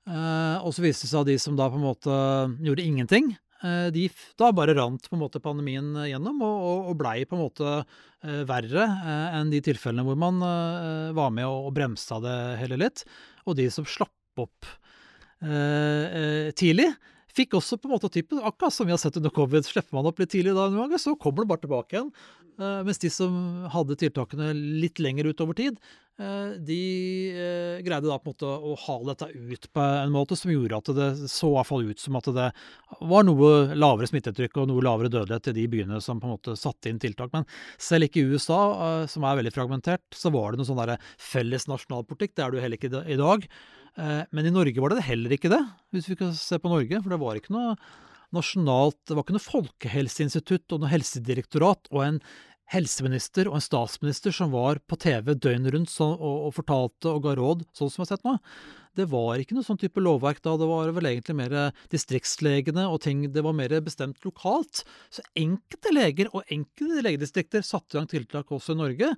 Uh, 0.06 0.62
og 0.62 0.70
så 0.70 0.86
viste 0.86 1.08
det 1.08 1.16
seg 1.16 1.24
at 1.24 1.32
de 1.32 1.40
som 1.42 1.58
da 1.58 1.66
på 1.74 1.80
en 1.80 1.88
måte 1.88 2.20
gjorde 2.62 2.86
ingenting, 2.86 3.34
Eh, 3.34 3.45
de, 3.64 4.10
da 4.38 4.52
bare 4.56 4.76
rant 4.78 5.08
på 5.10 5.16
en 5.16 5.22
måte 5.24 5.40
pandemien 5.44 5.94
gjennom, 6.06 6.42
og, 6.44 6.66
og, 6.70 6.90
og 6.92 6.98
blei 7.00 7.16
på 7.26 7.38
en 7.38 7.44
måte 7.46 7.72
eh, 7.80 8.42
verre 8.48 8.84
eh, 8.84 9.38
enn 9.40 9.54
de 9.54 9.62
tilfellene 9.66 10.06
hvor 10.06 10.20
man 10.20 10.44
var 11.16 11.32
med 11.34 11.48
og, 11.48 11.70
og 11.70 11.76
bremsa 11.78 12.20
det 12.24 12.38
hele 12.62 12.80
litt. 12.84 13.06
Og 13.48 13.58
de 13.60 13.70
som 13.74 13.88
slapp 13.88 14.12
opp 14.42 14.68
tidlig, 16.56 16.88
fikk 17.36 17.58
også 17.60 17.80
på 17.80 17.90
en 17.90 17.96
måte 17.96 18.12
typen, 18.14 18.40
akkurat 18.40 18.74
som 18.74 18.88
vi 18.88 18.96
har 18.96 19.02
sett 19.02 19.18
under 19.20 19.34
covid. 19.34 19.68
Slipper 19.68 19.98
man 19.98 20.08
opp 20.10 20.22
litt 20.22 20.32
tidlig 20.34 20.56
da, 20.56 20.70
noen 20.70 20.86
ganger, 20.86 21.02
så 21.02 21.16
kommer 21.20 21.44
det 21.44 21.52
bare 21.52 21.64
tilbake 21.66 21.98
igjen. 21.98 22.12
Uh, 22.56 22.80
mens 22.88 23.02
de 23.04 23.10
som 23.12 23.36
hadde 23.74 23.98
tiltakene 24.00 24.54
litt 24.56 25.02
lenger 25.04 25.28
utover 25.28 25.58
tid, 25.58 25.80
uh, 26.22 26.54
de 26.56 26.80
uh, 27.36 27.82
greide 27.84 28.08
da 28.08 28.16
på 28.16 28.32
en 28.32 28.32
måte 28.32 28.48
å 28.48 28.78
hale 28.86 29.12
dette 29.12 29.28
ut 29.36 29.68
på 29.76 29.84
en 29.84 30.14
måte 30.16 30.38
som 30.40 30.54
gjorde 30.54 30.80
at 30.80 30.94
det 30.96 31.10
så 31.34 31.52
i 31.52 31.82
ut 31.90 32.00
som 32.00 32.16
at 32.16 32.32
det 32.38 32.48
var 33.12 33.28
noe 33.28 33.76
lavere 33.76 34.08
smittetrykk 34.08 34.62
og 34.62 34.72
noe 34.72 34.88
lavere 34.88 35.12
dødelighet 35.12 35.52
i 35.52 35.58
de 35.60 35.68
byene 35.76 36.00
som 36.00 36.22
på 36.24 36.30
en 36.30 36.38
måte 36.38 36.56
satte 36.60 36.88
inn 36.88 37.02
tiltak. 37.04 37.36
Men 37.36 37.44
selv 37.76 38.08
ikke 38.08 38.24
i 38.24 38.30
USA, 38.32 38.62
som 39.12 39.28
er 39.28 39.42
veldig 39.42 39.56
fragmentert, 39.58 40.08
så 40.16 40.32
var 40.32 40.54
det 40.54 40.64
noe 40.64 40.70
sånn 40.72 40.96
felles 41.20 41.68
nasjonalpolitikk. 41.68 42.38
Det 42.38 42.46
er 42.46 42.54
det 42.54 42.62
jo 42.62 42.70
heller 42.70 42.80
ikke 42.80 43.04
i 43.04 43.20
dag. 43.20 43.50
Men 43.96 44.48
i 44.48 44.52
Norge 44.52 44.82
var 44.84 44.92
det 44.92 45.06
heller 45.08 45.32
ikke 45.32 45.48
det, 45.54 45.62
hvis 45.96 46.10
vi 46.12 46.18
kan 46.20 46.34
se 46.36 46.58
på 46.60 46.68
Norge. 46.72 47.00
For 47.00 47.14
det 47.14 47.20
var 47.22 47.40
ikke 47.40 47.56
noe 47.56 47.78
nasjonalt 48.36 48.98
Det 49.08 49.16
var 49.16 49.24
ikke 49.24 49.36
noe 49.38 49.44
folkehelseinstitutt 49.46 50.74
og 50.76 50.82
noe 50.82 50.92
helsedirektorat 50.92 51.88
og 51.94 52.02
en 52.04 52.18
helseminister 52.74 53.50
og 53.50 53.60
en 53.60 53.64
statsminister 53.64 54.34
som 54.34 54.54
var 54.54 54.82
på 54.90 54.98
TV 55.02 55.36
døgnet 55.38 55.76
rundt 55.76 55.94
og, 56.02 56.18
og, 56.18 56.50
fortalte 56.56 57.12
og 57.12 57.22
ga 57.26 57.36
råd, 57.38 57.62
sånn 57.78 57.92
som 57.92 58.02
vi 58.02 58.06
har 58.06 58.12
sett 58.16 58.26
nå. 58.26 58.36
Det 58.96 59.08
var 59.12 59.42
ikke 59.42 59.58
noe 59.58 59.66
sånn 59.68 59.80
type 59.82 60.02
lovverk 60.02 60.42
da, 60.46 60.56
det 60.60 60.68
var 60.70 60.92
vel 60.96 61.10
egentlig 61.10 61.36
mer 61.38 61.56
distriktslegene 61.92 62.88
og 62.90 63.02
ting 63.04 63.26
Det 63.34 63.44
var 63.46 63.56
mer 63.58 63.74
bestemt 63.86 64.24
lokalt. 64.26 64.84
Så 65.14 65.24
enkelte 65.38 65.94
leger 65.94 66.32
og 66.32 66.48
enkelte 66.52 67.04
legedistrikter 67.06 67.66
satte 67.66 67.96
i 67.96 68.00
gang 68.00 68.10
tiltak 68.12 68.54
også 68.56 68.76
i 68.76 68.80
Norge. 68.80 69.12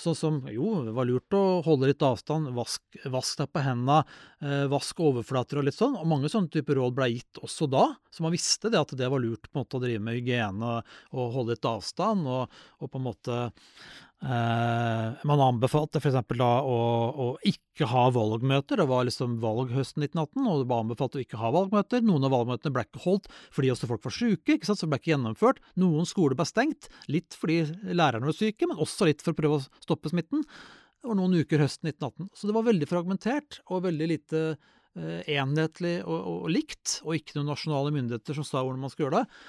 Sånn 0.00 0.16
som 0.18 0.40
jo, 0.50 0.80
det 0.86 0.94
var 0.96 1.06
lurt 1.06 1.36
å 1.38 1.60
holde 1.66 1.90
litt 1.90 2.02
avstand, 2.02 2.50
vask, 2.56 2.82
vask 3.10 3.38
deg 3.38 3.50
på 3.54 3.62
hendene, 3.62 4.00
eh, 4.42 4.64
vask 4.70 4.98
overflater 4.98 5.60
og 5.60 5.68
litt 5.68 5.78
sånn. 5.78 5.94
Og 6.00 6.08
mange 6.10 6.30
sånne 6.32 6.50
typer 6.54 6.80
råd 6.80 6.96
ble 6.96 7.12
gitt 7.12 7.42
også 7.42 7.70
da, 7.70 7.86
så 8.10 8.26
man 8.26 8.34
visste 8.34 8.70
det 8.72 8.80
at 8.80 8.96
det 8.98 9.10
var 9.10 9.22
lurt 9.22 9.46
på 9.50 9.58
en 9.58 9.62
måte 9.62 9.78
å 9.78 9.84
drive 9.84 10.02
med 10.02 10.18
hygiene 10.18 10.80
og 11.14 11.36
holde 11.36 11.54
litt 11.54 11.70
avstand, 11.70 12.26
og, 12.26 12.58
og 12.82 12.90
på 12.90 13.00
en 13.00 13.06
måte 13.06 13.38
Eh, 14.13 14.13
man 14.24 15.42
anbefalte 15.44 16.00
f.eks. 16.00 16.16
da 16.38 16.50
å, 16.64 16.76
å, 17.12 17.26
ikke 17.44 17.88
ha 17.90 18.06
valgmøter. 18.14 18.80
Det 18.80 18.86
var 18.88 19.04
liksom 19.08 19.34
valg 19.42 19.74
høsten 19.74 20.06
1918, 20.06 20.46
og 20.48 20.62
det 20.62 20.68
var 20.70 20.84
anbefalt 20.84 21.18
å 21.18 21.22
ikke 21.22 21.40
ha 21.42 21.50
valgmøter. 21.54 22.04
Noen 22.06 22.24
av 22.24 22.32
valgmøtene 22.32 22.72
ble 22.74 22.86
ikke 22.86 23.02
holdt 23.04 23.28
fordi 23.54 23.72
også 23.74 23.90
folk 23.90 24.06
var 24.06 24.16
syke, 24.16 24.56
ikke 24.56 24.70
sant? 24.70 24.80
så 24.80 24.88
ble 24.88 25.00
ikke 25.00 25.12
gjennomført. 25.12 25.60
Noen 25.80 26.08
skoler 26.08 26.38
ble 26.38 26.46
stengt, 26.48 26.88
litt 27.12 27.36
fordi 27.36 27.64
lærerne 27.92 28.30
var 28.30 28.38
syke, 28.38 28.70
men 28.70 28.80
også 28.80 29.10
litt 29.10 29.24
for 29.24 29.34
å 29.34 29.40
prøve 29.42 29.60
å 29.60 29.84
stoppe 29.84 30.12
smitten. 30.12 30.46
Det 31.04 31.10
var 31.10 31.18
noen 31.18 31.36
uker 31.36 31.60
høsten 31.60 31.90
1918. 31.90 32.30
Så 32.32 32.48
det 32.48 32.56
var 32.56 32.64
veldig 32.70 32.88
fragmentert 32.88 33.60
og 33.68 33.84
veldig 33.84 34.06
lite 34.08 34.38
eh, 34.54 35.34
enhetlig 35.36 35.98
og, 36.06 36.16
og, 36.16 36.38
og, 36.46 36.48
likt, 36.54 37.00
og 37.04 37.18
ikke 37.18 37.36
noen 37.36 37.52
nasjonale 37.52 37.92
myndigheter 37.92 38.38
som 38.38 38.46
sa 38.48 38.62
hvordan 38.62 38.86
man 38.86 38.94
skulle 38.94 39.10
gjøre 39.10 39.24
det. 39.26 39.42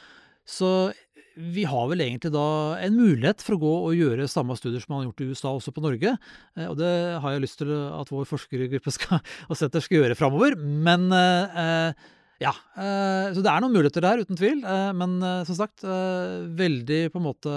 Så 0.46 0.94
vi 1.36 1.66
har 1.68 1.88
vel 1.92 2.04
egentlig 2.04 2.32
da 2.34 2.48
en 2.80 2.96
mulighet 2.96 3.44
for 3.44 3.58
å 3.58 3.62
gå 3.62 3.72
og 3.90 3.98
gjøre 3.98 4.28
samme 4.32 4.56
studier 4.56 4.84
som 4.84 4.94
man 4.94 5.02
har 5.02 5.10
gjort 5.10 5.24
i 5.24 5.30
USA, 5.32 5.52
også 5.52 5.74
på 5.76 5.84
Norge. 5.84 6.16
Eh, 6.56 6.68
og 6.70 6.78
det 6.80 6.92
har 7.22 7.36
jeg 7.36 7.44
lyst 7.44 7.60
til 7.60 7.74
at 7.76 8.12
vår 8.12 8.28
forskergruppe 8.30 8.94
skal, 8.96 9.24
og 9.50 9.60
senter 9.60 9.84
skal 9.84 10.02
gjøre 10.02 10.18
framover. 10.20 10.56
Men 10.56 11.10
eh, 11.16 12.08
ja. 12.44 12.54
Eh, 12.80 13.34
så 13.36 13.44
det 13.44 13.52
er 13.52 13.64
noen 13.64 13.76
muligheter 13.76 14.06
der, 14.06 14.24
uten 14.24 14.40
tvil. 14.40 14.64
Men 14.96 15.20
som 15.48 15.60
sagt, 15.60 15.84
veldig 15.86 17.02
på 17.12 17.22
en 17.22 17.28
måte 17.28 17.56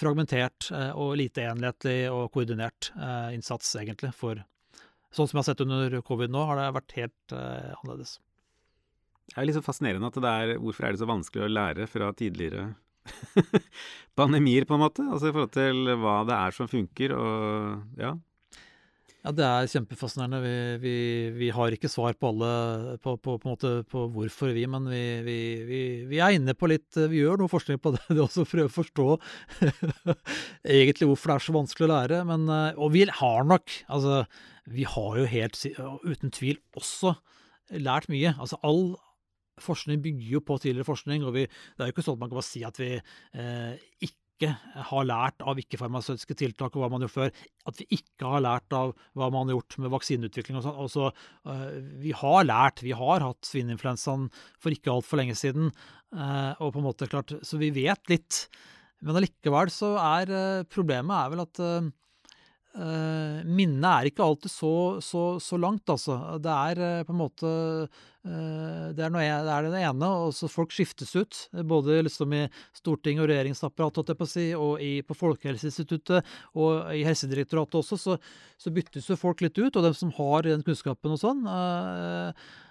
fragmentert 0.00 0.70
og 0.96 1.18
lite 1.20 1.44
enhetlig 1.44 2.06
og 2.08 2.30
koordinert 2.32 2.88
innsats, 3.34 3.74
egentlig. 3.76 4.14
For 4.16 4.40
sånn 5.12 5.28
som 5.28 5.36
jeg 5.36 5.42
har 5.42 5.50
sett 5.50 5.64
under 5.66 5.98
covid 6.08 6.32
nå, 6.32 6.46
har 6.48 6.60
det 6.60 6.70
vært 6.78 6.96
helt 6.96 7.36
annerledes. 7.36 8.16
Det 9.28 9.36
er 9.36 9.48
litt 9.48 9.58
så 9.58 9.64
fascinerende 9.64 10.08
at 10.08 10.20
det 10.24 10.30
er 10.34 10.60
Hvorfor 10.62 10.86
er 10.86 10.94
det 10.94 11.02
så 11.02 11.08
vanskelig 11.08 11.44
å 11.46 11.52
lære 11.52 11.88
fra 11.90 12.12
tidligere 12.16 12.70
pandemier, 14.18 14.66
på 14.68 14.76
en 14.76 14.82
måte? 14.82 15.04
Altså 15.04 15.28
i 15.28 15.34
forhold 15.34 15.52
til 15.54 15.92
hva 16.00 16.22
det 16.28 16.38
er 16.38 16.56
som 16.56 16.70
funker, 16.70 17.14
og 17.16 18.00
ja. 18.00 18.16
Ja, 19.28 19.32
det 19.34 19.44
er 19.44 19.68
kjempefascinerende. 19.68 20.38
Vi, 20.40 20.52
vi, 20.80 20.96
vi 21.36 21.48
har 21.52 21.74
ikke 21.74 21.90
svar 21.90 22.14
på 22.16 22.30
alle 22.30 22.96
på, 23.02 23.16
på, 23.20 23.34
på, 23.42 23.54
på 23.90 24.04
hvorfor, 24.14 24.52
vi, 24.56 24.62
men 24.70 24.86
vi, 24.88 25.40
vi, 26.08 26.20
er 26.22 26.36
inne 26.36 26.54
på 26.56 26.70
litt 26.70 26.96
Vi 27.10 27.20
gjør 27.24 27.42
noe 27.42 27.50
forskning 27.50 27.80
på 27.82 27.92
det, 27.96 28.04
det 28.08 28.22
også 28.22 28.46
prøver 28.48 28.70
å 28.70 28.76
forstå 28.76 29.08
egentlig 30.78 31.10
hvorfor 31.10 31.32
det 31.32 31.36
er 31.36 31.46
så 31.48 31.56
vanskelig 31.58 31.88
å 31.88 31.92
lære. 31.92 32.22
Men, 32.30 32.46
eh, 32.54 32.78
og 32.78 32.94
vi 32.94 33.04
har 33.20 33.48
nok 33.48 33.74
Altså, 33.88 34.22
vi 34.68 34.86
har 34.88 35.18
jo 35.18 35.28
helt 35.28 35.60
uten 36.06 36.32
tvil 36.32 36.56
også 36.78 37.16
lært 37.74 38.08
mye. 38.12 38.32
Altså 38.38 38.60
all 38.64 38.94
forskning 39.64 40.00
bygger 40.04 40.36
jo 40.36 40.44
på 40.44 40.60
tidligere 40.62 40.88
forskning, 40.88 41.26
og 41.26 41.34
vi, 41.36 41.44
det 41.48 41.84
er 41.84 41.90
jo 41.90 41.96
ikke 41.96 42.06
sånn 42.06 42.18
at 42.18 42.22
man 42.22 42.32
kan 42.32 42.40
bare 42.40 42.48
si 42.48 42.64
at 42.66 42.80
vi 42.80 42.94
eh, 42.98 43.74
ikke 44.04 44.52
har 44.88 45.06
lært 45.08 45.42
av 45.42 45.58
ikke-farmasøytiske 45.58 46.36
tiltak 46.38 46.76
og 46.76 46.84
hva 46.84 46.90
man 46.92 47.02
har 47.02 47.08
gjort 47.08 47.16
før. 47.16 47.44
At 47.70 47.80
vi 47.80 47.88
ikke 47.98 48.30
har 48.30 48.44
lært 48.44 48.76
av 48.76 48.94
hva 49.18 49.30
man 49.34 49.50
har 49.50 49.58
gjort 49.58 49.78
med 49.82 49.92
vaksineutvikling 49.96 50.60
og 50.60 50.66
sånn. 50.66 50.80
Altså, 50.84 51.10
eh, 51.50 51.78
vi 52.04 52.14
har 52.14 52.46
lært. 52.46 52.84
Vi 52.86 52.94
har 52.94 53.26
hatt 53.26 53.48
svineinfluensaen 53.48 54.28
for 54.62 54.74
ikke 54.74 54.94
altfor 54.94 55.22
lenge 55.22 55.34
siden. 55.38 55.72
Eh, 56.14 56.52
og 56.62 56.72
på 56.74 56.82
en 56.82 56.86
måte 56.86 57.10
klart, 57.10 57.34
Så 57.42 57.58
vi 57.58 57.72
vet 57.74 58.12
litt. 58.12 58.46
Men 59.02 59.18
allikevel 59.18 59.74
så 59.74 59.96
er 59.98 60.30
eh, 60.30 60.66
problemet 60.70 61.18
er 61.18 61.34
vel 61.34 61.42
at 61.42 61.64
Uh, 62.78 63.40
minnet 63.42 63.88
er 63.88 64.06
ikke 64.06 64.22
alltid 64.22 64.52
så, 64.52 64.72
så, 65.02 65.22
så, 65.42 65.56
langt, 65.58 65.88
altså. 65.90 66.14
Det 66.38 66.52
er 66.52 66.78
uh, 66.78 67.06
på 67.08 67.14
en 67.14 67.18
måte 67.18 67.48
uh, 67.50 68.84
det, 68.94 69.02
er 69.02 69.10
noe, 69.10 69.24
det, 69.24 69.54
er 69.56 69.66
det 69.66 69.80
ene, 69.82 70.10
og 70.26 70.30
så 70.36 70.46
folk 70.52 70.70
skiftes 70.76 71.10
ut. 71.18 71.40
Både 71.66 71.98
liksom 72.06 72.36
i 72.38 72.44
storting 72.78 73.18
og 73.18 73.26
regjeringsapparat 73.32 73.98
og, 74.04 74.22
si, 74.30 74.46
og 74.54 74.84
i, 74.84 74.92
på 75.02 75.16
Folkehelseinstituttet 75.18 76.22
og 76.54 76.94
i 76.94 77.02
Helsedirektoratet 77.08 77.80
også, 77.80 77.98
så, 77.98 78.16
så, 78.60 78.74
byttes 78.74 79.10
jo 79.10 79.18
folk 79.18 79.42
litt 79.42 79.58
ut. 79.58 79.74
Og 79.74 79.82
dem 79.82 79.98
som 79.98 80.14
har 80.20 80.46
den 80.46 80.62
kunnskapen 80.66 81.16
og 81.16 81.22
sånn. 81.24 81.42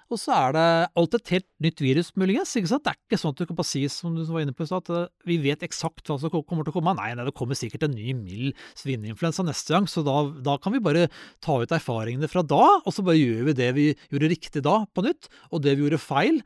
Og 0.07 0.19
så 0.21 0.31
er 0.31 0.53
det 0.55 0.65
alt 0.99 1.15
et 1.17 1.31
helt 1.33 1.45
nytt 1.63 1.81
virus, 1.83 2.09
muligens. 2.15 2.53
ikke 2.55 2.69
sant? 2.71 2.85
Det 2.85 2.93
er 2.93 2.99
ikke 2.99 3.19
sånn 3.19 3.33
at 3.33 3.41
du 3.41 3.49
kan 3.49 3.57
bare 3.57 3.67
si 3.67 3.81
som 3.91 4.13
du 4.15 4.21
var 4.29 4.45
inne 4.45 4.55
på, 4.55 4.67
at 4.77 4.91
eh, 4.95 5.09
vi 5.27 5.35
vet 5.43 5.65
eksakt 5.67 6.07
hva 6.07 6.15
som 6.21 6.31
kommer 6.31 6.63
til 6.63 6.71
å 6.71 6.77
komme. 6.77 6.93
Nei, 6.95 7.09
nei 7.17 7.25
det 7.27 7.35
kommer 7.35 7.59
sikkert 7.59 7.83
en 7.89 7.97
ny 7.97 8.13
mild 8.15 8.61
svineinfluensa 8.79 9.43
neste 9.47 9.75
gang, 9.75 9.89
så 9.91 10.05
da, 10.07 10.21
da, 10.45 10.55
kan 10.63 10.75
vi 10.75 10.83
bare 10.83 11.09
ta 11.43 11.59
ut 11.59 11.75
erfaringene 11.75 12.31
fra 12.31 12.45
da, 12.47 12.63
og 12.79 12.95
så 12.95 13.03
bare 13.03 13.19
gjør 13.19 13.49
vi 13.49 13.57
det 13.59 13.69
vi 13.75 13.89
gjorde 14.07 14.31
riktig 14.31 14.63
da, 14.63 14.79
på 14.87 15.03
nytt. 15.09 15.27
Og 15.51 15.65
det 15.65 15.75
vi 15.75 15.83
gjorde 15.83 15.99
feil, 16.05 16.39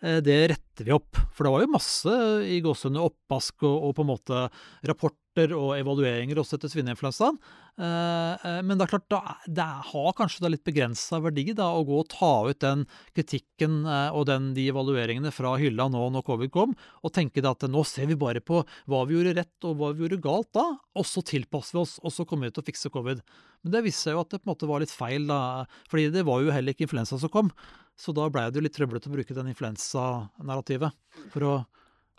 eh, 0.00 0.22
det 0.24 0.38
retter 0.54 0.88
vi 0.88 0.96
opp. 0.96 1.20
For 1.36 1.44
det 1.44 1.52
var 1.52 1.66
jo 1.66 1.74
masse 1.76 2.18
i 2.48 2.62
gåsehudene 2.64 3.04
oppvask 3.10 3.68
og, 3.68 3.76
og, 3.76 3.96
på 3.98 4.06
en 4.06 4.12
måte 4.14 4.46
rapport 4.88 5.18
rapporter 5.32 5.54
og 5.56 5.78
evalueringer 5.78 6.38
også 6.38 6.56
etter 6.56 6.70
svineinfluensaen. 6.70 7.38
Eh, 7.78 8.34
eh, 8.44 8.62
men 8.62 8.76
det 8.76 8.84
er 8.84 8.98
klart, 8.98 9.44
det 9.46 9.62
har 9.62 10.12
kanskje 10.16 10.42
da 10.42 10.50
litt 10.50 10.64
begrensa 10.64 11.20
verdi 11.20 11.54
da, 11.54 11.72
å 11.72 11.84
gå 11.84 12.00
og 12.00 12.08
ta 12.10 12.48
ut 12.48 12.60
den 12.60 12.84
kritikken 13.14 13.86
eh, 13.86 14.12
og 14.12 14.26
den, 14.26 14.52
de 14.54 14.68
evalueringene 14.68 15.32
fra 15.32 15.56
hylla 15.56 15.88
nå 15.88 16.10
når 16.12 16.22
covid 16.26 16.52
kom, 16.52 16.74
og 17.02 17.12
tenke 17.12 17.42
at 17.42 17.64
nå 17.68 17.84
ser 17.84 18.06
vi 18.06 18.16
bare 18.16 18.40
på 18.40 18.62
hva 18.86 19.04
vi 19.06 19.16
gjorde 19.16 19.36
rett 19.40 19.64
og 19.64 19.76
hva 19.78 19.92
vi 19.92 20.04
gjorde 20.04 20.22
galt 20.22 20.52
da, 20.52 20.66
og 20.94 21.06
så 21.06 21.22
tilpasser 21.22 21.78
vi 21.78 21.82
oss, 21.82 21.98
og 22.02 22.12
så 22.12 22.26
kommer 22.28 22.48
vi 22.48 22.56
til 22.56 22.62
å 22.62 22.68
fikse 22.68 22.92
covid. 22.92 23.22
Men 23.62 23.76
det 23.76 23.84
viste 23.86 24.08
seg 24.08 24.16
jo 24.16 24.24
at 24.24 24.32
det 24.32 24.42
på 24.42 24.48
en 24.48 24.52
måte 24.52 24.68
var 24.68 24.82
litt 24.82 24.92
feil, 24.92 25.26
da, 25.30 25.64
fordi 25.90 26.10
det 26.12 26.26
var 26.28 26.42
jo 26.42 26.52
heller 26.52 26.74
ikke 26.74 26.88
influensa 26.88 27.18
som 27.18 27.32
kom. 27.32 27.52
Så 27.96 28.12
da 28.16 28.28
blei 28.32 28.48
det 28.48 28.58
jo 28.58 28.64
litt 28.64 28.74
trøblete 28.76 29.10
å 29.10 29.12
bruke 29.14 29.36
den 29.36 29.50
influensanarrativet 29.52 30.96
for 31.32 31.44
å 31.44 31.52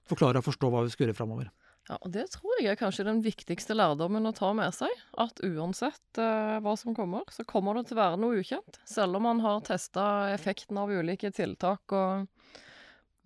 forklare 0.09 0.41
og 0.41 0.45
forstå 0.45 0.69
hva 0.69 0.83
vi 0.85 0.93
skulle 0.93 1.11
gjøre 1.11 1.21
framover. 1.23 1.49
Ja, 1.89 1.97
og 1.99 2.11
Det 2.15 2.29
tror 2.31 2.61
jeg 2.61 2.71
er 2.71 2.79
kanskje 2.79 3.03
den 3.09 3.19
viktigste 3.25 3.75
lærdommen 3.75 4.29
å 4.29 4.35
ta 4.35 4.53
med 4.55 4.71
seg. 4.75 4.91
At 5.19 5.41
uansett 5.43 6.19
eh, 6.21 6.59
hva 6.63 6.75
som 6.79 6.95
kommer, 6.95 7.27
så 7.33 7.43
kommer 7.47 7.75
det 7.75 7.89
til 7.89 7.97
å 7.97 8.03
være 8.03 8.19
noe 8.21 8.39
ukjent. 8.39 8.79
Selv 8.87 9.19
om 9.19 9.27
man 9.27 9.41
har 9.43 9.59
testa 9.67 10.29
effekten 10.31 10.79
av 10.79 10.93
ulike 10.93 11.33
tiltak 11.35 11.91
og 11.91 12.29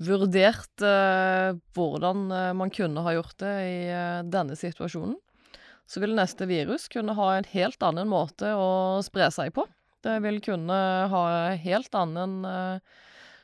vurdert 0.02 0.86
eh, 0.86 1.54
hvordan 1.78 2.28
eh, 2.34 2.52
man 2.58 2.74
kunne 2.74 3.06
ha 3.06 3.14
gjort 3.14 3.38
det 3.42 3.56
i 3.66 3.80
eh, 3.94 4.26
denne 4.26 4.58
situasjonen, 4.58 5.18
så 5.88 6.02
vil 6.04 6.18
neste 6.18 6.50
virus 6.50 6.90
kunne 6.92 7.16
ha 7.18 7.32
en 7.38 7.48
helt 7.54 7.84
annen 7.86 8.10
måte 8.10 8.52
å 8.58 9.00
spre 9.06 9.30
seg 9.34 9.54
på. 9.56 9.68
Det 10.06 10.18
vil 10.26 10.42
kunne 10.44 10.80
ha 11.14 11.24
helt 11.62 11.94
annen 11.98 12.42
eh, 12.46 12.98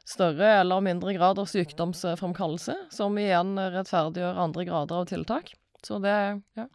større 0.08 0.50
eller 0.60 0.84
mindre 0.84 1.14
grad 1.16 1.40
av 1.40 1.48
sykdomsfremkallelse, 1.50 2.76
som 2.92 3.18
igjen 3.20 3.56
rettferdiggjør 3.58 4.42
andre 4.46 4.66
grader 4.68 5.04
av 5.04 5.10
tiltak. 5.12 5.54
Så 5.84 6.00
det, 6.04 6.18
ja. 6.60 6.68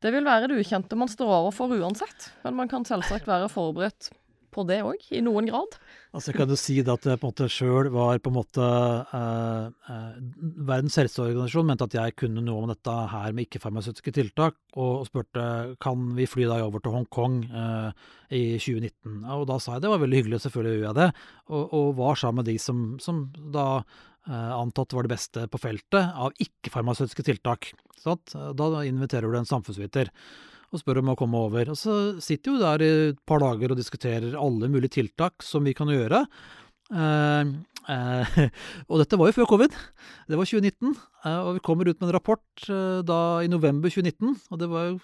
Det 0.00 0.14
vil 0.14 0.24
være 0.24 0.48
det 0.48 0.62
ukjente 0.62 0.96
man 0.96 1.10
står 1.12 1.30
overfor 1.42 1.74
uansett, 1.76 2.30
men 2.44 2.56
man 2.56 2.70
kan 2.70 2.86
selvsagt 2.88 3.28
være 3.28 3.50
forberedt 3.52 4.08
på 4.52 4.64
det 4.68 4.80
òg, 4.86 5.02
i 5.14 5.22
noen 5.24 5.48
grad. 5.48 5.76
Altså 6.16 6.34
Kan 6.34 6.50
du 6.50 6.56
si 6.58 6.80
det 6.82 6.92
at 6.92 7.06
jeg 7.06 7.20
på 7.20 7.28
en 7.28 7.32
måte 7.32 7.46
sjøl 7.52 7.90
var 7.94 8.18
på 8.18 8.32
en 8.32 8.36
måte 8.36 8.66
eh, 8.66 9.92
eh, 9.94 10.18
Verdens 10.66 10.98
helseorganisasjon 10.98 11.68
mente 11.68 11.86
at 11.86 11.94
jeg 11.94 12.16
kunne 12.18 12.42
noe 12.42 12.64
om 12.64 12.72
dette 12.72 12.96
her 13.12 13.36
med 13.36 13.46
ikke-farmasøytiske 13.46 14.14
tiltak, 14.16 14.58
og, 14.74 14.90
og, 14.90 15.06
spurte 15.10 15.46
kan 15.82 16.10
vi 16.18 16.28
fly 16.30 16.48
deg 16.50 16.66
over 16.66 16.82
til 16.82 16.96
Hongkong 16.96 17.40
eh, 17.46 18.04
i 18.34 18.44
2019. 18.58 19.22
Og 19.38 19.46
da 19.50 19.60
sa 19.62 19.76
jeg 19.76 19.86
det 19.86 19.94
var 19.94 20.02
veldig 20.02 20.22
hyggelig, 20.22 20.42
selvfølgelig 20.46 20.76
gjør 20.76 20.86
jeg 20.88 21.00
det, 21.00 21.10
og, 21.50 21.64
og 21.80 21.96
var 22.02 22.20
sammen 22.20 22.42
med 22.42 22.50
de 22.50 22.58
som, 22.62 22.84
som 23.02 23.24
da 23.54 23.68
eh, 23.78 24.52
antatt 24.58 24.96
var 24.96 25.06
det 25.06 25.14
beste 25.14 25.46
på 25.50 25.62
feltet 25.62 26.14
av 26.26 26.34
ikke-farmasøytiske 26.42 27.28
tiltak. 27.30 27.72
Sånn? 28.00 28.22
Da 28.56 28.70
inviterer 28.88 29.30
du 29.30 29.38
en 29.38 29.48
samfunnsviter 29.48 30.10
og 30.70 30.82
spør 30.82 31.00
om 31.02 31.12
å 31.12 31.18
komme 31.18 31.40
over. 31.48 31.72
Og 31.72 31.78
så 31.78 31.96
sitter 32.22 32.54
vi 32.54 32.62
der 32.62 32.84
i 32.84 32.90
et 33.10 33.20
par 33.28 33.42
dager 33.42 33.72
og 33.72 33.80
diskuterer 33.80 34.38
alle 34.38 34.70
mulige 34.70 35.00
tiltak 35.00 35.44
som 35.46 35.66
vi 35.66 35.74
kan 35.76 35.90
gjøre. 35.90 36.24
Eh, 36.90 37.52
eh, 37.94 38.34
og 38.90 39.00
dette 39.02 39.18
var 39.18 39.30
jo 39.30 39.38
før 39.40 39.50
covid. 39.54 39.78
Det 40.30 40.38
var 40.38 40.50
2019. 40.50 40.98
Eh, 41.24 41.38
og 41.38 41.56
vi 41.58 41.64
kommer 41.66 41.90
ut 41.90 41.98
med 41.98 42.08
en 42.08 42.16
rapport 42.16 42.68
eh, 42.68 43.00
da 43.06 43.22
i 43.44 43.50
november 43.50 43.92
2019. 43.92 44.36
Og 44.50 44.62
det 44.62 44.70
var 44.70 44.92
jo 44.92 45.00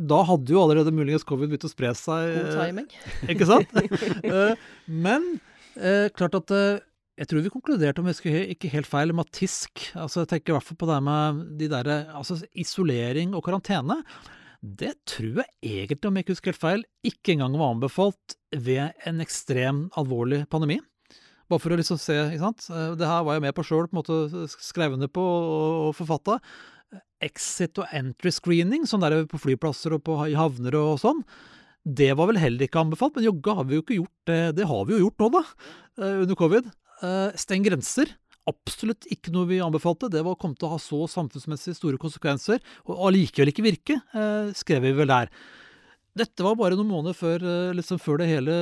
da 0.00 0.22
hadde 0.24 0.54
jo 0.54 0.62
allerede 0.62 0.94
muligens 0.96 1.26
covid 1.28 1.50
begynt 1.50 1.66
å 1.68 1.72
spre 1.72 1.90
seg. 1.98 2.30
God 2.32 2.46
eh, 2.46 2.60
timing. 2.62 2.86
Ikke 3.34 3.48
sant? 3.48 3.74
Eh, 4.30 4.62
men 4.90 5.26
klart 6.16 6.34
at 6.34 6.50
jeg 7.20 7.28
tror 7.28 7.44
vi 7.44 7.52
konkluderte, 7.52 8.02
om 8.02 8.08
jeg 8.08 8.16
husker 8.16 8.50
ikke 8.52 8.70
helt 8.72 8.88
feil, 8.88 9.12
med 9.14 9.28
at 9.28 9.36
TISK 9.36 9.84
altså 10.02 10.24
Jeg 10.24 10.30
tenker 10.32 10.52
i 10.52 10.56
hvert 10.56 10.66
fall 10.66 10.78
på 10.80 10.88
det 10.88 10.96
med 11.06 11.40
de 11.60 11.68
der, 11.70 11.90
altså 12.16 12.40
isolering 12.58 13.36
og 13.38 13.44
karantene. 13.46 14.00
Det 14.60 14.92
tror 15.08 15.40
jeg 15.40 15.48
egentlig, 15.88 16.08
om 16.08 16.16
jeg 16.18 16.26
ikke 16.26 16.34
husker 16.34 16.52
helt 16.52 16.60
feil, 16.60 16.82
ikke 17.06 17.32
engang 17.32 17.54
var 17.56 17.72
anbefalt 17.72 18.34
ved 18.52 18.92
en 19.08 19.22
ekstrem 19.24 19.86
alvorlig 19.96 20.42
pandemi. 20.52 20.76
Bare 21.50 21.62
for 21.62 21.72
å 21.72 21.78
liksom 21.80 21.98
se, 21.98 22.14
ikke 22.28 22.42
sant. 22.44 22.66
Eh, 22.68 22.92
det 23.00 23.08
her 23.08 23.24
var 23.26 23.38
jeg 23.38 23.46
med 23.46 23.56
på 23.56 23.64
sjøl, 23.66 23.88
på 23.88 23.96
en 23.96 24.02
måte 24.02 24.44
skrev 24.52 24.98
på 25.10 25.24
og 25.24 25.96
forfatta. 25.96 26.38
Exit 27.24 27.80
og 27.80 27.88
entry 27.96 28.32
screening, 28.34 28.84
sånn 28.86 29.02
der 29.02 29.24
på 29.30 29.40
flyplasser 29.40 29.96
og 29.96 30.04
på, 30.04 30.18
havner 30.20 30.76
og 30.78 31.00
sånn. 31.02 31.24
Det 31.80 32.12
var 32.12 32.28
vel 32.28 32.38
heller 32.40 32.68
ikke 32.68 32.84
anbefalt, 32.84 33.16
men 33.16 33.26
jogga 33.30 33.56
har 33.56 33.66
vi 33.66 33.78
jo 33.78 33.84
ikke 33.84 33.98
gjort 34.02 34.28
det. 34.28 34.40
Det 34.60 34.68
har 34.68 34.84
vi 34.84 34.94
jo 34.94 35.06
gjort 35.06 35.24
nå, 35.24 35.30
da, 35.40 35.44
eh, 36.04 36.16
under 36.26 36.36
covid. 36.36 36.70
Eh, 37.00 37.38
steng 37.40 37.64
grenser 37.64 38.12
absolutt 38.50 39.08
ikke 39.12 39.32
noe 39.34 39.48
vi 39.48 39.62
anbefalte. 39.64 40.10
Det 40.12 40.22
var 40.26 40.38
kom 40.40 40.56
til 40.58 40.68
å 40.68 40.74
ha 40.74 40.80
så 40.82 41.04
samfunnsmessig 41.10 41.76
store 41.78 42.00
konsekvenser, 42.00 42.60
og 42.88 43.06
allikevel 43.08 43.52
ikke 43.52 43.66
virke, 43.66 43.98
eh, 44.14 44.52
skrev 44.56 44.84
vi 44.86 44.94
vel 44.98 45.10
der. 45.10 45.30
Dette 46.18 46.42
var 46.42 46.56
bare 46.58 46.74
noen 46.74 46.90
måneder 46.90 47.14
før, 47.14 47.44
eh, 47.44 47.74
liksom 47.78 48.00
før 48.02 48.18
det 48.18 48.30
hele 48.30 48.54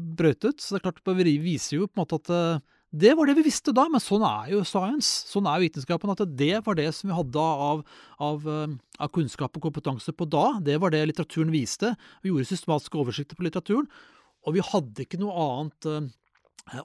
brøt 0.00 0.44
ut, 0.44 0.58
så 0.58 0.74
det 0.74 0.80
er 0.80 0.86
klart 0.90 1.04
det 1.04 1.28
viser 1.44 1.76
jo 1.76 1.86
på 1.86 2.00
en 2.00 2.04
måte 2.04 2.20
at 2.22 2.30
eh, 2.32 2.64
det 2.96 3.12
var 3.18 3.26
det 3.26 3.36
vi 3.36 3.44
visste 3.44 3.74
da, 3.76 3.84
men 3.90 4.00
sånn 4.00 4.24
er 4.24 4.52
jo 4.54 4.62
science, 4.64 5.26
sånn 5.28 5.46
er 5.50 5.60
vitenskapen. 5.60 6.08
At 6.08 6.22
det 6.38 6.64
var 6.64 6.78
det 6.78 6.88
som 6.94 7.10
vi 7.10 7.16
hadde 7.16 7.36
av, 7.36 7.82
av, 8.22 8.46
av, 8.46 9.08
kunnskap 9.12 9.58
og 9.58 9.66
kompetanse 9.66 10.14
på 10.16 10.24
da. 10.24 10.60
Det 10.64 10.78
var 10.80 10.94
det 10.94 11.02
litteraturen 11.10 11.52
viste. 11.52 11.92
Vi 12.22 12.30
gjorde 12.30 12.48
systematiske 12.48 12.96
oversikter 12.96 13.36
på 13.36 13.44
litteraturen. 13.44 13.90
Og 14.46 14.56
vi 14.56 14.64
hadde 14.64 15.04
ikke 15.04 15.20
noe 15.20 15.34
annet 15.34 15.90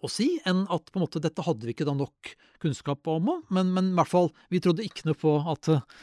å 0.02 0.10
si 0.12 0.36
enn 0.48 0.64
at 0.70 0.90
på 0.92 1.00
en 1.00 1.06
måte 1.06 1.22
dette 1.24 1.44
hadde 1.46 1.66
vi 1.66 1.74
ikke 1.74 1.88
da 1.88 1.96
nok 1.98 2.34
kunnskap 2.62 3.08
om. 3.10 3.32
Men, 3.54 3.72
men 3.76 3.92
i 3.92 3.96
hvert 3.98 4.12
fall, 4.12 4.30
vi 4.54 4.62
trodde 4.64 4.86
ikke 4.86 5.08
noe 5.10 5.18
på 5.18 5.34
at 5.52 5.72
uh, 5.74 6.02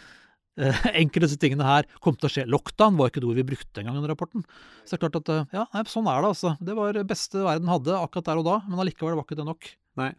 enkelte 1.00 1.28
disse 1.28 1.40
tingene 1.40 1.66
her 1.66 1.86
kom 2.04 2.18
til 2.18 2.28
å 2.28 2.32
skje. 2.32 2.46
Lockdown 2.50 2.98
var 2.98 3.12
ikke 3.12 3.22
et 3.22 3.28
ord 3.28 3.38
vi 3.38 3.46
brukte 3.52 3.82
engang 3.82 4.00
den 4.00 4.10
rapporten. 4.10 4.46
Så 4.82 4.94
det 4.94 4.98
er 4.98 5.04
klart 5.06 5.20
at 5.20 5.30
uh, 5.34 5.44
ja, 5.54 5.66
nei, 5.74 5.84
sånn 5.90 6.10
er 6.10 6.24
det 6.24 6.32
altså. 6.32 6.56
Det 6.58 6.74
var 6.78 6.98
beste 7.08 7.44
verden 7.46 7.70
hadde 7.70 8.00
akkurat 8.00 8.32
der 8.32 8.42
og 8.42 8.48
da, 8.50 8.58
men 8.66 8.82
allikevel 8.82 9.18
var 9.18 9.28
ikke 9.28 9.38
det 9.38 9.48
nok. 9.48 9.72
Nei. 10.02 10.12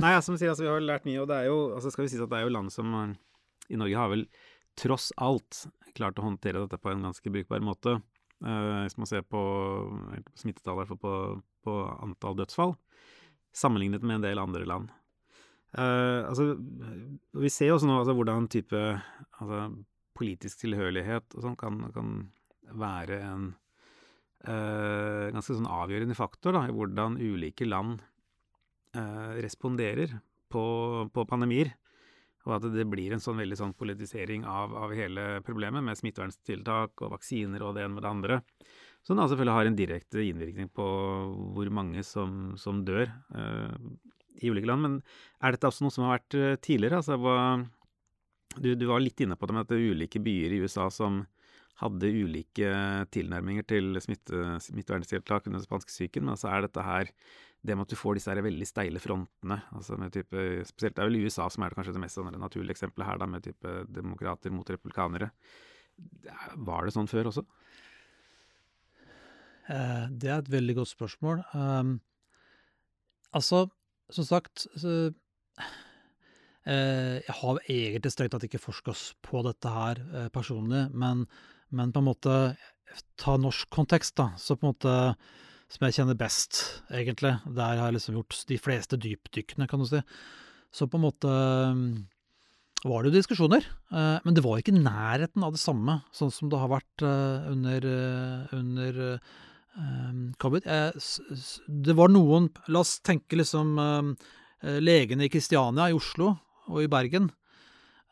Nei, 0.00 0.14
som 0.24 0.36
sier, 0.38 0.52
altså, 0.52 0.64
vi 0.64 0.72
har 0.72 0.84
lært 0.84 1.08
mye, 1.08 1.18
og 1.22 1.28
det 1.28 1.42
er 1.42 1.50
jo 1.50 1.58
altså 1.76 1.90
skal 1.92 2.06
vi 2.06 2.12
si 2.12 2.20
at 2.20 2.30
det 2.30 2.38
er 2.38 2.46
jo 2.46 2.54
land 2.54 2.72
som 2.72 2.94
i 3.70 3.78
Norge 3.78 3.98
har 3.98 4.08
vel 4.12 4.24
tross 4.78 5.10
alt 5.20 5.64
klart 5.96 6.20
å 6.20 6.24
håndtere 6.24 6.62
dette 6.62 6.78
på 6.80 6.92
en 6.92 7.02
ganske 7.08 7.32
brukbar 7.32 7.62
måte. 7.64 7.98
Uh, 8.40 8.86
hvis 8.86 8.96
man 8.96 9.08
ser 9.08 9.24
på 9.26 9.40
smittetallet, 10.38 10.76
i 10.76 10.80
hvert 10.80 10.92
fall 10.92 11.02
på 11.02 11.14
på 11.64 11.76
antall 12.00 12.38
dødsfall, 12.38 12.74
sammenlignet 13.56 14.04
med 14.06 14.20
en 14.20 14.26
del 14.28 14.42
andre 14.42 14.66
land. 14.68 14.90
Uh, 15.70 16.26
altså, 16.26 16.56
vi 17.38 17.50
ser 17.52 17.70
jo 17.70 17.76
også 17.76 17.86
nå 17.86 18.00
altså, 18.00 18.14
hvordan 18.18 18.48
type 18.50 18.78
altså, 19.38 19.60
politisk 20.18 20.64
tilhørighet 20.64 21.36
og 21.36 21.44
sånn 21.44 21.58
kan, 21.58 21.84
kan, 21.94 22.14
være 22.70 23.16
en 23.26 23.44
uh, 24.46 25.26
ganske 25.34 25.56
sånn 25.56 25.70
avgjørende 25.70 26.14
faktor 26.14 26.54
da, 26.54 26.64
i 26.66 26.74
hvordan 26.74 27.16
ulike 27.18 27.66
land 27.66 28.02
uh, 28.94 29.38
responderer 29.42 30.20
på, 30.50 30.64
på, 31.10 31.24
pandemier. 31.30 31.72
Og 32.46 32.54
at 32.56 32.68
det 32.72 32.86
blir 32.88 33.12
en 33.12 33.22
sånn 33.22 33.38
veldig 33.42 33.58
sånn 33.58 33.74
politisering 33.78 34.46
av, 34.48 34.72
av 34.86 34.94
hele 34.96 35.42
problemet 35.46 35.84
med 35.84 35.98
smitteverntiltak 35.98 37.02
og 37.04 37.12
vaksiner 37.16 37.62
og 37.66 37.74
det 37.76 37.84
ene 37.84 37.96
med 37.96 38.06
det 38.06 38.12
andre. 38.14 38.38
Som 39.06 39.16
da 39.16 39.26
selvfølgelig 39.30 39.56
har 39.56 39.68
en 39.68 39.78
direkte 39.78 40.22
innvirkning 40.22 40.70
på 40.76 40.86
hvor 41.56 41.70
mange 41.72 42.04
som, 42.04 42.54
som 42.60 42.82
dør 42.84 43.06
eh, 43.08 43.76
i 44.44 44.50
ulike 44.52 44.68
land. 44.68 44.84
Men 44.84 44.96
er 45.40 45.56
dette 45.56 45.68
også 45.70 45.86
noe 45.86 45.94
som 45.94 46.06
har 46.06 46.18
vært 46.18 46.36
eh, 46.38 46.56
tidligere? 46.62 47.00
Altså, 47.00 47.16
hva, 47.20 47.36
du, 48.58 48.74
du, 48.74 48.86
var 48.90 49.02
litt 49.02 49.20
inne 49.24 49.38
på 49.40 49.48
det 49.48 49.56
med 49.56 49.64
at 49.64 49.72
det 49.72 49.78
er 49.80 49.94
ulike 49.94 50.22
byer 50.22 50.56
i 50.56 50.60
USA 50.64 50.88
som 50.92 51.22
hadde 51.80 52.10
ulike 52.12 52.72
tilnærminger 53.14 53.64
til 53.64 53.96
smitte, 54.04 54.58
smitteverntiltak 54.66 55.48
under 55.48 55.62
spanskesyken. 55.64 56.26
Men 56.26 56.34
altså 56.36 56.50
er 56.52 56.66
dette 56.66 56.84
her 56.84 57.12
det 57.60 57.76
med 57.76 57.84
at 57.84 57.92
du 57.92 58.00
får 58.00 58.16
disse 58.16 58.32
her 58.32 58.40
veldig 58.44 58.66
steile 58.68 59.00
frontene 59.02 59.58
altså 59.76 59.98
med 60.00 60.14
type, 60.14 60.44
Spesielt 60.68 60.96
det 60.96 61.02
er 61.02 61.10
vel 61.10 61.26
USA 61.26 61.48
som 61.52 61.64
er 61.64 61.72
det 61.72 61.76
kanskje 61.76 61.92
det 61.96 62.04
mest 62.04 62.20
naturlige 62.40 62.76
eksempelet 62.76 63.08
her, 63.08 63.20
da, 63.20 63.28
med 63.28 63.44
type 63.44 63.74
demokrater 63.92 64.52
mot 64.54 64.72
republikanere. 64.72 65.28
Var 66.56 66.86
det 66.86 66.94
sånn 66.96 67.10
før 67.10 67.28
også? 67.32 67.44
Eh, 69.70 70.06
det 70.10 70.30
er 70.30 70.40
et 70.40 70.50
veldig 70.50 70.80
godt 70.80 70.90
spørsmål. 70.94 71.42
Um, 71.54 71.98
altså, 73.36 73.68
som 74.10 74.26
sagt 74.26 74.66
eh, 74.82 75.12
Jeg 76.66 77.36
har 77.40 77.60
egentlig 77.68 78.10
strengt 78.12 78.34
tatt 78.34 78.46
ikke 78.48 78.62
forska 78.62 78.94
på 79.26 79.44
dette 79.46 79.74
her 79.74 80.00
eh, 80.02 80.28
personlig, 80.34 80.88
men, 80.90 81.26
men, 81.70 81.92
på 81.94 82.02
en 82.02 82.08
måte 82.08 82.38
ta 83.20 83.36
norsk 83.38 83.70
kontekst, 83.70 84.16
da, 84.18 84.32
så 84.36 84.56
på 84.58 84.66
en 84.66 84.72
måte 84.74 84.94
som 85.70 85.84
jeg 85.86 86.00
kjenner 86.00 86.18
best, 86.18 86.82
egentlig. 86.90 87.36
Der 87.46 87.76
har 87.78 87.84
jeg 87.86 88.00
liksom 88.00 88.16
gjort 88.18 88.40
de 88.48 88.56
fleste 88.58 88.98
dypdykkene, 88.98 89.68
kan 89.70 89.78
du 89.78 89.86
si. 89.86 90.00
Så 90.74 90.88
på 90.90 90.98
en 90.98 91.04
måte 91.04 91.30
var 92.82 93.04
det 93.04 93.12
jo 93.12 93.20
diskusjoner, 93.20 93.62
men 94.24 94.34
det 94.34 94.42
var 94.42 94.58
ikke 94.58 94.74
nærheten 94.74 95.44
av 95.46 95.54
det 95.54 95.62
samme, 95.62 96.00
sånn 96.16 96.32
som 96.34 96.50
det 96.50 96.58
har 96.58 96.72
vært 96.72 97.04
under, 97.06 97.86
under 98.56 98.98
covid. 100.42 100.66
Det 101.66 101.94
var 101.96 102.10
noen 102.12 102.48
La 102.68 102.82
oss 102.82 102.98
tenke 103.06 103.38
liksom 103.38 103.76
legene 104.82 105.24
i 105.26 105.32
Kristiania, 105.32 105.88
i 105.88 105.96
Oslo 105.96 106.34
og 106.70 106.82
i 106.84 106.90
Bergen. 106.90 107.30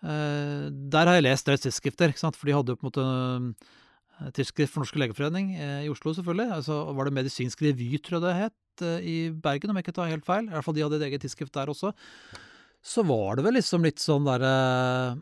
Der 0.03 1.11
har 1.11 1.19
jeg 1.19 1.27
lest 1.27 1.49
deres 1.49 1.65
tidsskrifter, 1.67 2.15
for 2.15 2.47
de 2.47 2.55
hadde 2.55 2.73
jo 2.73 2.79
på 2.79 2.87
en 2.87 2.91
måte 2.93 4.33
tidsskrift 4.35 4.73
for 4.75 4.83
Norske 4.83 4.99
legeforening 5.03 5.53
i 5.59 5.91
Oslo, 5.91 6.15
selvfølgelig. 6.15 6.49
Altså 6.57 6.79
var 6.95 7.05
det 7.07 7.17
Medisinsk 7.19 7.63
revy, 7.67 7.99
tror 8.03 8.19
jeg 8.19 8.27
det 8.29 8.37
het, 8.39 8.87
i 9.03 9.17
Bergen, 9.35 9.71
om 9.71 9.77
jeg 9.79 9.89
ikke 9.89 9.97
tar 9.99 10.11
helt 10.11 10.27
feil. 10.27 10.47
I 10.47 10.55
hvert 10.55 10.67
fall 10.67 10.77
de 10.79 10.85
hadde 10.87 11.01
et 11.03 11.09
eget 11.11 11.23
tidsskrift 11.27 11.55
der 11.55 11.71
også 11.75 11.91
så 12.89 13.03
var 13.05 13.36
det 13.36 13.45
vel 13.45 13.59
liksom 13.59 13.84
litt 13.84 14.01
sånn 14.01 14.24
derre 14.24 14.53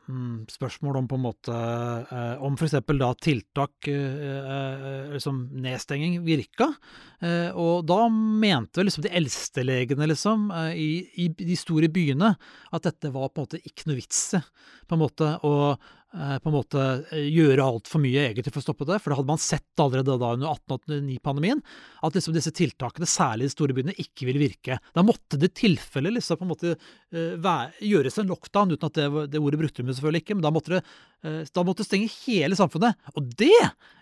mm, 0.06 0.46
Spørsmål 0.52 1.00
om 1.00 1.08
på 1.10 1.18
en 1.18 1.24
måte 1.24 1.56
eh, 1.56 2.44
Om 2.46 2.58
eksempel 2.62 3.00
da 3.00 3.08
tiltak, 3.18 3.88
eh, 3.90 4.52
eh, 4.54 5.08
liksom 5.16 5.40
nedstenging, 5.64 6.20
virka. 6.26 6.68
Eh, 7.18 7.50
og 7.50 7.86
da 7.88 8.06
mente 8.12 8.78
vel 8.78 8.88
liksom 8.90 9.06
de 9.08 9.12
eldste 9.18 9.64
legene, 9.66 10.06
liksom, 10.12 10.48
eh, 10.54 10.78
i, 10.78 10.88
i, 11.24 11.28
de 11.40 11.58
store 11.58 11.90
byene, 11.92 12.34
at 12.70 12.86
dette 12.86 13.10
var 13.14 13.32
på 13.32 13.42
en 13.42 13.48
måte 13.48 13.62
ikke 13.64 13.90
noe 13.90 13.98
vits 13.98 14.22
i. 14.38 14.42
På 14.86 14.94
en 14.94 15.02
måte, 15.02 15.34
Eh, 15.44 15.76
på 16.42 16.48
en 16.50 16.54
måte 16.54 16.82
eh, 17.12 17.26
gjøre 17.28 17.64
altfor 17.64 18.00
mye 18.02 18.22
egentlig 18.28 18.52
for 18.54 18.62
å 18.62 18.66
stoppe 18.66 18.86
det. 18.88 18.98
For 19.02 19.12
det 19.12 19.18
hadde 19.18 19.30
man 19.30 19.42
sett 19.42 19.82
allerede 19.82 20.16
da 20.20 20.30
under 20.36 20.54
1889-pandemien, 20.54 21.60
at 22.06 22.16
liksom 22.16 22.36
disse 22.36 22.52
tiltakene, 22.56 23.08
særlig 23.10 23.46
i 23.46 23.50
de 23.50 23.54
store 23.54 23.76
byene, 23.76 23.96
ikke 24.00 24.28
ville 24.28 24.42
virke. 24.42 24.78
Da 24.96 25.04
måtte 25.06 25.40
det 25.40 25.52
i 25.52 25.56
tilfelle 25.66 26.14
liksom 26.14 26.40
på 26.40 26.46
en 26.46 26.52
måte 26.54 26.74
uh, 26.76 27.52
gjøres 27.84 28.18
en 28.22 28.32
lockdown, 28.32 28.72
uten 28.72 28.88
at 28.88 28.98
det, 28.98 29.26
det 29.34 29.42
ordet 29.42 29.60
brukte 29.60 29.84
de 29.84 29.96
selvfølgelig 29.96 30.24
ikke, 30.24 30.38
men 30.38 30.46
da 30.46 30.54
måtte 30.54 30.78
det 30.78 30.84
da 31.26 31.62
måtte 31.66 31.82
stenge 31.82 32.06
hele 32.22 32.54
samfunnet. 32.54 32.94
Og 33.18 33.32
det 33.40 33.56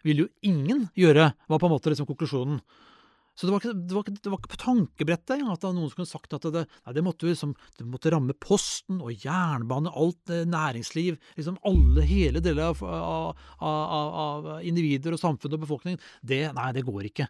ville 0.04 0.26
jo 0.26 0.32
ingen 0.44 0.82
gjøre, 0.98 1.30
var 1.48 1.60
på 1.62 1.68
en 1.70 1.72
måte 1.72 1.88
liksom 1.92 2.08
konklusjonen. 2.10 2.58
Så 3.34 3.48
det 3.48 3.52
var, 3.52 3.62
ikke, 3.62 3.74
det, 3.74 3.94
var 3.96 4.04
ikke, 4.04 4.16
det 4.22 4.30
var 4.30 4.38
ikke, 4.40 4.52
på 4.52 4.60
tankebrettet 4.62 5.42
at 5.42 5.60
det 5.60 5.66
var 5.66 5.74
noen 5.74 5.90
som 5.90 5.98
kunne 5.98 6.12
sagt 6.12 6.36
at 6.36 6.46
det, 6.54 6.64
nei, 6.70 6.94
det, 6.94 7.02
måtte, 7.02 7.26
liksom, 7.26 7.54
måtte 7.90 8.12
ramme 8.14 8.36
posten 8.38 9.00
og 9.02 9.26
jernbane, 9.26 9.90
alt 9.90 10.30
eh, 10.30 10.46
næringsliv, 10.46 11.18
liksom 11.38 11.58
alle, 11.66 12.06
hele 12.06 12.42
deler 12.44 12.70
av, 12.70 12.82
av, 12.86 13.44
av, 13.58 14.18
av, 14.24 14.50
individer 14.62 15.16
og 15.16 15.22
samfunn 15.22 15.58
og 15.58 15.64
befolkning. 15.66 15.98
Det, 16.22 16.44
nei, 16.54 16.68
det 16.76 16.86
går 16.86 17.10
ikke. 17.10 17.28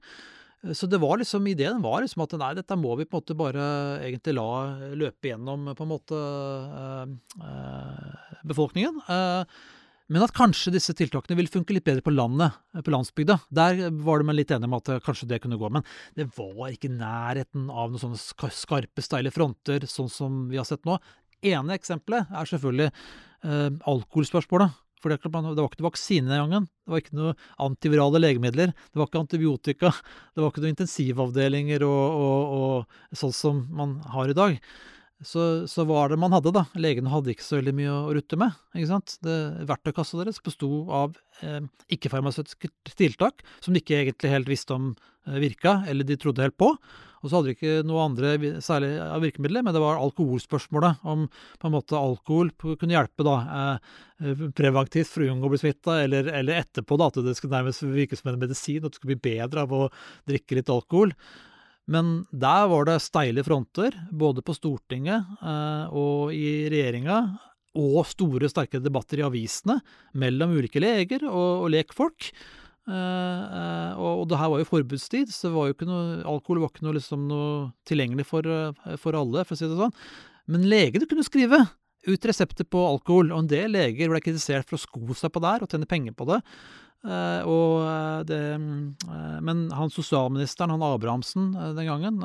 Så 0.77 0.89
det 0.89 1.01
var 1.01 1.19
liksom, 1.21 1.47
ideen 1.49 1.83
var 1.85 2.05
liksom 2.05 2.25
at 2.25 2.37
nei, 2.41 2.53
dette 2.57 2.77
må 2.81 2.95
vi 3.01 3.05
på 3.09 3.19
en 3.19 3.25
måte 3.25 3.37
bare 3.37 3.65
egentlig 4.05 4.37
la 4.37 4.51
løpe 4.97 5.29
gjennom 5.29 5.73
på 5.77 5.85
en 5.85 5.91
måte 5.91 6.21
øh, 6.21 7.17
øh, 7.41 8.39
befolkningen. 8.49 9.01
Uh, 9.09 9.45
men 10.13 10.25
at 10.25 10.35
kanskje 10.37 10.75
disse 10.75 10.93
tiltakene 10.97 11.39
vil 11.39 11.49
funke 11.49 11.73
litt 11.73 11.87
bedre 11.87 12.05
på 12.05 12.13
landet, 12.13 12.53
på 12.77 12.93
landsbygda. 12.93 13.39
Der 13.57 13.79
var 14.05 14.21
de 14.21 14.37
litt 14.37 14.53
enige 14.53 14.69
om 14.69 14.77
at 14.77 14.91
eh, 14.93 15.03
kanskje 15.05 15.29
det 15.31 15.41
kunne 15.41 15.59
gå. 15.61 15.71
Men 15.73 15.85
det 16.19 16.29
var 16.37 16.69
ikke 16.69 16.93
nærheten 16.93 17.71
av 17.73 17.93
noen 17.93 18.03
sånne 18.03 18.53
skarpe, 18.53 19.05
steile 19.05 19.33
fronter, 19.33 19.87
sånn 19.89 20.13
som 20.13 20.45
vi 20.51 20.61
har 20.61 20.69
sett 20.69 20.85
nå. 20.85 20.99
Ene 21.45 21.77
eksempelet 21.79 22.33
er 22.37 22.51
selvfølgelig 22.53 22.91
eh, 22.91 23.71
alkoholspørsmålet. 23.95 24.81
For 25.05 25.13
det, 25.13 25.21
var 25.29 25.45
ikke 25.45 25.83
noe 25.83 25.91
vaksine 25.91 26.31
den 26.31 26.39
gangen. 26.47 26.67
Det 26.85 26.93
var 26.93 27.01
ikke 27.03 27.17
noe 27.19 27.33
antivirale 27.61 28.21
legemidler. 28.23 28.71
Det 28.73 29.01
var 29.01 29.11
ikke 29.11 29.21
antibiotika. 29.21 29.91
Det 30.33 30.41
var 30.41 30.53
ikke 30.53 30.63
noen 30.65 30.73
intensivavdelinger 30.73 31.85
og, 31.85 32.23
og, 32.25 32.55
og 32.57 33.19
sånn 33.21 33.35
som 33.37 33.61
man 33.77 33.99
har 34.15 34.33
i 34.33 34.37
dag. 34.37 34.57
Så, 35.25 35.65
så 35.71 35.87
var 35.89 36.13
det 36.13 36.19
man 36.21 36.35
hadde, 36.37 36.53
da. 36.55 36.67
Legene 36.77 37.13
hadde 37.13 37.33
ikke 37.33 37.47
så 37.47 37.59
veldig 37.59 37.75
mye 37.79 37.95
å 37.95 38.13
rutte 38.17 38.39
med. 38.41 38.53
ikke 38.77 38.91
sant? 38.91 39.17
Det, 39.25 39.39
verktøykassa 39.71 40.21
deres 40.21 40.43
besto 40.45 40.71
av 40.93 41.17
eh, 41.41 41.63
ikke-farmasøytiske 41.97 42.71
tiltak 42.99 43.45
som 43.65 43.75
de 43.75 43.83
ikke 43.83 44.03
egentlig 44.03 44.33
helt 44.35 44.51
visste 44.53 44.77
om 44.77 44.93
eh, 44.93 45.41
virka, 45.43 45.81
eller 45.89 46.07
de 46.07 46.19
trodde 46.21 46.45
helt 46.45 46.59
på. 46.61 46.75
Og 47.25 47.31
så 47.31 47.39
hadde 47.39 47.49
de 47.49 47.55
ikke 47.57 47.87
noe 47.89 48.03
andre 48.05 48.35
særlig 48.63 48.91
av 49.01 49.23
virkemidler, 49.25 49.65
men 49.65 49.73
det 49.73 49.81
var 49.81 49.97
alkoholspørsmålet. 49.97 51.01
Om 51.09 51.25
på 51.33 51.71
en 51.71 51.73
måte 51.73 51.97
alkohol 51.97 52.53
kunne 52.61 52.93
hjelpe 52.93 53.25
da, 53.25 53.39
eh, 54.21 54.45
preventivt 54.53 55.09
for 55.09 55.25
å 55.25 55.31
unngå 55.33 55.49
å 55.49 55.55
bli 55.55 55.63
smitta, 55.63 56.03
eller, 56.05 56.29
eller, 56.29 56.61
etterpå 56.61 57.01
da, 57.01 57.09
at 57.09 57.23
det 57.25 57.37
skulle 57.39 57.57
nærmest 57.57 57.87
virke 57.89 58.21
som 58.21 58.29
en 58.35 58.43
medisin, 58.45 58.85
at 58.85 58.93
du 58.93 59.01
skulle 59.01 59.17
bli 59.17 59.33
bedre 59.33 59.65
av 59.65 59.73
å 59.73 59.83
drikke 60.29 60.61
litt 60.61 60.73
alkohol. 60.75 61.17
Men 61.91 62.25
der 62.33 62.69
var 62.71 62.87
det 62.89 63.01
steile 63.05 63.45
fronter, 63.45 63.97
både 64.13 64.45
på 64.45 64.57
Stortinget 64.57 65.37
eh, 65.45 65.93
og 65.93 66.33
i 66.33 66.67
regjeringa, 66.73 67.19
og 67.75 68.05
store, 68.07 68.49
sterke 68.49 68.79
debatter 68.79 69.21
i 69.21 69.25
avisene 69.27 69.81
mellom 70.21 70.55
ulike 70.55 70.81
leger 70.81 71.27
og, 71.27 71.65
og 71.67 71.73
lekfolk. 71.75 72.31
Eh, 72.85 73.91
og, 73.99 74.23
og 74.23 74.27
det 74.31 74.41
her 74.41 74.53
var 74.53 74.63
jo 74.63 74.71
forbudstid, 74.71 75.33
så 75.35 75.53
var 75.53 75.71
jo 75.71 75.89
noe, 75.91 76.21
alkohol 76.37 76.63
var 76.63 76.73
ikke 76.73 76.87
noe, 76.87 76.97
liksom, 77.01 77.27
noe 77.29 77.49
tilgjengelig 77.89 78.29
for, 78.31 78.49
for, 79.03 79.19
alle, 79.19 79.45
for 79.45 79.57
å 79.57 79.61
si 79.61 79.69
det 79.69 79.81
sånn. 79.81 79.97
Men 80.55 80.69
legene 80.71 81.09
kunne 81.11 81.27
skrive 81.27 81.65
ut 82.07 82.29
resepter 82.29 82.67
på 82.69 82.81
alkohol, 82.87 83.33
og 83.33 83.45
en 83.45 83.51
del 83.51 83.75
leger 83.75 84.11
ble 84.13 84.23
kritisert 84.25 84.69
for 84.69 84.79
å 84.79 84.85
sko 84.85 85.19
seg 85.19 85.33
på 85.35 85.43
det 85.43 85.53
her 85.53 85.65
og 85.65 85.71
tjene 85.71 85.89
penger 85.91 86.17
på 86.17 86.29
det. 86.33 86.41
Og 87.05 87.83
eh, 87.85 88.21
det, 88.25 88.41
uh, 88.57 89.39
men 89.45 89.67
han 89.77 89.93
sosialministeren, 89.93 90.73
han 90.73 90.85
Abrahamsen 90.87 91.51
den 91.77 91.85
gangen, 91.85 92.23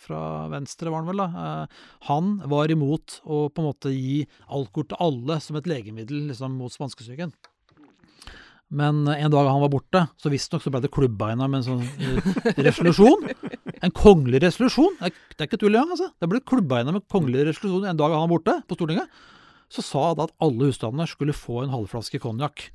fra 0.00 0.48
Venstre 0.52 0.88
var 0.88 1.02
han 1.02 1.10
vel, 1.10 1.20
da, 1.20 1.66
han 2.08 2.34
var 2.48 2.72
imot 2.72 3.20
å 3.24 3.44
på 3.52 3.60
en 3.62 3.68
måte 3.68 3.92
gi 3.92 4.22
alkohol 4.48 4.88
til 4.88 5.02
alle 5.04 5.40
som 5.44 5.58
et 5.60 5.68
legemiddel 5.68 6.30
liksom, 6.30 6.56
mot 6.56 6.72
spanskesyken. 6.72 7.34
Men 8.72 9.04
en 9.04 9.32
dag 9.34 9.50
han 9.50 9.60
var 9.60 9.68
borte, 9.68 10.06
så 10.16 10.32
visstnok 10.32 10.62
så 10.64 10.70
ble 10.72 10.80
det 10.80 10.92
klubbeina 10.94 11.44
med 11.44 11.60
en 11.60 11.66
sånn 11.66 12.54
resolusjon. 12.56 13.28
En 13.82 13.94
kongelig 13.94 14.42
resolusjon! 14.44 14.96
Det 15.00 15.10
er, 15.10 15.46
ikke 15.48 15.58
tull 15.58 15.74
engang, 15.74 15.94
altså. 15.96 16.12
Det 16.22 16.30
ble 16.30 16.42
klubbeina 16.46 16.94
med 16.94 17.06
kongelig 17.10 17.48
resolusjon 17.50 17.88
en 17.90 17.98
dag 17.98 18.14
han 18.14 18.24
var 18.24 18.34
borte 18.36 18.58
på 18.68 18.78
Stortinget 18.78 19.22
så 19.72 19.80
sa 19.84 20.00
det 20.12 20.26
at 20.26 20.34
alle 20.44 20.68
husstandene 20.68 21.06
skulle 21.08 21.32
få 21.36 21.62
en 21.62 21.72
halvflaske 21.72 22.20
konjakk. 22.20 22.66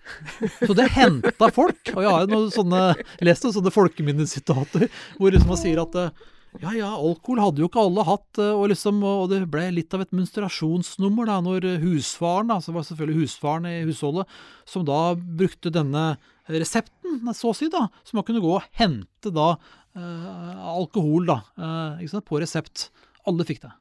Så 0.64 0.74
det 0.78 0.88
henta 0.95 1.51
folk. 1.53 1.91
Og 1.93 2.01
jeg 2.01 2.10
har 2.10 2.32
noen 2.32 2.49
sånne, 2.53 2.80
lest 3.28 3.45
noen 3.45 3.53
sånne 3.60 3.74
folkeminnesitater 3.76 4.88
hvor 5.20 5.34
liksom 5.34 5.53
man 5.53 5.62
sier 5.62 5.84
at 5.84 5.97
eh, 6.01 6.26
ja, 6.64 6.72
ja, 6.74 6.89
alkohol 6.95 7.41
hadde 7.43 7.62
jo 7.62 7.68
ikke 7.70 7.84
alle 7.84 8.05
hatt, 8.08 8.39
eh, 8.41 8.49
og, 8.49 8.70
liksom, 8.72 9.03
og 9.05 9.28
det 9.30 9.43
ble 9.51 9.68
litt 9.76 9.93
av 9.93 10.08
et 10.08 10.16
menstruasjonsnummer 10.16 11.30
da, 11.30 11.38
når 11.45 11.68
husfaren, 11.84 12.49
da, 12.49 12.58
som 12.64 12.78
var 12.78 12.88
selvfølgelig 12.88 13.28
husfaren 13.28 13.70
i 13.70 13.76
husholdet, 13.86 14.39
som 14.66 14.88
da 14.88 15.01
brukte 15.14 15.74
denne 15.74 16.16
resepten, 16.47 17.19
så 17.35 17.51
å 17.51 17.57
si, 17.57 17.67
da, 17.71 17.87
så 18.07 18.17
man 18.17 18.25
kunne 18.27 18.43
gå 18.43 18.53
og 18.55 18.65
hente 18.79 19.31
da 19.35 19.49
eh, 19.97 20.63
alkohol 20.71 21.27
da, 21.27 21.41
eh, 21.57 22.07
sant, 22.11 22.25
på 22.27 22.39
resept. 22.41 22.89
Alle 23.27 23.45
fikk 23.47 23.61
det. 23.65 23.73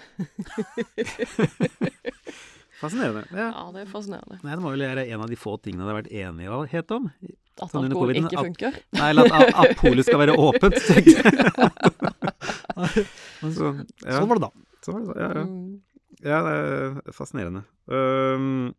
fascinerende. 2.80 3.24
Ja. 3.32 3.50
ja. 3.50 3.66
det 3.74 3.84
er 3.84 3.90
fascinerende. 3.90 4.38
Nei, 4.42 4.54
Det 4.54 4.62
må 4.62 4.72
vel 4.74 4.86
være 4.86 5.06
en 5.10 5.24
av 5.24 5.28
de 5.30 5.38
få 5.38 5.56
tingene 5.62 5.84
det 5.84 5.92
har 5.92 6.00
vært 6.02 6.14
enighet 6.22 6.96
om. 6.96 7.10
At 7.60 7.72
sånn 7.74 7.90
alkohol 7.90 8.14
ikke 8.16 8.44
funker? 8.46 8.78
At, 8.78 8.84
nei, 8.96 9.08
eller 9.12 9.34
at, 9.36 9.50
at 9.52 9.76
polet 9.80 10.06
skal 10.06 10.20
være 10.22 10.36
åpent. 10.40 10.78
så, 13.58 13.72
ja. 14.06 14.16
Sånn 14.16 14.30
var 14.30 14.38
det 14.38 14.44
da. 14.46 14.52
Sånn 14.84 14.94
var 14.96 15.02
det 15.02 15.08
da, 15.10 15.16
ja, 15.20 15.30
ja. 15.34 15.44
Mm. 15.44 15.74
ja, 16.24 16.38
det 16.46 16.54
er 16.54 17.16
fascinerende. 17.16 17.66
Um, 17.90 18.70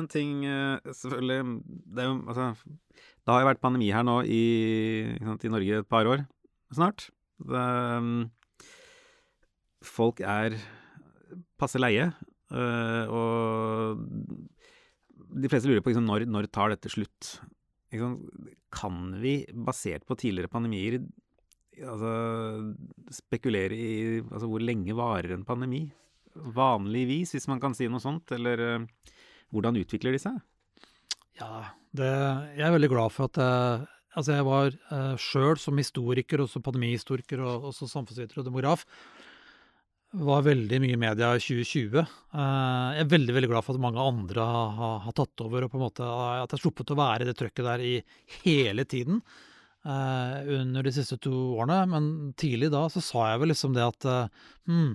en 0.00 0.08
ting 0.10 0.44
selvfølgelig 0.90 1.60
det, 1.96 2.04
jo, 2.06 2.14
altså, 2.28 2.52
det 2.94 3.32
har 3.32 3.42
jo 3.42 3.48
vært 3.48 3.62
pandemi 3.62 3.90
her 3.94 4.04
nå 4.06 4.20
i, 4.28 4.44
sant, 5.22 5.44
i 5.46 5.52
Norge 5.52 5.80
et 5.80 5.90
par 5.90 6.08
år 6.10 6.24
snart. 6.74 7.08
Det, 7.38 7.64
um, 7.98 8.30
folk 9.84 10.20
er 10.24 10.56
passe 11.60 11.80
leie, 11.80 12.08
øh, 12.54 13.04
og 13.14 14.00
de 15.34 15.50
fleste 15.50 15.70
lurer 15.70 15.82
på 15.84 15.92
liksom, 15.92 16.06
når, 16.08 16.26
når 16.30 16.50
tar 16.52 16.72
dette 16.72 16.92
slutt? 16.92 17.36
Kan 17.94 19.02
vi, 19.22 19.36
basert 19.66 20.06
på 20.06 20.16
tidligere 20.18 20.50
pandemier, 20.50 20.98
altså, 21.78 22.14
spekulere 23.14 23.76
i 23.76 23.92
altså, 24.20 24.48
hvor 24.50 24.62
lenge 24.62 24.96
varer 24.98 25.34
en 25.34 25.46
pandemi? 25.46 25.86
Vanligvis, 26.34 27.36
hvis 27.36 27.48
man 27.50 27.62
kan 27.62 27.76
si 27.78 27.86
noe 27.90 28.02
sånt, 28.02 28.34
eller 28.34 28.84
hvordan 29.54 29.78
utvikler 29.80 30.14
de 30.14 30.20
seg? 30.22 30.38
Ja, 31.38 31.66
det, 31.94 32.10
jeg 32.58 32.66
er 32.66 32.74
veldig 32.74 32.92
glad 32.92 33.14
for 33.14 33.30
at 33.30 33.40
jeg 33.40 33.90
Altså 34.14 34.36
jeg 34.36 34.46
var 34.46 34.68
eh, 34.70 35.14
sjøl 35.18 35.56
som 35.58 35.78
historiker, 35.80 36.44
også 36.44 36.62
pandemihistoriker 36.62 37.40
og 37.42 37.70
også 37.72 37.88
samfunnsviter 37.90 38.40
og 38.40 38.46
demograf, 38.46 38.84
var 40.14 40.44
veldig 40.46 40.78
mye 40.78 40.94
i 40.94 41.00
media 41.02 41.32
i 41.34 41.40
2020. 41.42 42.04
Uh, 42.30 42.92
jeg 42.94 43.02
er 43.02 43.08
veldig 43.10 43.34
veldig 43.34 43.48
glad 43.50 43.66
for 43.66 43.74
at 43.74 43.82
mange 43.82 43.98
andre 43.98 44.44
har, 44.46 45.00
har, 45.02 45.16
tatt 45.18 45.42
over, 45.42 45.66
og 45.66 45.72
på 45.72 45.80
en 45.80 45.82
måte 45.82 46.06
at 46.06 46.44
jeg 46.44 46.54
har 46.54 46.62
sluppet 46.62 46.92
å 46.94 46.98
være 47.00 47.26
i 47.26 47.26
det 47.26 47.34
trøkket 47.40 47.66
der 47.66 47.82
i 47.82 47.94
hele 48.44 48.86
tiden 48.86 49.18
under 49.84 50.86
de 50.86 50.92
siste 50.94 51.18
to 51.20 51.34
årene. 51.58 51.80
Men 51.90 52.06
tidlig 52.40 52.70
da 52.72 52.86
så 52.88 53.02
sa 53.04 53.26
jeg 53.32 53.42
vel 53.42 53.50
liksom 53.52 53.74
det 53.74 53.82
at 53.84 54.06
hmm, 54.70 54.94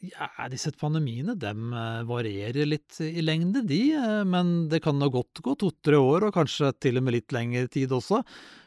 ja, 0.00 0.48
disse 0.52 0.72
pandemiene 0.78 1.34
dem 1.38 1.72
varierer 2.08 2.68
litt 2.68 3.00
i 3.04 3.22
lengde, 3.24 3.62
de. 3.66 3.80
Men 4.28 4.68
det 4.70 4.82
kan 4.84 4.98
nå 4.98 5.10
godt 5.12 5.42
gå 5.44 5.54
to-tre 5.58 5.98
år, 5.98 6.28
og 6.28 6.36
kanskje 6.36 6.72
til 6.80 7.00
og 7.00 7.06
med 7.06 7.18
litt 7.18 7.34
lengre 7.34 7.68
tid 7.72 7.92
også. 7.94 8.22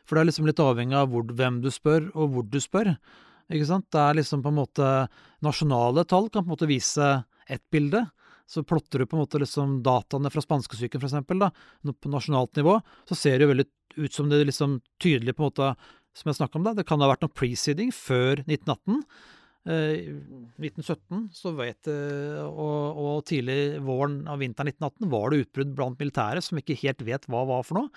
For 0.05 0.17
det 0.17 0.23
er 0.23 0.29
liksom 0.31 0.47
litt 0.49 0.61
avhengig 0.63 0.97
av 0.97 1.11
hvor, 1.11 1.23
hvem 1.23 1.61
du 1.63 1.69
spør, 1.73 2.09
og 2.15 2.33
hvor 2.33 2.47
du 2.47 2.59
spør. 2.63 2.93
Ikke 3.51 3.67
sant? 3.67 3.89
Det 3.91 4.01
er 4.01 4.17
liksom 4.19 4.43
på 4.43 4.51
en 4.51 4.59
måte 4.61 4.89
Nasjonale 5.43 6.05
tall 6.07 6.29
kan 6.29 6.43
på 6.43 6.49
en 6.49 6.53
måte 6.53 6.69
vise 6.69 7.11
ett 7.51 7.63
bilde. 7.73 8.05
Så 8.51 8.63
plotter 8.67 8.99
du 8.99 9.07
på 9.07 9.15
en 9.15 9.23
måte 9.23 9.39
liksom 9.39 9.79
dataene 9.85 10.29
fra 10.31 10.43
spanskesyken, 10.43 11.03
eksempel, 11.07 11.45
på 11.87 12.11
nasjonalt 12.11 12.57
nivå, 12.59 12.81
så 13.07 13.15
ser 13.15 13.37
det 13.37 13.45
jo 13.45 13.51
veldig 13.53 13.67
ut 13.95 14.15
som 14.15 14.27
det 14.31 14.41
liksom 14.43 14.79
tydelig 14.99 15.37
på 15.37 15.45
en 15.45 15.47
måte, 15.47 15.69
som 16.15 16.27
jeg 16.27 16.39
snakka 16.41 16.59
om, 16.59 16.65
da, 16.67 16.73
det 16.75 16.83
kan 16.89 16.99
ha 16.99 17.07
vært 17.07 17.23
noe 17.23 17.31
preceding 17.31 17.93
før 17.95 18.41
1918. 18.43 19.05
Eh, 19.69 20.09
1917 20.57 21.27
så 21.37 21.53
vet, 21.53 21.85
eh, 21.91 22.41
og, 22.41 22.97
og, 22.97 23.21
tidlig 23.29 23.77
våren 23.85 24.23
av 24.25 24.41
vinteren 24.41 24.71
1918 24.73 25.11
var 25.13 25.29
det 25.29 25.43
utbrudd 25.45 25.75
blant 25.77 26.01
militære 26.01 26.41
som 26.41 26.57
ikke 26.57 26.79
helt 26.81 27.05
vet 27.05 27.29
hva 27.29 27.45
var 27.49 27.65
for 27.67 27.81
noe. 27.81 27.93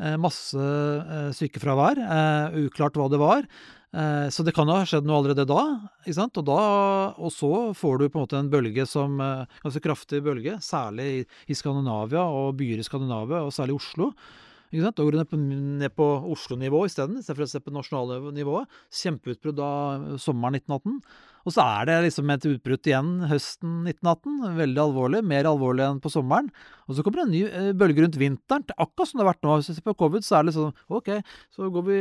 Eh, 0.00 0.16
masse 0.16 0.56
eh, 0.56 1.30
sykefravær. 1.36 2.00
Eh, 2.00 2.58
uklart 2.64 2.96
hva 2.96 3.10
det 3.12 3.22
var. 3.22 3.46
Så 4.32 4.40
det 4.40 4.54
kan 4.56 4.70
ha 4.72 4.86
skjedd 4.88 5.04
noe 5.04 5.18
allerede 5.18 5.44
da. 5.44 5.62
ikke 6.00 6.14
sant? 6.16 6.38
Og, 6.40 6.46
da, 6.48 6.60
og 7.12 7.28
så 7.28 7.50
får 7.76 7.98
du 8.00 8.04
på 8.06 8.16
en 8.16 8.22
måte 8.22 8.38
en 8.40 8.48
bølge 8.48 8.86
som 8.88 9.18
Ganske 9.20 9.82
kraftig 9.84 10.22
bølge, 10.24 10.54
særlig 10.64 11.26
i 11.44 11.52
Skandinavia 11.52 12.22
og 12.24 12.54
byer 12.56 12.80
i 12.80 12.86
Skandinavia, 12.86 13.42
og 13.44 13.52
særlig 13.52 13.76
Oslo. 13.76 14.08
Ikke 14.72 14.86
sant? 14.86 14.96
Da 14.96 15.04
går 15.04 15.12
du 15.12 15.20
ned 15.20 15.28
på, 15.28 15.38
ned 15.82 15.92
på 15.92 16.06
Oslo-nivå 16.32 16.86
isteden, 16.88 17.18
istedenfor 17.20 17.44
å 17.44 17.50
se 17.50 17.60
på 17.60 17.74
nasjonale 17.76 18.32
nivået. 18.32 18.78
Kjempeutbrudd 19.02 19.58
da 19.60 19.68
sommeren 20.22 20.56
1918. 20.56 20.96
Og 21.42 21.54
så 21.54 21.64
er 21.64 21.88
det 21.88 21.96
liksom 22.06 22.30
et 22.30 22.46
utbrudd 22.52 22.88
igjen 22.88 23.10
høsten 23.30 23.82
1918. 23.90 24.56
Veldig 24.60 24.82
alvorlig. 24.84 25.22
Mer 25.26 25.48
alvorlig 25.50 25.86
enn 25.86 26.00
på 26.02 26.12
sommeren. 26.12 26.50
Og 26.88 26.96
så 26.96 27.04
kommer 27.04 27.22
det 27.22 27.26
en 27.26 27.34
ny 27.34 27.42
eh, 27.48 27.72
bølge 27.78 28.04
rundt 28.04 28.18
vinteren. 28.20 28.66
Akkurat 28.76 29.10
som 29.10 29.18
det 29.18 29.24
har 29.24 29.32
vært 29.32 29.46
nå. 29.46 29.56
Hvis 29.58 29.70
vi 29.72 29.76
ser 29.78 29.86
på 29.86 29.96
covid, 30.02 30.26
så 30.26 30.38
er 30.38 30.44
det 30.44 30.52
liksom 30.52 30.96
OK, 30.98 31.10
så 31.54 31.70
går 31.74 31.86
vi 31.88 31.98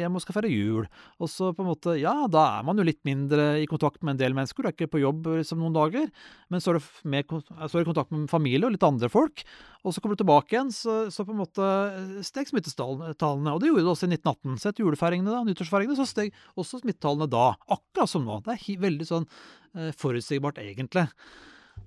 hjem 0.00 0.18
og 0.18 0.24
skal 0.24 0.38
feire 0.38 0.52
jul. 0.52 0.86
Og 1.22 1.30
så 1.32 1.52
på 1.56 1.64
en 1.64 1.70
måte 1.72 1.96
Ja, 2.00 2.14
da 2.32 2.46
er 2.58 2.66
man 2.66 2.80
jo 2.80 2.86
litt 2.86 3.02
mindre 3.08 3.54
i 3.62 3.68
kontakt 3.70 4.02
med 4.02 4.16
en 4.16 4.22
del 4.24 4.36
mennesker. 4.36 4.64
Du 4.64 4.70
er 4.70 4.76
ikke 4.76 4.92
på 4.96 5.02
jobb 5.02 5.30
liksom 5.38 5.62
noen 5.62 5.76
dager. 5.76 6.08
Men 6.52 6.62
så 6.62 6.72
er 6.72 6.80
du 6.80 6.88
med, 7.08 7.28
så 7.28 7.78
er 7.78 7.84
i 7.84 7.88
kontakt 7.88 8.12
med 8.14 8.28
familie 8.32 8.68
og 8.68 8.74
litt 8.76 8.88
andre 8.88 9.12
folk. 9.12 9.44
Og 9.82 9.94
så 9.94 10.02
kommer 10.02 10.14
du 10.14 10.22
tilbake 10.22 10.54
igjen, 10.54 10.70
så, 10.70 11.08
så 11.10 11.24
på 11.26 11.34
en 11.34 11.40
måte 11.40 11.62
eh, 11.66 12.20
steg 12.26 12.46
smittetallene. 12.50 13.54
Og 13.54 13.62
det 13.62 13.70
gjorde 13.70 13.82
det 13.82 13.94
også 13.94 14.06
i 14.06 14.12
1918. 14.14 14.60
Sett 14.62 14.82
julefeiringene, 14.82 15.32
da, 15.32 15.42
nyttårsfeiringene, 15.48 15.98
så 15.98 16.06
steg 16.06 16.30
også 16.60 16.82
smittetallene 16.82 17.26
da. 17.30 17.48
Akkurat 17.66 18.10
som 18.10 18.26
nå. 18.26 18.38
Det 18.46 18.54
er 18.54 18.62
veldig 18.82 19.08
sånn 19.08 19.26
eh, 19.76 19.90
forutsigbart, 19.96 20.60
egentlig. 20.62 21.08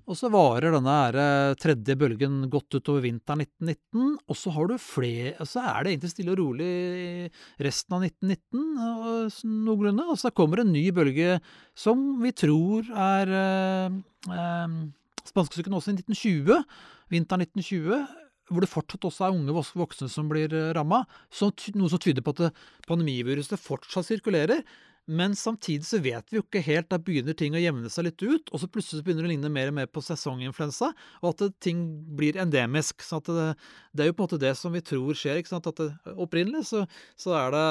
Og 0.06 0.14
så 0.14 0.28
varer 0.30 0.70
denne 0.70 0.92
her, 0.94 1.16
eh, 1.18 1.54
tredje 1.58 1.96
bølgen 1.98 2.44
godt 2.50 2.76
utover 2.78 3.02
vinteren 3.02 3.42
1919. 3.42 4.18
Og 4.30 4.36
så 4.38 4.52
har 4.54 4.68
du 4.70 4.76
flere, 4.78 5.34
og 5.40 5.48
så 5.50 5.64
er 5.66 5.82
det 5.82 5.92
egentlig 5.92 6.12
stille 6.12 6.34
og 6.34 6.38
rolig 6.38 7.30
resten 7.58 7.96
av 7.96 8.04
1919 8.06 9.64
noenlunde. 9.66 10.06
Og 10.06 10.18
så 10.18 10.30
kommer 10.30 10.62
en 10.62 10.72
ny 10.72 10.90
bølge 10.94 11.40
som 11.74 12.22
vi 12.22 12.30
tror 12.30 12.86
er 12.86 13.34
eh, 13.40 13.98
eh, 14.30 14.78
spanskesyken 15.26 15.74
også 15.74 15.90
i 15.90 15.98
1920. 15.98 16.62
Vinteren 17.10 17.42
1920 17.42 18.06
hvor 18.46 18.62
det 18.62 18.70
fortsatt 18.70 19.02
også 19.08 19.24
er 19.26 19.34
unge 19.34 19.62
voksne 19.74 20.06
som 20.06 20.28
blir 20.30 20.52
ramma. 20.76 21.00
Noe 21.42 21.90
som 21.90 21.98
tyder 21.98 22.22
på 22.22 22.30
at 22.36 22.54
pandemiviruset 22.86 23.58
fortsatt 23.58 24.06
sirkulerer, 24.06 24.62
men 25.06 25.36
samtidig 25.38 25.86
så 25.86 26.00
vet 26.02 26.26
vi 26.30 26.40
jo 26.40 26.42
ikke 26.44 26.62
helt. 26.66 26.88
Da 26.90 26.98
begynner 27.02 27.36
ting 27.38 27.54
å 27.54 27.62
jevne 27.62 27.90
seg 27.92 28.08
litt 28.08 28.22
ut, 28.24 28.50
og 28.50 28.62
så 28.62 28.68
plutselig 28.70 29.04
begynner 29.06 29.22
det 29.22 29.30
å 29.30 29.32
ligne 29.34 29.52
mer 29.54 29.70
og 29.70 29.76
mer 29.78 29.90
på 29.90 30.02
sesonginfluensa, 30.02 30.90
og 31.22 31.28
at 31.30 31.60
ting 31.62 31.84
blir 32.18 32.38
endemisk. 32.42 33.04
så 33.06 33.20
det, 33.22 33.52
det, 33.92 34.02
er 34.02 34.10
jo 34.10 34.16
på 34.18 34.24
en 34.24 34.28
måte 34.28 34.42
det 34.42 34.56
som 34.58 34.74
vi 34.74 34.82
tror 34.82 35.14
skjer. 35.14 35.38
ikke 35.40 35.54
sant? 35.54 35.70
At 35.70 35.78
det, 35.78 35.92
Opprinnelig 36.16 36.66
så, 36.72 36.84
så, 37.14 37.36
er 37.38 37.54
det 37.54 37.66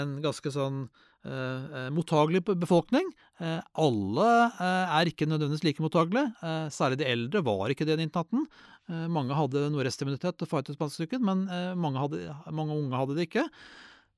en 0.00 0.16
ganske 0.24 0.52
sånn 0.54 0.82
eh, 1.22 1.86
mottagelig 1.94 2.42
befolkning. 2.50 3.12
Eh, 3.38 3.60
alle 3.86 4.28
eh, 4.50 4.98
er 4.98 5.12
ikke 5.12 5.30
nødvendigvis 5.30 5.64
like 5.68 5.86
mottagelige. 5.86 6.34
Eh, 6.42 6.66
særlig 6.74 6.98
de 7.02 7.08
eldre 7.12 7.44
var 7.46 7.70
ikke 7.70 7.86
det 7.86 7.94
i 7.94 8.08
1918. 8.08 8.44
Eh, 8.90 9.06
mange 9.12 9.38
hadde 9.38 9.68
noe 9.70 9.86
restimmunitet 9.86 10.42
og 10.42 10.50
fightet 10.50 10.80
spanskesyken, 10.80 11.22
men 11.30 11.46
eh, 11.46 11.72
mange, 11.78 12.02
hadde, 12.02 12.26
mange 12.50 12.74
unge 12.74 12.98
hadde 12.98 13.18
det 13.20 13.30
ikke 13.30 13.46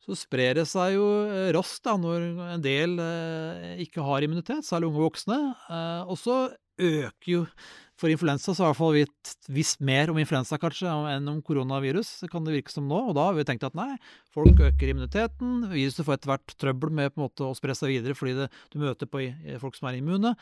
så 0.05 0.17
sprer 0.19 0.59
det 0.59 0.67
seg 0.69 0.99
jo 0.99 1.07
eh, 1.25 1.49
raskt 1.57 1.87
da, 1.87 1.97
når 2.01 2.27
en 2.57 2.65
del 2.65 2.99
eh, 3.01 3.81
ikke 3.87 4.05
har 4.05 4.27
immunitet, 4.27 4.67
særlig 4.67 4.91
unge 4.91 5.05
voksne. 5.07 5.39
Eh, 5.73 6.13
og 6.13 6.21
så 6.21 6.45
øker 6.75 7.31
jo 7.31 7.47
For 7.95 8.11
influensa 8.11 8.51
så 8.51 8.65
har 8.65 8.73
i 8.73 8.73
hvert 8.73 8.79
fall 8.81 8.97
vi 8.97 9.55
visst 9.55 9.79
mer 9.79 10.11
om 10.11 10.17
influensa 10.19 10.57
kanskje 10.59 10.91
enn 11.13 11.29
om 11.31 11.37
koronavirus, 11.47 12.25
kan 12.27 12.43
det 12.43 12.57
virke 12.57 12.73
som 12.75 12.89
nå. 12.91 12.99
Og 13.13 13.15
da 13.15 13.29
har 13.29 13.37
vi 13.37 13.45
tenkt 13.47 13.63
at 13.63 13.77
nei, 13.79 13.93
folk 14.35 14.59
øker 14.59 14.91
immuniteten. 14.91 15.69
Viruset 15.71 16.03
får 16.03 16.19
etter 16.19 16.33
hvert 16.33 16.57
trøbbel 16.59 16.91
med 16.91 17.15
på 17.15 17.21
en 17.21 17.29
måte 17.29 17.47
å 17.47 17.55
spre 17.55 17.77
seg 17.79 17.93
videre 17.95 18.19
fordi 18.19 18.35
det, 18.41 18.49
du 18.75 18.81
møter 18.83 19.07
på 19.07 19.23
folk 19.63 19.79
som 19.79 19.93
er 19.93 20.01
immune. 20.01 20.35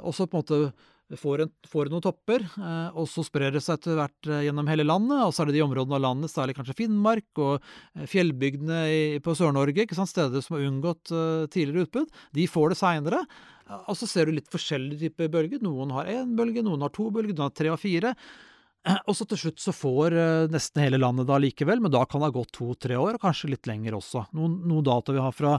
Og 0.00 0.16
så 0.16 0.24
på 0.24 0.40
en 0.40 0.40
måte 0.40 0.62
får, 1.18 1.42
en, 1.44 1.50
får 1.66 1.88
noen 1.90 2.02
topper, 2.04 2.44
eh, 2.44 2.98
og 2.98 3.08
så 3.10 3.24
sprer 3.26 3.54
det 3.54 3.62
seg 3.64 3.78
etter 3.78 3.96
hvert 3.98 4.28
eh, 4.30 4.44
gjennom 4.46 4.68
hele 4.70 4.86
landet. 4.86 5.18
Og 5.24 5.32
så 5.34 5.42
er 5.42 5.50
det 5.50 5.56
de 5.56 5.64
områdene 5.64 5.96
av 5.98 6.04
landet, 6.04 6.32
særlig 6.32 6.54
kanskje 6.58 6.76
Finnmark 6.78 7.40
og 7.42 7.56
eh, 7.58 8.06
fjellbygdene 8.10 8.80
i, 8.90 9.00
på 9.24 9.34
Sør-Norge, 9.38 9.88
steder 9.90 10.44
som 10.44 10.56
har 10.56 10.66
unngått 10.68 11.10
tidligere 11.52 11.86
utbud, 11.86 12.14
de 12.36 12.46
får 12.48 12.72
det 12.72 12.78
seinere. 12.80 13.20
Og 13.90 13.94
så 13.98 14.06
ser 14.10 14.26
du 14.26 14.34
litt 14.34 14.50
forskjellige 14.50 15.10
typer 15.10 15.30
bølger. 15.30 15.60
Noen 15.62 15.92
har 15.94 16.08
én 16.10 16.32
bølge, 16.38 16.64
noen 16.66 16.82
har 16.82 16.92
to 16.94 17.10
bølger, 17.14 17.34
noen 17.36 17.50
har 17.50 17.58
tre 17.58 17.70
og 17.74 17.78
fire. 17.82 18.14
Og 19.10 19.12
så 19.12 19.26
til 19.28 19.38
slutt 19.42 19.60
så 19.60 19.74
får 19.76 20.14
nesten 20.48 20.80
hele 20.80 20.98
landet 20.98 21.28
da 21.28 21.36
likevel, 21.42 21.82
men 21.84 21.92
da 21.92 22.00
kan 22.08 22.22
det 22.22 22.30
ha 22.30 22.36
gått 22.38 22.54
to-tre 22.56 22.96
år, 22.96 23.18
og 23.18 23.26
kanskje 23.26 23.50
litt 23.52 23.68
lenger 23.68 23.98
også. 23.98 24.24
Noen, 24.38 24.56
noen 24.70 24.86
data 24.86 25.12
vi 25.12 25.20
har 25.20 25.36
fra 25.36 25.58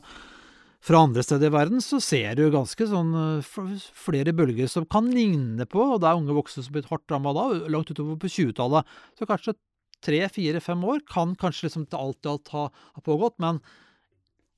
fra 0.82 1.04
andre 1.06 1.22
steder 1.22 1.52
i 1.52 1.54
verden 1.54 1.82
så 1.84 2.00
ser 2.02 2.40
du 2.40 2.48
ganske 2.54 2.86
sånn 2.90 3.12
eh, 3.18 3.52
flere 3.94 4.34
bølger 4.34 4.70
som 4.72 4.88
kan 4.90 5.12
ligne 5.14 5.68
på, 5.70 5.78
og 5.78 6.02
det 6.02 6.10
er 6.10 6.18
unge 6.18 6.34
voksne 6.34 6.66
som 6.66 6.74
blir 6.74 6.88
hardt 6.90 7.14
ramma 7.14 7.34
da, 7.38 7.46
langt 7.70 7.92
utover 7.94 8.18
på 8.22 8.32
20-tallet. 8.32 8.90
Så 9.20 9.28
kanskje 9.30 9.56
tre, 10.02 10.24
fire, 10.34 10.62
fem 10.64 10.82
år 10.90 11.04
kan 11.10 11.36
kanskje 11.38 11.68
liksom 11.68 11.86
til 11.86 12.02
alt 12.02 12.26
i 12.26 12.32
alt 12.34 12.54
ha, 12.56 12.66
ha, 12.74 13.04
pågått, 13.06 13.38
men 13.44 13.62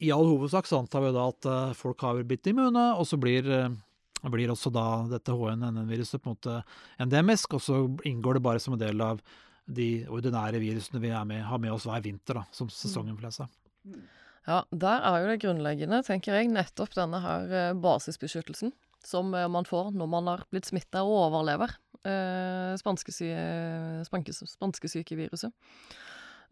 i 0.03 0.11
all 0.15 0.25
hovedsak 0.29 0.67
så 0.67 0.79
antar 0.79 1.03
vi 1.03 1.11
da 1.15 1.27
at 1.31 1.47
uh, 1.47 1.75
folk 1.77 2.01
har 2.03 2.23
blitt 2.27 2.47
immune, 2.51 2.85
og 2.95 3.03
så 3.07 3.19
blir, 3.19 3.47
uh, 3.47 4.31
blir 4.31 4.51
også 4.51 4.71
da 4.73 4.87
dette 5.11 5.35
HNN-viruset 5.35 6.23
på 6.23 6.31
en 6.31 6.37
måte 6.37 6.57
endemisk, 7.03 7.59
og 7.59 7.63
så 7.63 7.83
inngår 8.07 8.39
det 8.39 8.45
bare 8.47 8.63
som 8.63 8.75
en 8.75 8.83
del 8.83 9.03
av 9.03 9.19
de 9.63 10.05
ordinære 10.11 10.59
virusene 10.63 11.03
vi 11.03 11.11
med, 11.27 11.43
har 11.47 11.59
med 11.59 11.75
oss 11.75 11.87
hver 11.87 12.03
vinter, 12.03 12.39
da, 12.39 12.47
som 12.55 12.71
flest 12.71 13.43
Mm. 13.83 14.03
Ja, 14.43 14.67
der 14.75 14.99
er 15.07 15.21
jo 15.21 15.29
det 15.31 15.41
grunnleggende, 15.43 15.99
tenker 16.03 16.35
jeg, 16.35 16.51
nettopp 16.51 16.91
denne 16.97 17.19
her 17.23 17.43
eh, 17.47 17.77
basisbeskyttelsen 17.79 18.73
som 19.03 19.33
eh, 19.35 19.47
man 19.51 19.65
får 19.67 19.91
når 19.95 20.07
man 20.11 20.27
har 20.31 20.43
blitt 20.51 20.67
smitta 20.67 21.03
og 21.07 21.15
overlever 21.29 21.69
eh, 22.03 22.75
spanskesykeviruset. 22.79 25.51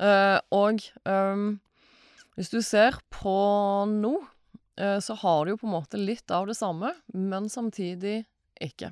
Eh, 0.02 0.40
og 0.56 0.82
eh, 1.06 1.44
hvis 2.40 2.50
du 2.54 2.62
ser 2.64 2.98
på 3.14 3.36
nå, 3.92 4.14
eh, 4.80 5.00
så 5.04 5.14
har 5.22 5.46
du 5.46 5.52
jo 5.54 5.60
på 5.62 5.70
en 5.70 5.76
måte 5.76 5.98
litt 6.00 6.32
av 6.34 6.48
det 6.50 6.58
samme, 6.58 6.94
men 7.14 7.50
samtidig 7.52 8.24
ikke. 8.62 8.92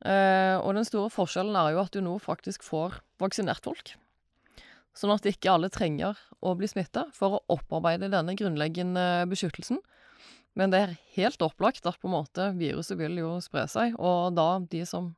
og 0.00 0.74
den 0.76 0.84
store 0.84 1.10
forskjellen 1.12 1.56
er 1.56 1.70
jo 1.72 1.80
at 1.80 1.92
du 1.92 2.00
nå 2.04 2.18
faktisk 2.20 2.62
får 2.64 3.00
vaksinert 3.20 3.64
folk. 3.64 3.94
Sånn 5.00 5.14
at 5.14 5.24
ikke 5.24 5.52
alle 5.54 5.70
trenger 5.72 6.18
å 6.44 6.52
bli 6.58 6.68
smitta 6.68 7.06
for 7.16 7.38
å 7.38 7.44
opparbeide 7.56 8.10
denne 8.12 8.34
grunnleggende 8.36 9.24
beskyttelsen. 9.30 9.80
Men 10.58 10.72
det 10.72 10.80
er 10.82 10.98
helt 11.14 11.40
opplagt 11.46 11.86
at 11.88 11.96
på 12.02 12.10
en 12.10 12.18
måte 12.18 12.50
viruset 12.58 12.98
vil 13.00 13.16
jo 13.22 13.30
spre 13.40 13.64
seg, 13.70 13.94
og 13.96 14.34
da 14.36 14.58
de 14.60 14.82
som 14.88 15.12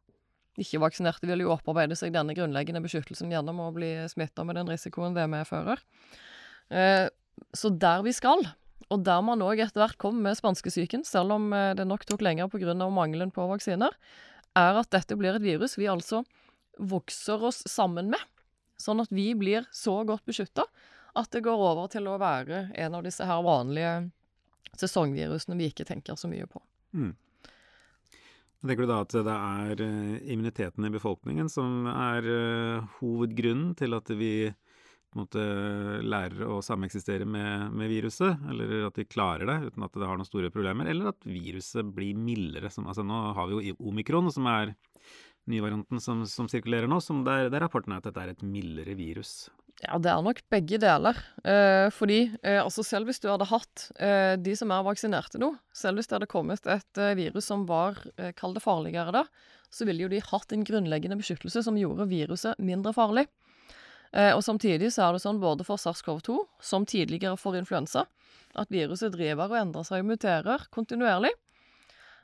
ikke 0.60 0.82
vaksinerte, 0.82 1.26
vil 1.26 1.46
jo 1.46 1.52
opparbeide 1.54 1.96
seg 1.96 2.12
denne 2.12 2.34
grunnleggende 2.36 2.82
beskyttelsen 2.84 3.32
gjennom 3.32 3.62
å 3.64 3.70
bli 3.74 3.94
smitta 4.12 4.44
med 4.44 4.58
den 4.60 4.68
risikoen 4.68 5.16
det 5.16 5.24
medfører. 5.32 5.80
Eh, 6.68 7.06
så 7.56 7.70
der 7.72 8.04
vi 8.04 8.12
skal, 8.12 8.44
og 8.92 9.06
der 9.06 9.22
man 9.24 9.42
òg 9.44 9.64
etter 9.64 9.80
hvert 9.80 9.98
kom 10.00 10.20
med 10.22 10.36
spanskesyken, 10.36 11.06
selv 11.08 11.38
om 11.38 11.48
eh, 11.56 11.72
det 11.78 11.88
nok 11.88 12.04
tok 12.08 12.24
lenger 12.24 12.52
pga. 12.52 12.76
mangelen 12.92 13.32
på 13.32 13.48
vaksiner, 13.48 13.96
er 14.52 14.76
at 14.76 14.92
dette 14.92 15.16
blir 15.16 15.34
et 15.34 15.42
virus 15.42 15.78
vi 15.78 15.88
altså 15.88 16.22
vokser 16.78 17.40
oss 17.40 17.64
sammen 17.66 18.12
med. 18.12 18.20
Sånn 18.82 19.02
at 19.02 19.12
vi 19.14 19.30
blir 19.38 19.68
så 19.74 20.00
godt 20.08 20.26
beskytta 20.28 20.66
at 21.18 21.30
det 21.34 21.44
går 21.44 21.60
over 21.70 21.90
til 21.92 22.08
å 22.08 22.18
være 22.20 22.66
en 22.82 22.98
av 22.98 23.04
disse 23.06 23.26
her 23.28 23.42
vanlige 23.44 23.92
sesongvirusene 24.80 25.58
vi 25.58 25.68
ikke 25.70 25.86
tenker 25.88 26.16
så 26.16 26.30
mye 26.30 26.48
på. 26.48 26.62
Mm. 26.96 27.12
Tenker 28.62 28.86
du 28.86 28.92
da 28.92 29.00
at 29.02 29.14
det 29.26 29.36
er 29.36 29.80
uh, 29.82 30.18
immuniteten 30.30 30.86
i 30.86 30.92
befolkningen 30.94 31.48
som 31.50 31.88
er 31.90 32.28
uh, 32.30 32.92
hovedgrunnen 33.00 33.74
til 33.78 33.98
at 33.98 34.12
vi 34.14 34.34
måte 35.18 35.42
lærer 36.00 36.46
å 36.48 36.60
sameksistere 36.64 37.26
med, 37.28 37.72
med, 37.76 37.90
viruset, 37.92 38.38
eller 38.48 38.86
at 38.88 38.96
vi 38.96 39.08
klarer 39.08 39.48
det 39.48 39.58
uten 39.68 39.84
at 39.84 39.98
det 39.98 40.08
har 40.08 40.16
noen 40.16 40.28
store 40.28 40.52
problemer, 40.54 40.88
eller 40.88 41.10
at 41.12 41.26
viruset 41.28 41.90
blir 41.92 42.16
mildere? 42.16 42.70
Som, 42.72 42.86
altså 42.88 43.04
nå 43.04 43.18
har 43.36 43.50
vi 43.50 43.72
jo 43.72 43.76
omikron, 43.90 44.30
som 44.32 44.48
er 44.48 44.72
nyvarianten 45.50 46.00
som, 46.02 46.22
som 46.28 46.48
sirkulerer 46.50 46.90
nå, 46.90 47.00
som 47.02 47.24
der, 47.26 47.48
der 47.52 47.64
rapporten 47.64 47.94
er 47.94 48.02
at 48.02 48.08
dette 48.08 48.22
er 48.22 48.32
et 48.34 48.44
mildere 48.46 48.94
virus. 48.98 49.50
Ja, 49.82 49.96
det 49.98 50.12
er 50.12 50.22
nok 50.22 50.42
begge 50.52 50.78
deler. 50.78 51.18
Eh, 51.42 51.88
fordi 51.94 52.20
eh, 52.44 52.60
altså 52.60 52.84
selv 52.86 53.08
hvis 53.10 53.18
du 53.22 53.26
hadde 53.30 53.48
hatt 53.50 53.88
eh, 53.98 54.36
de 54.38 54.54
som 54.58 54.70
er 54.70 54.84
vaksinerte 54.86 55.40
nå, 55.42 55.50
selv 55.74 55.98
hvis 55.98 56.10
det 56.10 56.18
hadde 56.18 56.30
kommet 56.30 56.68
et 56.70 57.00
eh, 57.00 57.16
virus 57.18 57.48
som 57.50 57.64
var, 57.66 57.98
eh, 58.18 58.30
kall 58.38 58.54
det 58.54 58.62
farligere 58.62 59.14
da, 59.16 59.24
så 59.72 59.88
ville 59.88 60.04
jo 60.04 60.12
de 60.12 60.20
hatt 60.22 60.52
en 60.54 60.66
grunnleggende 60.68 61.18
beskyttelse 61.18 61.64
som 61.66 61.78
gjorde 61.80 62.06
viruset 62.10 62.60
mindre 62.62 62.92
farlig. 62.94 63.26
Eh, 64.12 64.30
og 64.36 64.44
samtidig 64.44 64.92
så 64.92 65.08
er 65.08 65.16
det 65.16 65.24
sånn 65.24 65.40
både 65.42 65.64
for 65.66 65.80
SARS-CoV-2 65.80 66.36
som 66.62 66.86
tidligere 66.86 67.38
for 67.40 67.56
influensa, 67.58 68.04
at 68.52 68.70
viruset 68.70 69.14
driver 69.14 69.48
og 69.48 69.60
endrer 69.64 69.88
seg 69.88 70.04
og 70.04 70.12
muterer 70.12 70.68
kontinuerlig. 70.74 71.32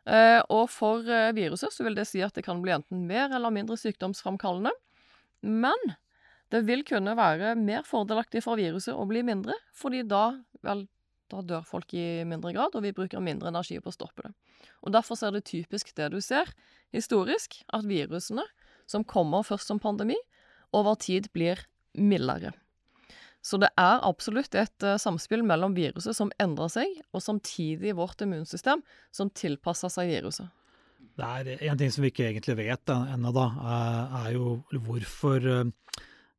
Og 0.07 0.68
for 0.72 1.05
viruset 1.36 1.74
så 1.74 1.84
vil 1.84 1.96
det 1.99 2.07
si 2.09 2.22
at 2.24 2.32
det 2.36 2.44
kan 2.46 2.62
bli 2.62 2.72
enten 2.72 3.03
mer 3.09 3.32
eller 3.34 3.53
mindre 3.53 3.76
sykdomsframkallende. 3.76 4.70
Men 5.44 5.96
det 6.53 6.62
vil 6.64 6.84
kunne 6.86 7.16
være 7.16 7.55
mer 7.61 7.84
fordelaktig 7.84 8.42
for 8.44 8.57
viruset 8.61 8.96
å 8.96 9.07
bli 9.09 9.22
mindre, 9.26 9.57
fordi 9.76 10.05
da, 10.09 10.38
vel, 10.64 10.86
da 11.28 11.42
dør 11.44 11.66
folk 11.68 11.92
i 11.92 12.24
mindre 12.28 12.55
grad, 12.57 12.76
og 12.76 12.84
vi 12.86 12.94
bruker 12.96 13.24
mindre 13.24 13.53
energi 13.53 13.76
på 13.82 13.92
å 13.92 13.96
stoppe 13.96 14.24
det. 14.24 14.32
Og 14.80 14.94
Derfor 14.94 15.20
er 15.26 15.36
det 15.36 15.44
typisk 15.51 15.92
det 15.99 16.09
du 16.14 16.20
ser 16.24 16.49
historisk, 16.94 17.61
at 17.68 17.84
virusene 17.88 18.46
som 18.88 19.05
kommer 19.05 19.44
først 19.44 19.68
som 19.68 19.80
pandemi, 19.82 20.16
over 20.72 20.96
tid 21.01 21.28
blir 21.36 21.61
mildere. 21.96 22.55
Så 23.45 23.61
det 23.62 23.70
er 23.78 24.03
absolutt 24.05 24.55
et 24.59 24.84
uh, 24.84 24.97
samspill 25.01 25.45
mellom 25.47 25.76
viruset 25.76 26.16
som 26.16 26.32
endrer 26.43 26.72
seg, 26.74 27.01
og 27.14 27.22
samtidig 27.24 27.95
vårt 27.97 28.22
immunsystem 28.24 28.82
som 29.14 29.30
tilpasser 29.30 29.93
seg 29.95 30.11
viruset. 30.11 30.51
Det 31.18 31.26
er 31.26 31.70
En 31.70 31.78
ting 31.78 31.91
som 31.91 32.05
vi 32.05 32.12
ikke 32.12 32.28
egentlig 32.28 32.55
vet 32.59 32.91
ennå, 32.95 33.32
da, 33.34 33.47
eh, 33.59 34.18
er 34.26 34.34
jo 34.36 34.61
hvorfor 34.70 35.72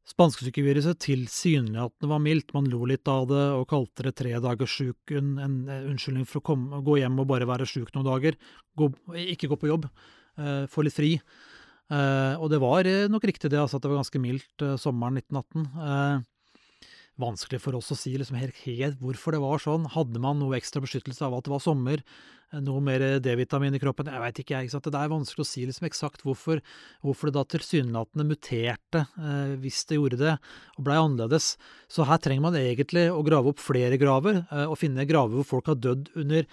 Spanskesykeviruset 0.10 0.98
tilsynelatende 1.04 2.10
var 2.10 2.22
mildt. 2.24 2.54
Man 2.56 2.70
lo 2.72 2.82
litt 2.90 3.08
av 3.12 3.28
det 3.30 3.44
og 3.54 3.68
kalte 3.70 4.08
det 4.08 4.16
tre 4.18 4.32
dagers 4.42 4.74
sjuk, 4.80 5.14
en, 5.14 5.36
en, 5.44 5.58
unnskyldning 5.92 6.26
for 6.26 6.42
å 6.42 6.48
komme, 6.50 6.80
gå 6.86 6.98
hjem 7.02 7.20
og 7.22 7.30
bare 7.30 7.48
være 7.50 7.68
sjuk 7.70 7.92
noen 7.94 8.08
dager. 8.08 8.40
Gå, 8.80 8.90
ikke 9.36 9.52
gå 9.52 9.60
på 9.62 9.70
jobb. 9.70 9.86
Uh, 10.40 10.66
få 10.72 10.88
litt 10.88 10.96
fri. 10.96 11.12
Uh, 11.94 12.40
og 12.40 12.50
det 12.54 12.62
var 12.62 12.90
eh, 12.90 13.06
nok 13.12 13.28
riktig 13.30 13.52
det, 13.52 13.60
altså, 13.62 13.78
at 13.78 13.86
det 13.86 13.92
var 13.92 14.02
ganske 14.02 14.22
mildt 14.22 14.66
uh, 14.66 14.76
sommeren 14.82 15.20
1918 15.22 16.26
vanskelig 17.20 17.62
for 17.64 17.78
oss 17.78 17.92
å 17.94 17.98
si 18.00 18.16
liksom 18.18 18.38
helt, 18.40 18.58
helt, 18.66 19.00
hvorfor 19.02 19.36
det 19.36 19.42
var 19.44 19.62
sånn. 19.62 19.88
Hadde 19.94 20.22
man 20.24 20.40
noe 20.42 20.58
ekstra 20.58 20.82
beskyttelse 20.84 21.26
av 21.28 21.38
at 21.38 21.48
det 21.48 21.54
var 21.54 21.64
sommer? 21.64 22.04
Noe 22.66 22.82
mer 22.82 23.04
D-vitamin 23.22 23.76
i 23.78 23.82
kroppen? 23.82 24.10
Jeg 24.10 24.24
veit 24.24 24.40
ikke, 24.42 24.62
ikke 24.66 24.74
sant? 24.74 24.88
Det 24.90 24.98
er 24.98 25.12
vanskelig 25.12 25.44
å 25.46 25.50
si 25.50 25.66
liksom 25.70 25.86
eksakt 25.86 26.24
hvorfor, 26.26 26.64
hvorfor 27.06 27.30
det 27.30 27.36
da 27.36 27.44
tilsynelatende 27.54 28.26
muterte, 28.26 29.04
eh, 29.22 29.54
hvis 29.62 29.84
det 29.90 30.00
gjorde 30.00 30.22
det, 30.24 30.38
og 30.80 30.88
blei 30.88 30.98
annerledes. 30.98 31.52
Så 31.92 32.08
her 32.10 32.22
trenger 32.24 32.48
man 32.48 32.58
egentlig 32.58 33.06
å 33.14 33.22
grave 33.28 33.54
opp 33.54 33.62
flere 33.62 34.00
graver, 34.02 34.42
eh, 34.48 34.66
og 34.66 34.80
finne 34.82 35.06
graver 35.10 35.38
hvor 35.38 35.52
folk 35.58 35.70
har 35.74 35.78
dødd 35.78 36.10
under 36.18 36.50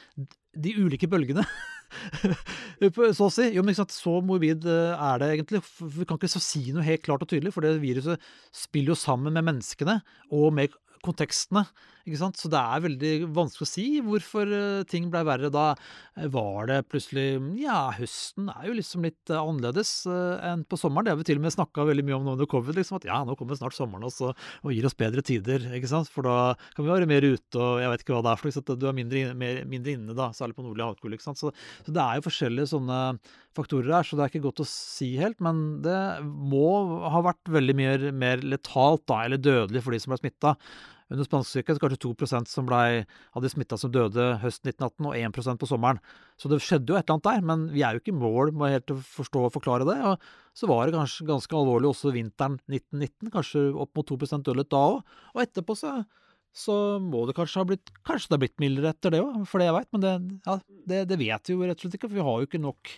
de 0.56 0.76
ulike 0.76 1.08
bølgene. 1.08 1.46
så 3.16 3.28
å 3.28 3.32
si. 3.32 3.48
Jo, 3.54 3.62
men 3.64 3.72
ikke 3.72 3.82
sant, 3.84 3.96
så 3.96 4.16
morbid 4.24 4.66
eh, 4.70 4.94
er 4.94 5.22
det 5.22 5.30
egentlig. 5.34 5.62
Vi 5.96 6.06
kan 6.08 6.20
ikke 6.20 6.32
så 6.32 6.42
si 6.42 6.64
noe 6.74 6.86
helt 6.86 7.04
klart 7.06 7.24
og 7.24 7.30
tydelig, 7.30 7.54
for 7.54 7.66
det 7.66 7.76
viruset 7.82 8.22
spiller 8.54 8.94
jo 8.94 9.00
sammen 9.00 9.36
med 9.36 9.46
menneskene 9.46 10.00
og 10.34 10.48
med 10.56 10.74
kontekstene. 11.06 11.66
Ikke 12.06 12.20
sant? 12.20 12.38
Så 12.38 12.48
det 12.50 12.58
er 12.60 12.82
veldig 12.84 13.12
vanskelig 13.34 13.66
å 13.66 13.68
si 13.68 13.86
hvorfor 14.04 14.50
eh, 14.54 14.84
ting 14.90 15.08
blei 15.10 15.24
verre. 15.26 15.50
Da 15.52 15.72
eh, 15.74 16.28
var 16.32 16.68
det 16.70 16.78
plutselig 16.90 17.26
Ja, 17.58 17.90
høsten 17.96 18.50
er 18.52 18.68
jo 18.68 18.76
liksom 18.78 19.06
litt 19.06 19.32
eh, 19.32 19.40
annerledes 19.40 19.90
enn 20.06 20.62
på 20.68 20.78
sommeren. 20.78 21.08
Det 21.08 21.14
har 21.14 21.20
vi 21.20 21.26
til 21.32 21.40
og 21.40 21.46
med 21.46 21.56
snakka 21.56 21.86
veldig 21.88 22.06
mye 22.06 22.18
om 22.18 22.28
nå 22.28 22.36
under 22.36 22.50
covid. 22.50 22.78
liksom 22.78 23.00
At 23.00 23.08
ja, 23.10 23.18
nå 23.26 23.34
kommer 23.38 23.58
snart 23.58 23.76
sommeren 23.76 24.06
også, 24.06 24.32
og 24.32 24.74
gir 24.74 24.86
oss 24.86 24.98
bedre 24.98 25.24
tider. 25.26 25.66
ikke 25.76 25.90
sant? 25.90 26.10
For 26.12 26.26
da 26.26 26.54
kan 26.76 26.86
vi 26.86 26.94
være 26.94 27.10
mer 27.10 27.26
ute, 27.26 27.58
og 27.58 27.82
jeg 27.82 27.92
vet 27.92 28.06
ikke 28.06 28.16
hva 28.16 28.24
det 28.26 28.34
er 28.34 28.42
for 28.42 28.54
noe. 28.62 28.78
Du 28.78 28.88
er 28.88 28.98
mindre, 29.02 29.26
mer, 29.38 29.62
mindre 29.68 29.96
inne, 29.96 30.16
da, 30.16 30.30
særlig 30.36 30.58
på 30.58 30.66
nordlig 30.66 30.86
halvkule. 30.86 31.20
Så, 31.26 31.50
så 31.50 31.90
det 31.90 32.02
er 32.02 32.20
jo 32.20 32.26
forskjellige 32.28 32.70
sånne 32.70 33.00
faktorer 33.56 33.94
her, 33.98 34.06
så 34.06 34.18
det 34.18 34.26
er 34.26 34.34
ikke 34.34 34.46
godt 34.46 34.62
å 34.62 34.68
si 34.70 35.14
helt. 35.18 35.42
Men 35.42 35.80
det 35.82 36.00
må 36.22 36.68
ha 37.10 37.24
vært 37.26 37.50
veldig 37.50 37.78
mye 37.78 38.12
mer 38.14 38.44
letalt, 38.46 39.06
da, 39.10 39.24
eller 39.26 39.42
dødelig 39.42 39.82
for 39.82 39.96
de 39.96 40.02
som 40.02 40.14
ble 40.14 40.22
smitta. 40.22 40.54
Under 41.06 41.22
spanskesyken 41.22 41.78
kanskje 41.78 42.00
2% 42.02 42.50
som 42.50 42.66
ble, 42.66 43.04
hadde 43.36 43.50
smitta 43.52 43.76
som 43.78 43.92
døde 43.94 44.24
høsten 44.42 44.72
1918, 44.72 45.06
og 45.06 45.14
1% 45.14 45.60
på 45.62 45.68
sommeren. 45.70 46.00
Så 46.34 46.50
det 46.50 46.58
skjedde 46.64 46.90
jo 46.90 46.98
et 46.98 47.06
eller 47.06 47.14
annet 47.14 47.28
der, 47.28 47.44
men 47.46 47.66
vi 47.70 47.84
er 47.86 47.94
jo 47.94 48.02
ikke 48.02 48.14
i 48.14 48.18
mål 48.18 48.50
med 48.58 48.74
helt 48.74 48.90
å 48.90 48.98
forstå 49.12 49.44
og 49.46 49.54
forklare 49.54 49.86
det. 49.86 49.96
Og 50.10 50.58
så 50.58 50.70
var 50.70 50.86
det 50.86 50.96
kanskje 50.98 51.28
ganske 51.28 51.58
alvorlig 51.58 51.92
også 51.92 52.10
vinteren 52.16 52.58
1919, 52.66 53.30
kanskje 53.36 53.64
opp 53.86 53.92
mot 53.94 54.10
2 54.10 54.18
dødelighet 54.34 54.72
da 54.74 54.82
òg. 54.96 55.16
Og 55.36 55.42
etterpå 55.46 55.78
så, 55.78 55.94
så 56.50 56.76
må 57.02 57.22
det 57.30 57.38
kanskje 57.38 57.62
ha 57.62 57.70
blitt 57.70 57.94
Kanskje 58.06 58.32
det 58.32 58.38
har 58.38 58.44
blitt 58.48 58.62
mildere 58.66 58.94
etter 58.96 59.14
det 59.14 59.22
òg, 59.22 59.44
for 59.46 59.62
det 59.62 59.70
jeg 59.70 59.78
veit. 59.78 59.92
Men 59.94 60.06
det, 60.08 60.16
ja, 60.48 60.58
det, 60.90 61.04
det, 61.12 61.22
vet 61.22 61.52
vi 61.52 61.54
jo 61.54 61.62
rett 61.62 61.78
og 61.78 61.86
slett 61.86 62.00
ikke, 62.00 62.10
for 62.10 62.18
vi 62.18 62.26
har 62.32 62.42
jo 62.42 62.50
ikke 62.50 62.66
nok 62.66 62.96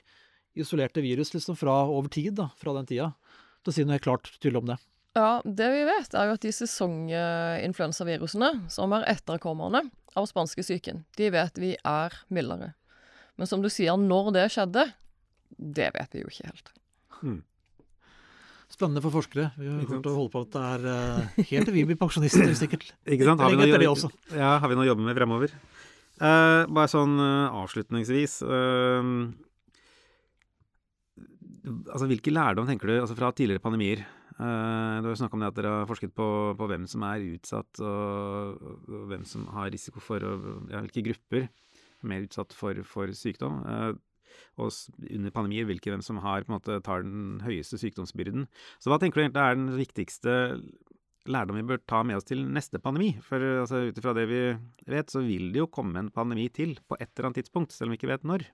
isolerte 0.58 1.04
virus 1.04 1.36
liksom 1.36 1.60
fra 1.60 1.82
over 1.92 2.08
tid, 2.08 2.38
da, 2.40 2.48
fra 2.56 2.72
den 2.80 2.88
tida, 2.88 3.12
til 3.60 3.70
å 3.70 3.76
si 3.76 3.84
noe 3.84 3.98
helt 3.98 4.08
klart 4.08 4.32
tydelig 4.40 4.64
om 4.64 4.72
det. 4.72 4.78
Ja, 5.16 5.40
det 5.44 5.68
vi 5.72 5.84
vet, 5.88 6.14
er 6.14 6.28
jo 6.28 6.34
at 6.36 6.44
de 6.44 6.52
sesonginfluensavirusene, 6.54 8.50
som 8.70 8.92
er 8.96 9.06
etterkommerne 9.10 9.80
av 10.18 10.26
spanskesyken, 10.28 11.04
de 11.18 11.30
vet 11.34 11.60
vi 11.60 11.74
er 11.80 12.14
mildere. 12.34 12.74
Men 13.38 13.46
som 13.50 13.62
du 13.62 13.70
sier, 13.72 13.96
når 13.98 14.32
det 14.36 14.46
skjedde, 14.54 14.84
det 15.58 15.92
vet 15.94 16.14
vi 16.14 16.24
jo 16.24 16.30
ikke 16.30 16.50
helt. 16.50 16.72
Hmm. 17.20 17.40
Spennende 18.68 19.00
for 19.00 19.14
forskere. 19.14 19.48
Vi 19.56 19.70
kommer 19.88 20.04
til 20.04 20.12
å 20.12 20.18
holde 20.18 20.32
på 20.34 20.42
at 20.44 20.52
det 20.52 20.62
er 20.68 20.82
uh, 20.92 21.36
helt 21.38 21.70
til 21.70 21.74
vi 21.74 21.86
blir 21.88 21.98
pensjonister, 21.98 22.50
sikkert. 22.58 22.90
Ikke 23.14 23.24
sant? 23.24 23.40
Har 23.40 23.54
vi, 23.54 23.56
noe, 23.56 24.10
ja, 24.36 24.50
har 24.60 24.68
vi 24.68 24.76
noe 24.76 24.84
å 24.84 24.90
jobbe 24.90 25.06
med 25.06 25.16
fremover? 25.16 25.54
Uh, 26.18 26.66
bare 26.68 26.90
sånn 26.90 27.14
uh, 27.16 27.54
avslutningsvis 27.62 28.40
altså, 31.62 32.08
Hvilke 32.10 32.32
lærdom 32.34 32.66
tenker 32.66 32.90
du 32.90 32.96
altså, 32.96 33.14
fra 33.16 33.30
tidligere 33.30 33.62
pandemier? 33.62 34.02
Uh, 34.38 35.02
du 35.02 35.08
har 35.10 35.16
snakka 35.18 35.34
om 35.34 35.42
det 35.42 35.50
at 35.50 35.56
dere 35.58 35.70
har 35.80 35.88
forsket 35.90 36.12
på, 36.14 36.26
på 36.58 36.66
hvem 36.70 36.84
som 36.90 37.02
er 37.08 37.24
utsatt, 37.34 37.80
og, 37.82 38.60
og, 38.86 39.00
hvem 39.10 39.24
som 39.26 39.48
har 39.50 39.72
risiko 39.74 40.02
for 40.02 40.22
og, 40.22 40.44
ja, 40.70 40.82
hvilke 40.84 41.02
grupper 41.10 41.48
er 41.48 42.06
mer 42.06 42.22
utsatt 42.26 42.54
for, 42.54 42.78
for 42.86 43.10
sykdom. 43.18 43.64
Uh, 43.66 43.96
og 44.58 44.70
under 45.08 45.34
pandemier 45.34 45.66
hvilke 45.66 45.90
hvem 45.90 46.04
som 46.04 46.20
har, 46.22 46.44
på 46.44 46.52
en 46.52 46.58
måte, 46.58 46.78
tar 46.86 47.02
den 47.06 47.40
høyeste 47.42 47.80
sykdomsbyrden. 47.80 48.46
Så 48.82 48.92
hva 48.92 49.00
tenker 49.02 49.18
du 49.18 49.24
egentlig 49.24 49.44
er 49.44 49.58
den 49.58 49.72
viktigste 49.78 50.36
lærdom 51.28 51.58
vi 51.58 51.66
bør 51.68 51.82
ta 51.90 52.04
med 52.06 52.18
oss 52.18 52.28
til 52.28 52.44
neste 52.46 52.80
pandemi? 52.82 53.12
For 53.24 53.42
altså, 53.64 53.84
ut 53.88 53.98
ifra 53.98 54.14
det 54.18 54.28
vi 54.30 54.42
vet, 54.88 55.10
så 55.10 55.22
vil 55.24 55.50
det 55.54 55.62
jo 55.64 55.70
komme 55.72 55.98
en 56.00 56.12
pandemi 56.14 56.48
til 56.54 56.78
på 56.86 56.98
et 56.98 57.10
eller 57.10 57.30
annet 57.30 57.42
tidspunkt, 57.42 57.74
selv 57.74 57.90
om 57.90 57.96
vi 57.96 58.00
ikke 58.00 58.12
vet 58.12 58.26
når. 58.28 58.46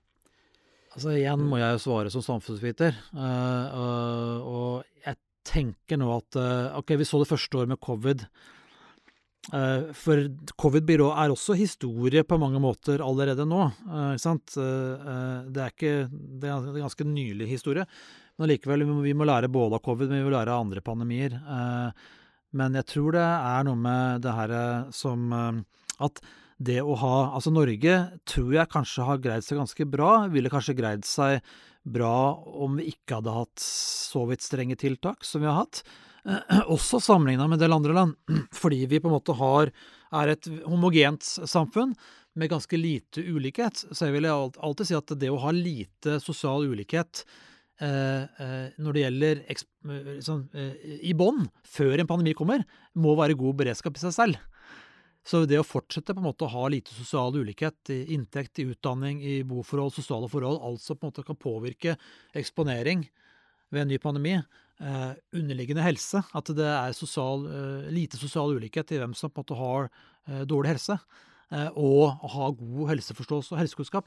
Altså 0.95 1.11
Igjen 1.11 1.41
må 1.49 1.59
jeg 1.59 1.75
jo 1.75 1.83
svare 1.83 2.11
som 2.13 2.23
samfunnsviter. 2.23 2.95
Uh, 3.11 3.65
uh, 3.75 4.37
og 4.47 5.01
jeg 5.03 5.19
tenker 5.45 5.99
nå 6.01 6.09
at 6.15 6.37
eh, 6.39 6.75
Ok, 6.79 6.95
vi 6.99 7.07
så 7.07 7.21
det 7.21 7.29
første 7.29 7.61
året 7.61 7.73
med 7.73 7.81
covid. 7.83 8.25
Uh, 9.53 9.91
for 9.93 10.23
covid-byrå 10.57 11.11
er 11.21 11.29
også 11.29 11.53
historie 11.53 12.23
på 12.25 12.39
mange 12.41 12.57
måter 12.61 13.03
allerede 13.05 13.45
nå. 13.45 13.67
Uh, 13.85 14.15
ikke 14.15 14.23
sant? 14.23 14.55
Det, 14.55 15.59
er 15.61 15.69
ikke, 15.69 16.07
det 16.09 16.49
er 16.49 16.55
en 16.71 16.79
ganske 16.81 17.05
nylig 17.07 17.49
historie. 17.51 17.85
Men 18.35 18.47
allikevel, 18.47 18.87
vi 19.05 19.13
må 19.15 19.27
lære 19.27 19.51
både 19.53 19.77
av 19.77 19.85
covid, 19.85 20.09
men 20.09 20.23
vi 20.23 20.27
må 20.27 20.33
lære 20.33 20.55
av 20.55 20.65
andre 20.65 20.81
pandemier. 20.83 21.37
men 22.51 22.73
jeg 22.75 22.87
tror 22.89 23.15
det 23.15 23.23
er 23.23 23.63
noe 23.67 23.79
med 23.79 24.25
det 24.25 24.33
her 24.35 24.51
som 24.91 25.31
At 26.03 26.19
det 26.57 26.81
å 26.81 26.95
ha 26.99 27.15
Altså, 27.35 27.51
Norge 27.51 27.95
tror 28.27 28.53
jeg 28.55 28.71
kanskje 28.71 29.07
har 29.07 29.21
greid 29.23 29.45
seg 29.45 29.59
ganske 29.59 29.87
bra. 29.87 30.27
Ville 30.31 30.51
kanskje 30.51 30.77
greid 30.77 31.07
seg 31.07 31.39
bra 31.85 32.33
om 32.57 32.79
vi 32.79 32.89
ikke 32.91 33.19
hadde 33.19 33.35
hatt 33.35 33.61
så 33.61 34.25
vidt 34.29 34.43
strenge 34.45 34.77
tiltak 34.79 35.25
som 35.25 35.43
vi 35.43 35.49
har 35.49 35.61
hatt. 35.63 35.83
Eh, 36.25 36.61
også 36.75 37.01
sammenligna 37.03 37.47
med 37.47 37.59
en 37.59 37.65
del 37.65 37.77
andre 37.77 37.97
land, 37.97 38.15
fordi 38.61 38.83
vi 38.91 39.01
på 39.01 39.11
en 39.11 39.17
måte 39.17 39.37
har, 39.37 39.71
er 40.15 40.33
et 40.33 40.49
homogent 40.65 41.25
samfunn 41.25 41.95
med 42.35 42.51
ganske 42.51 42.79
lite 42.79 43.23
ulikhet. 43.23 43.85
Så 43.91 44.09
jeg 44.09 44.17
vil 44.17 44.27
alltid 44.29 44.89
si 44.89 44.97
at 44.97 45.13
det 45.19 45.31
å 45.31 45.41
ha 45.45 45.53
lite 45.55 46.19
sosial 46.23 46.67
ulikhet 46.67 47.25
når 47.75 48.95
det 48.95 49.01
gjelder 49.01 49.39
sånn, 50.23 50.45
i 51.03 51.11
bånn, 51.11 51.41
før 51.67 51.99
en 51.99 52.07
pandemi 52.07 52.31
kommer, 52.31 52.61
må 52.95 53.17
være 53.19 53.35
god 53.35 53.57
beredskap 53.59 53.99
i 53.99 54.03
seg 54.05 54.13
selv. 54.15 54.37
Så 55.25 55.41
det 55.49 55.57
å 55.57 55.65
fortsette 55.65 56.13
på 56.13 56.21
en 56.21 56.27
måte 56.27 56.45
å 56.45 56.51
ha 56.53 56.67
lite 56.69 56.93
sosial 56.93 57.33
ulikhet 57.33 57.89
i 57.93 58.03
inntekt, 58.13 58.59
i 58.61 58.67
utdanning, 58.69 59.23
i 59.25 59.39
boforhold, 59.47 59.95
sosiale 59.95 60.29
forhold, 60.29 60.61
altså 60.61 60.93
på 60.93 61.07
en 61.07 61.13
måte 61.13 61.25
kan 61.25 61.39
påvirke 61.39 61.95
eksponering 62.37 63.07
ved 63.73 63.81
en 63.81 63.89
ny 63.89 63.97
pandemi, 64.01 64.35
eh, 64.37 65.11
underliggende 65.33 65.81
helse, 65.81 66.21
at 66.21 66.51
det 66.53 66.69
er 66.69 66.93
sosial, 66.93 67.47
eh, 67.49 67.89
lite 67.89 68.21
sosial 68.21 68.53
ulikhet 68.53 68.93
i 68.93 69.01
hvem 69.01 69.15
som 69.17 69.33
på 69.33 69.41
en 69.41 69.47
måte 69.47 69.57
har 69.57 69.89
eh, 70.29 70.43
dårlig 70.45 70.75
helse, 70.75 70.99
eh, 71.51 71.69
og 71.73 72.21
ha 72.35 72.51
god 72.51 72.93
helseforståelse 72.93 73.55
og 73.55 73.63
helsekunnskap, 73.63 74.05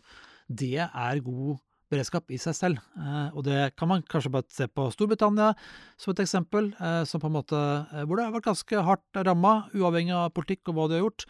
det 0.48 0.78
er 0.86 1.24
god 1.26 1.58
beredskap 1.92 2.30
i 2.32 2.38
seg 2.40 2.56
selv. 2.56 2.84
Eh, 2.98 3.28
og 3.34 3.44
det 3.46 3.72
kan 3.78 3.90
man 3.90 4.04
kanskje 4.06 4.32
bare 4.32 4.48
se 4.52 4.68
på 4.70 4.88
Storbritannia 4.94 5.52
som 6.00 6.12
et 6.12 6.22
eksempel, 6.24 6.72
eh, 6.76 7.02
som 7.08 7.22
på 7.22 7.30
en 7.30 7.36
måte, 7.38 7.58
eh, 7.58 8.04
hvor 8.04 8.18
det 8.18 8.26
har 8.26 8.34
vært 8.36 8.50
ganske 8.50 8.84
hardt 8.84 9.20
ramma, 9.28 9.68
uavhengig 9.74 10.16
av 10.16 10.32
politikk 10.36 10.68
og 10.68 10.78
hva 10.78 10.88
de 10.88 10.98
har 10.98 11.06
gjort. 11.06 11.28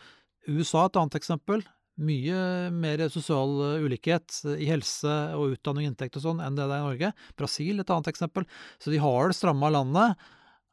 USA 0.48 0.86
et 0.86 0.96
annet 0.96 1.18
eksempel. 1.18 1.64
Mye 1.98 2.70
mer 2.70 3.02
sosial 3.10 3.82
ulikhet 3.82 4.30
i 4.54 4.68
helse 4.70 5.14
og 5.34 5.56
utdanning 5.56 5.88
og 5.88 5.92
inntekt 5.92 6.16
og 6.20 6.22
sånn 6.28 6.42
enn 6.44 6.54
det 6.54 6.68
det 6.70 6.76
er 6.76 6.82
i 6.84 6.86
Norge. 6.86 7.12
Brasil 7.36 7.80
et 7.80 7.90
annet 7.90 8.10
eksempel. 8.12 8.46
Så 8.78 8.94
de 8.94 9.00
har 9.02 9.28
det 9.28 9.38
stramma 9.38 9.70
landet 9.74 10.14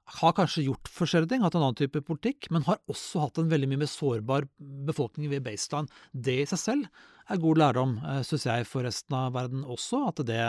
har 0.06 0.36
kanskje 0.38 0.68
gjort 0.68 0.90
forskjellige 0.94 1.32
ting, 1.34 1.42
hatt 1.42 1.56
en 1.58 1.64
annen 1.66 1.78
type 1.80 1.98
politikk, 2.06 2.52
men 2.54 2.66
har 2.68 2.78
også 2.92 3.24
hatt 3.24 3.40
en 3.42 3.50
veldig 3.50 3.72
mye 3.72 3.82
mer 3.82 3.90
sårbar 3.90 4.46
befolkning 4.86 5.32
ved 5.32 5.42
baseline. 5.48 5.90
Det 6.14 6.44
i 6.44 6.50
seg 6.52 6.62
selv 6.62 7.06
er 7.30 7.42
god 7.42 7.60
lærdom, 7.60 7.96
eh, 8.06 8.22
syns 8.26 8.46
jeg, 8.48 8.66
for 8.70 8.86
resten 8.86 9.16
av 9.18 9.34
verden 9.36 9.64
også. 9.64 10.02
At 10.12 10.22
det, 10.28 10.42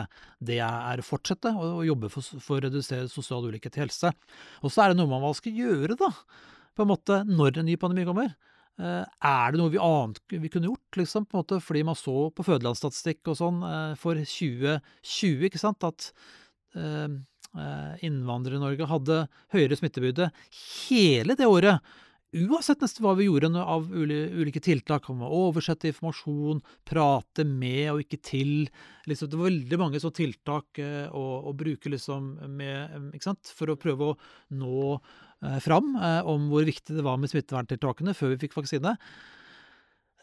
det 0.44 0.58
er 0.64 1.00
å 1.00 1.06
fortsette 1.06 1.52
å, 1.56 1.80
jobbe 1.86 2.10
for, 2.12 2.26
for, 2.42 2.58
å 2.58 2.66
redusere 2.66 3.08
sosial 3.12 3.48
ulikhet 3.48 3.78
i 3.78 3.84
helse. 3.84 4.12
Og 4.62 4.72
så 4.72 4.84
er 4.84 4.92
det 4.92 5.00
noe 5.00 5.10
man 5.10 5.36
skal 5.36 5.56
gjøre, 5.56 5.98
da. 6.00 6.12
På 6.76 6.84
en 6.84 6.92
måte, 6.92 7.22
når 7.28 7.62
en 7.62 7.68
ny 7.70 7.76
pandemi 7.80 8.06
kommer. 8.08 8.34
Eh, 8.76 9.04
er 9.04 9.52
det 9.52 9.60
noe 9.60 9.72
vi 9.72 9.80
annet 9.80 10.20
vi 10.28 10.52
kunne 10.52 10.68
gjort, 10.72 11.00
liksom? 11.00 11.28
på 11.28 11.36
en 11.36 11.44
måte, 11.44 11.60
Fordi 11.64 11.84
man 11.88 11.98
så 11.98 12.28
på 12.36 12.44
fødelandsstatistikk 12.44 13.32
og 13.32 13.38
sånn 13.40 13.62
eh, 13.64 13.92
for 14.00 14.20
2020, 14.20 15.48
ikke 15.50 15.62
sant, 15.62 15.86
at 15.86 16.12
innvandrere 18.04 18.58
i 18.58 18.60
Norge 18.60 18.84
hadde 18.90 19.14
høyere 19.54 19.78
smittebyrde 19.78 20.26
hele 20.52 21.32
det 21.38 21.46
året 21.48 21.80
uansett 22.34 22.82
nesten 22.82 23.04
hva 23.04 23.14
vi 23.18 23.28
gjorde 23.28 23.50
av 23.62 23.86
ulike 23.92 24.62
tiltak, 24.62 25.08
om 25.12 25.22
å 25.22 25.30
oversette 25.46 25.90
informasjon, 25.90 26.62
prate 26.88 27.46
med 27.46 27.92
og 27.92 28.02
ikke 28.02 28.18
til 28.24 28.50
liksom, 29.06 29.30
Det 29.30 29.38
var 29.38 29.50
veldig 29.50 29.78
mange 29.80 30.02
sånne 30.02 30.18
tiltak 30.18 30.82
eh, 30.82 31.06
å, 31.12 31.24
å, 31.46 31.54
bruke 31.56 31.92
liksom 31.92 32.34
med, 32.56 33.14
for 33.54 33.70
å 33.70 33.78
prøve 33.78 34.10
å 34.10 34.18
nå 34.58 34.82
eh, 34.96 35.60
fram 35.62 35.94
eh, 35.96 36.20
om 36.26 36.50
hvor 36.50 36.66
viktig 36.66 36.98
det 36.98 37.06
var 37.06 37.20
med 37.22 37.32
smitteverntiltakene 37.32 38.16
før 38.16 38.34
vi 38.34 38.42
fikk 38.46 38.58
vaksine. 38.58 38.96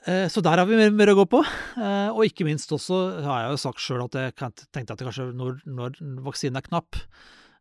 Eh, 0.04 0.28
så 0.28 0.44
der 0.44 0.60
har 0.60 0.68
vi 0.68 0.80
mer, 0.80 0.92
mer 0.92 1.14
å 1.14 1.20
gå 1.22 1.28
på. 1.32 1.40
Eh, 1.80 2.10
og 2.12 2.26
ikke 2.28 2.48
minst 2.48 2.72
også 2.76 3.00
har 3.24 3.46
jeg 3.46 3.54
jo 3.54 3.62
sagt 3.64 3.84
sjøl 3.84 4.04
at 4.04 4.20
jeg 4.20 4.36
tenkte 4.36 4.98
at 4.98 5.06
kanskje 5.08 5.30
når, 5.32 5.62
når 5.64 5.98
vaksinen 6.26 6.60
er 6.60 6.68
knapp, 6.68 7.00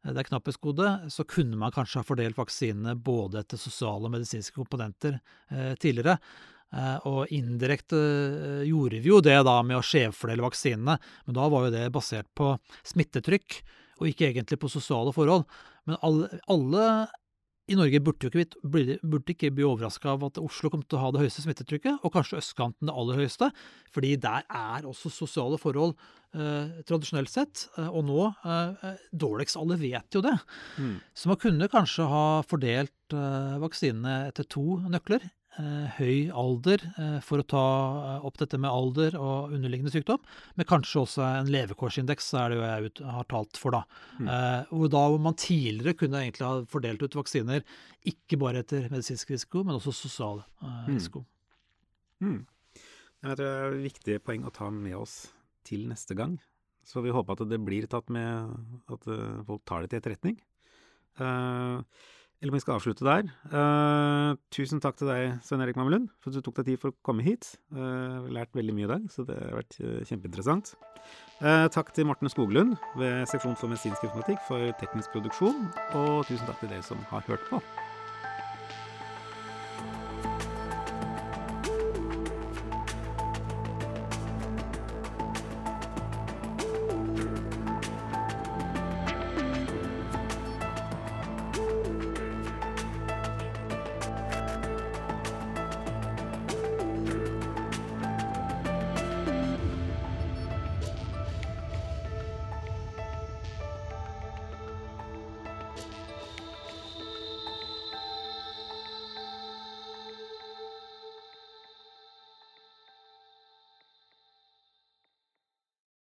det 0.02 0.18
er 0.18 0.26
knapphetsgode, 0.26 0.88
så 1.14 1.24
kunne 1.28 1.58
man 1.58 1.74
kanskje 1.74 2.00
ha 2.00 2.06
fordelt 2.06 2.38
vaksinene 2.38 2.96
både 2.98 3.42
etter 3.42 3.60
sosiale 3.60 4.08
og 4.08 4.14
medisinske 4.16 4.56
komponenter 4.56 5.20
eh, 5.50 5.76
tidligere. 5.78 6.16
Eh, 6.72 7.06
og 7.06 7.30
indirekte 7.34 8.00
eh, 8.00 8.64
gjorde 8.66 9.02
vi 9.04 9.12
jo 9.12 9.20
det 9.22 9.36
da 9.46 9.58
med 9.62 9.78
å 9.78 9.84
skjevfordele 9.86 10.42
vaksinene, 10.42 10.96
men 11.26 11.38
da 11.38 11.46
var 11.52 11.68
jo 11.68 11.74
det 11.76 11.84
basert 11.94 12.26
på 12.34 12.50
smittetrykk, 12.90 13.60
og 14.00 14.10
ikke 14.10 14.32
egentlig 14.32 14.58
på 14.58 14.72
sosiale 14.72 15.14
forhold. 15.14 15.46
Men 15.86 16.00
alle, 16.02 16.42
alle 16.50 16.86
i 17.70 17.76
Norge 17.78 18.00
burde, 18.02 18.26
ikke, 18.26 18.96
burde 19.06 19.34
ikke 19.34 19.52
bli 19.54 19.64
overraska 19.66 20.16
av 20.16 20.24
at 20.26 20.40
Oslo 20.42 20.70
kommer 20.72 20.86
til 20.88 20.98
å 20.98 21.02
ha 21.04 21.10
det 21.14 21.22
høyeste 21.22 21.44
smittetrykket, 21.44 22.02
og 22.02 22.14
kanskje 22.14 22.40
østkanten 22.40 22.88
det 22.88 22.96
aller 22.98 23.20
høyeste, 23.22 23.48
fordi 23.94 24.16
der 24.22 24.42
er 24.48 24.88
også 24.88 25.12
sosiale 25.14 25.60
forhold 25.62 25.94
eh, 26.34 26.82
tradisjonelt 26.88 27.30
sett, 27.30 27.68
eh, 27.78 27.86
og 27.86 28.08
nå 28.08 28.26
eh, 28.32 28.88
dårligst. 29.14 29.60
Alle 29.60 29.78
vet 29.80 30.18
jo 30.18 30.24
det. 30.26 30.34
Mm. 30.74 30.96
Så 31.14 31.30
man 31.30 31.40
kunne 31.44 31.70
kanskje 31.70 32.08
ha 32.10 32.24
fordelt 32.50 33.14
eh, 33.14 33.54
vaksinene 33.62 34.32
etter 34.32 34.48
to 34.50 34.80
nøkler. 34.90 35.30
Eh, 35.60 35.88
høy 35.98 36.30
alder 36.32 36.80
eh, 36.96 37.18
for 37.20 37.42
å 37.42 37.44
ta 37.44 37.64
eh, 37.92 38.22
opp 38.24 38.38
dette 38.40 38.56
med 38.56 38.72
alder 38.72 39.18
og 39.20 39.50
underliggende 39.52 39.90
sykdom, 39.92 40.22
men 40.56 40.68
kanskje 40.68 41.02
også 41.02 41.24
en 41.26 41.50
levekårsindeks, 41.52 42.30
er 42.40 42.48
det 42.48 42.56
jo 42.56 42.62
jeg 42.64 42.86
ut, 42.86 43.02
har 43.18 43.26
talt 43.28 43.60
for, 43.60 43.76
da. 43.76 43.82
Mm. 44.16 44.30
hvor 44.70 44.92
da 44.94 45.02
hvor 45.12 45.20
man 45.20 45.36
tidligere 45.36 45.98
kunne 46.00 46.22
egentlig 46.22 46.46
ha 46.46 46.62
fordelt 46.72 47.04
ut 47.04 47.18
vaksiner 47.18 47.66
ikke 48.08 48.38
bare 48.40 48.62
etter 48.64 48.88
medisinsk 48.92 49.34
risiko, 49.34 49.60
men 49.66 49.76
også 49.76 49.92
sosial 49.96 50.40
mm. 50.62 50.88
risiko. 50.88 51.24
Mm. 52.24 52.40
Tror 53.20 53.36
det 53.42 53.50
er 53.50 53.76
et 53.76 53.84
viktig 53.90 54.18
poeng 54.24 54.48
å 54.48 54.54
ta 54.56 54.70
med 54.72 54.96
oss 55.02 55.18
til 55.68 55.84
neste 55.90 56.16
gang. 56.16 56.38
Så 56.88 57.04
vi 57.04 57.12
håper 57.12 57.36
at 57.36 57.44
det 57.50 57.60
blir 57.62 57.84
tatt 57.86 58.08
med 58.10 58.56
At 58.90 59.04
folk 59.46 59.60
tar 59.68 59.84
det 59.84 59.92
til 59.92 60.00
etterretning. 60.00 60.40
Uh, 61.20 61.84
eller 62.42 62.50
om 62.50 62.58
vi 62.58 62.60
skal 62.64 62.74
avslutte 62.74 63.06
der. 63.06 63.28
Uh, 63.54 64.34
tusen 64.50 64.82
takk 64.82 64.96
til 64.98 65.06
deg, 65.06 65.36
Svein 65.46 65.62
Erik 65.62 65.78
Mamelund, 65.78 66.08
for 66.18 66.32
at 66.32 66.40
du 66.40 66.42
tok 66.42 66.58
deg 66.58 66.72
tid 66.72 66.80
for 66.82 66.90
å 66.90 66.96
komme 67.06 67.22
hit. 67.22 67.52
Uh, 67.70 68.26
lært 68.34 68.50
veldig 68.58 68.74
mye 68.74 68.88
i 68.88 68.90
dag, 68.90 69.06
så 69.14 69.22
det 69.28 69.38
har 69.38 69.60
vært 69.60 69.78
uh, 69.78 70.02
kjempeinteressant. 70.08 70.74
Takk 71.42 71.88
til 71.90 72.06
Morten 72.06 72.30
Skoglund 72.30 72.76
ved 73.00 73.24
Seksjon 73.26 73.56
for 73.58 73.66
medisinsk 73.66 74.04
informatikk 74.06 74.38
for 74.46 74.70
teknisk 74.78 75.10
produksjon, 75.10 75.64
og 75.98 76.22
tusen 76.28 76.46
takk 76.46 76.62
til 76.62 76.70
dere 76.70 76.86
som 76.86 77.02
har 77.10 77.26
hørt 77.26 77.42
på. 77.48 77.58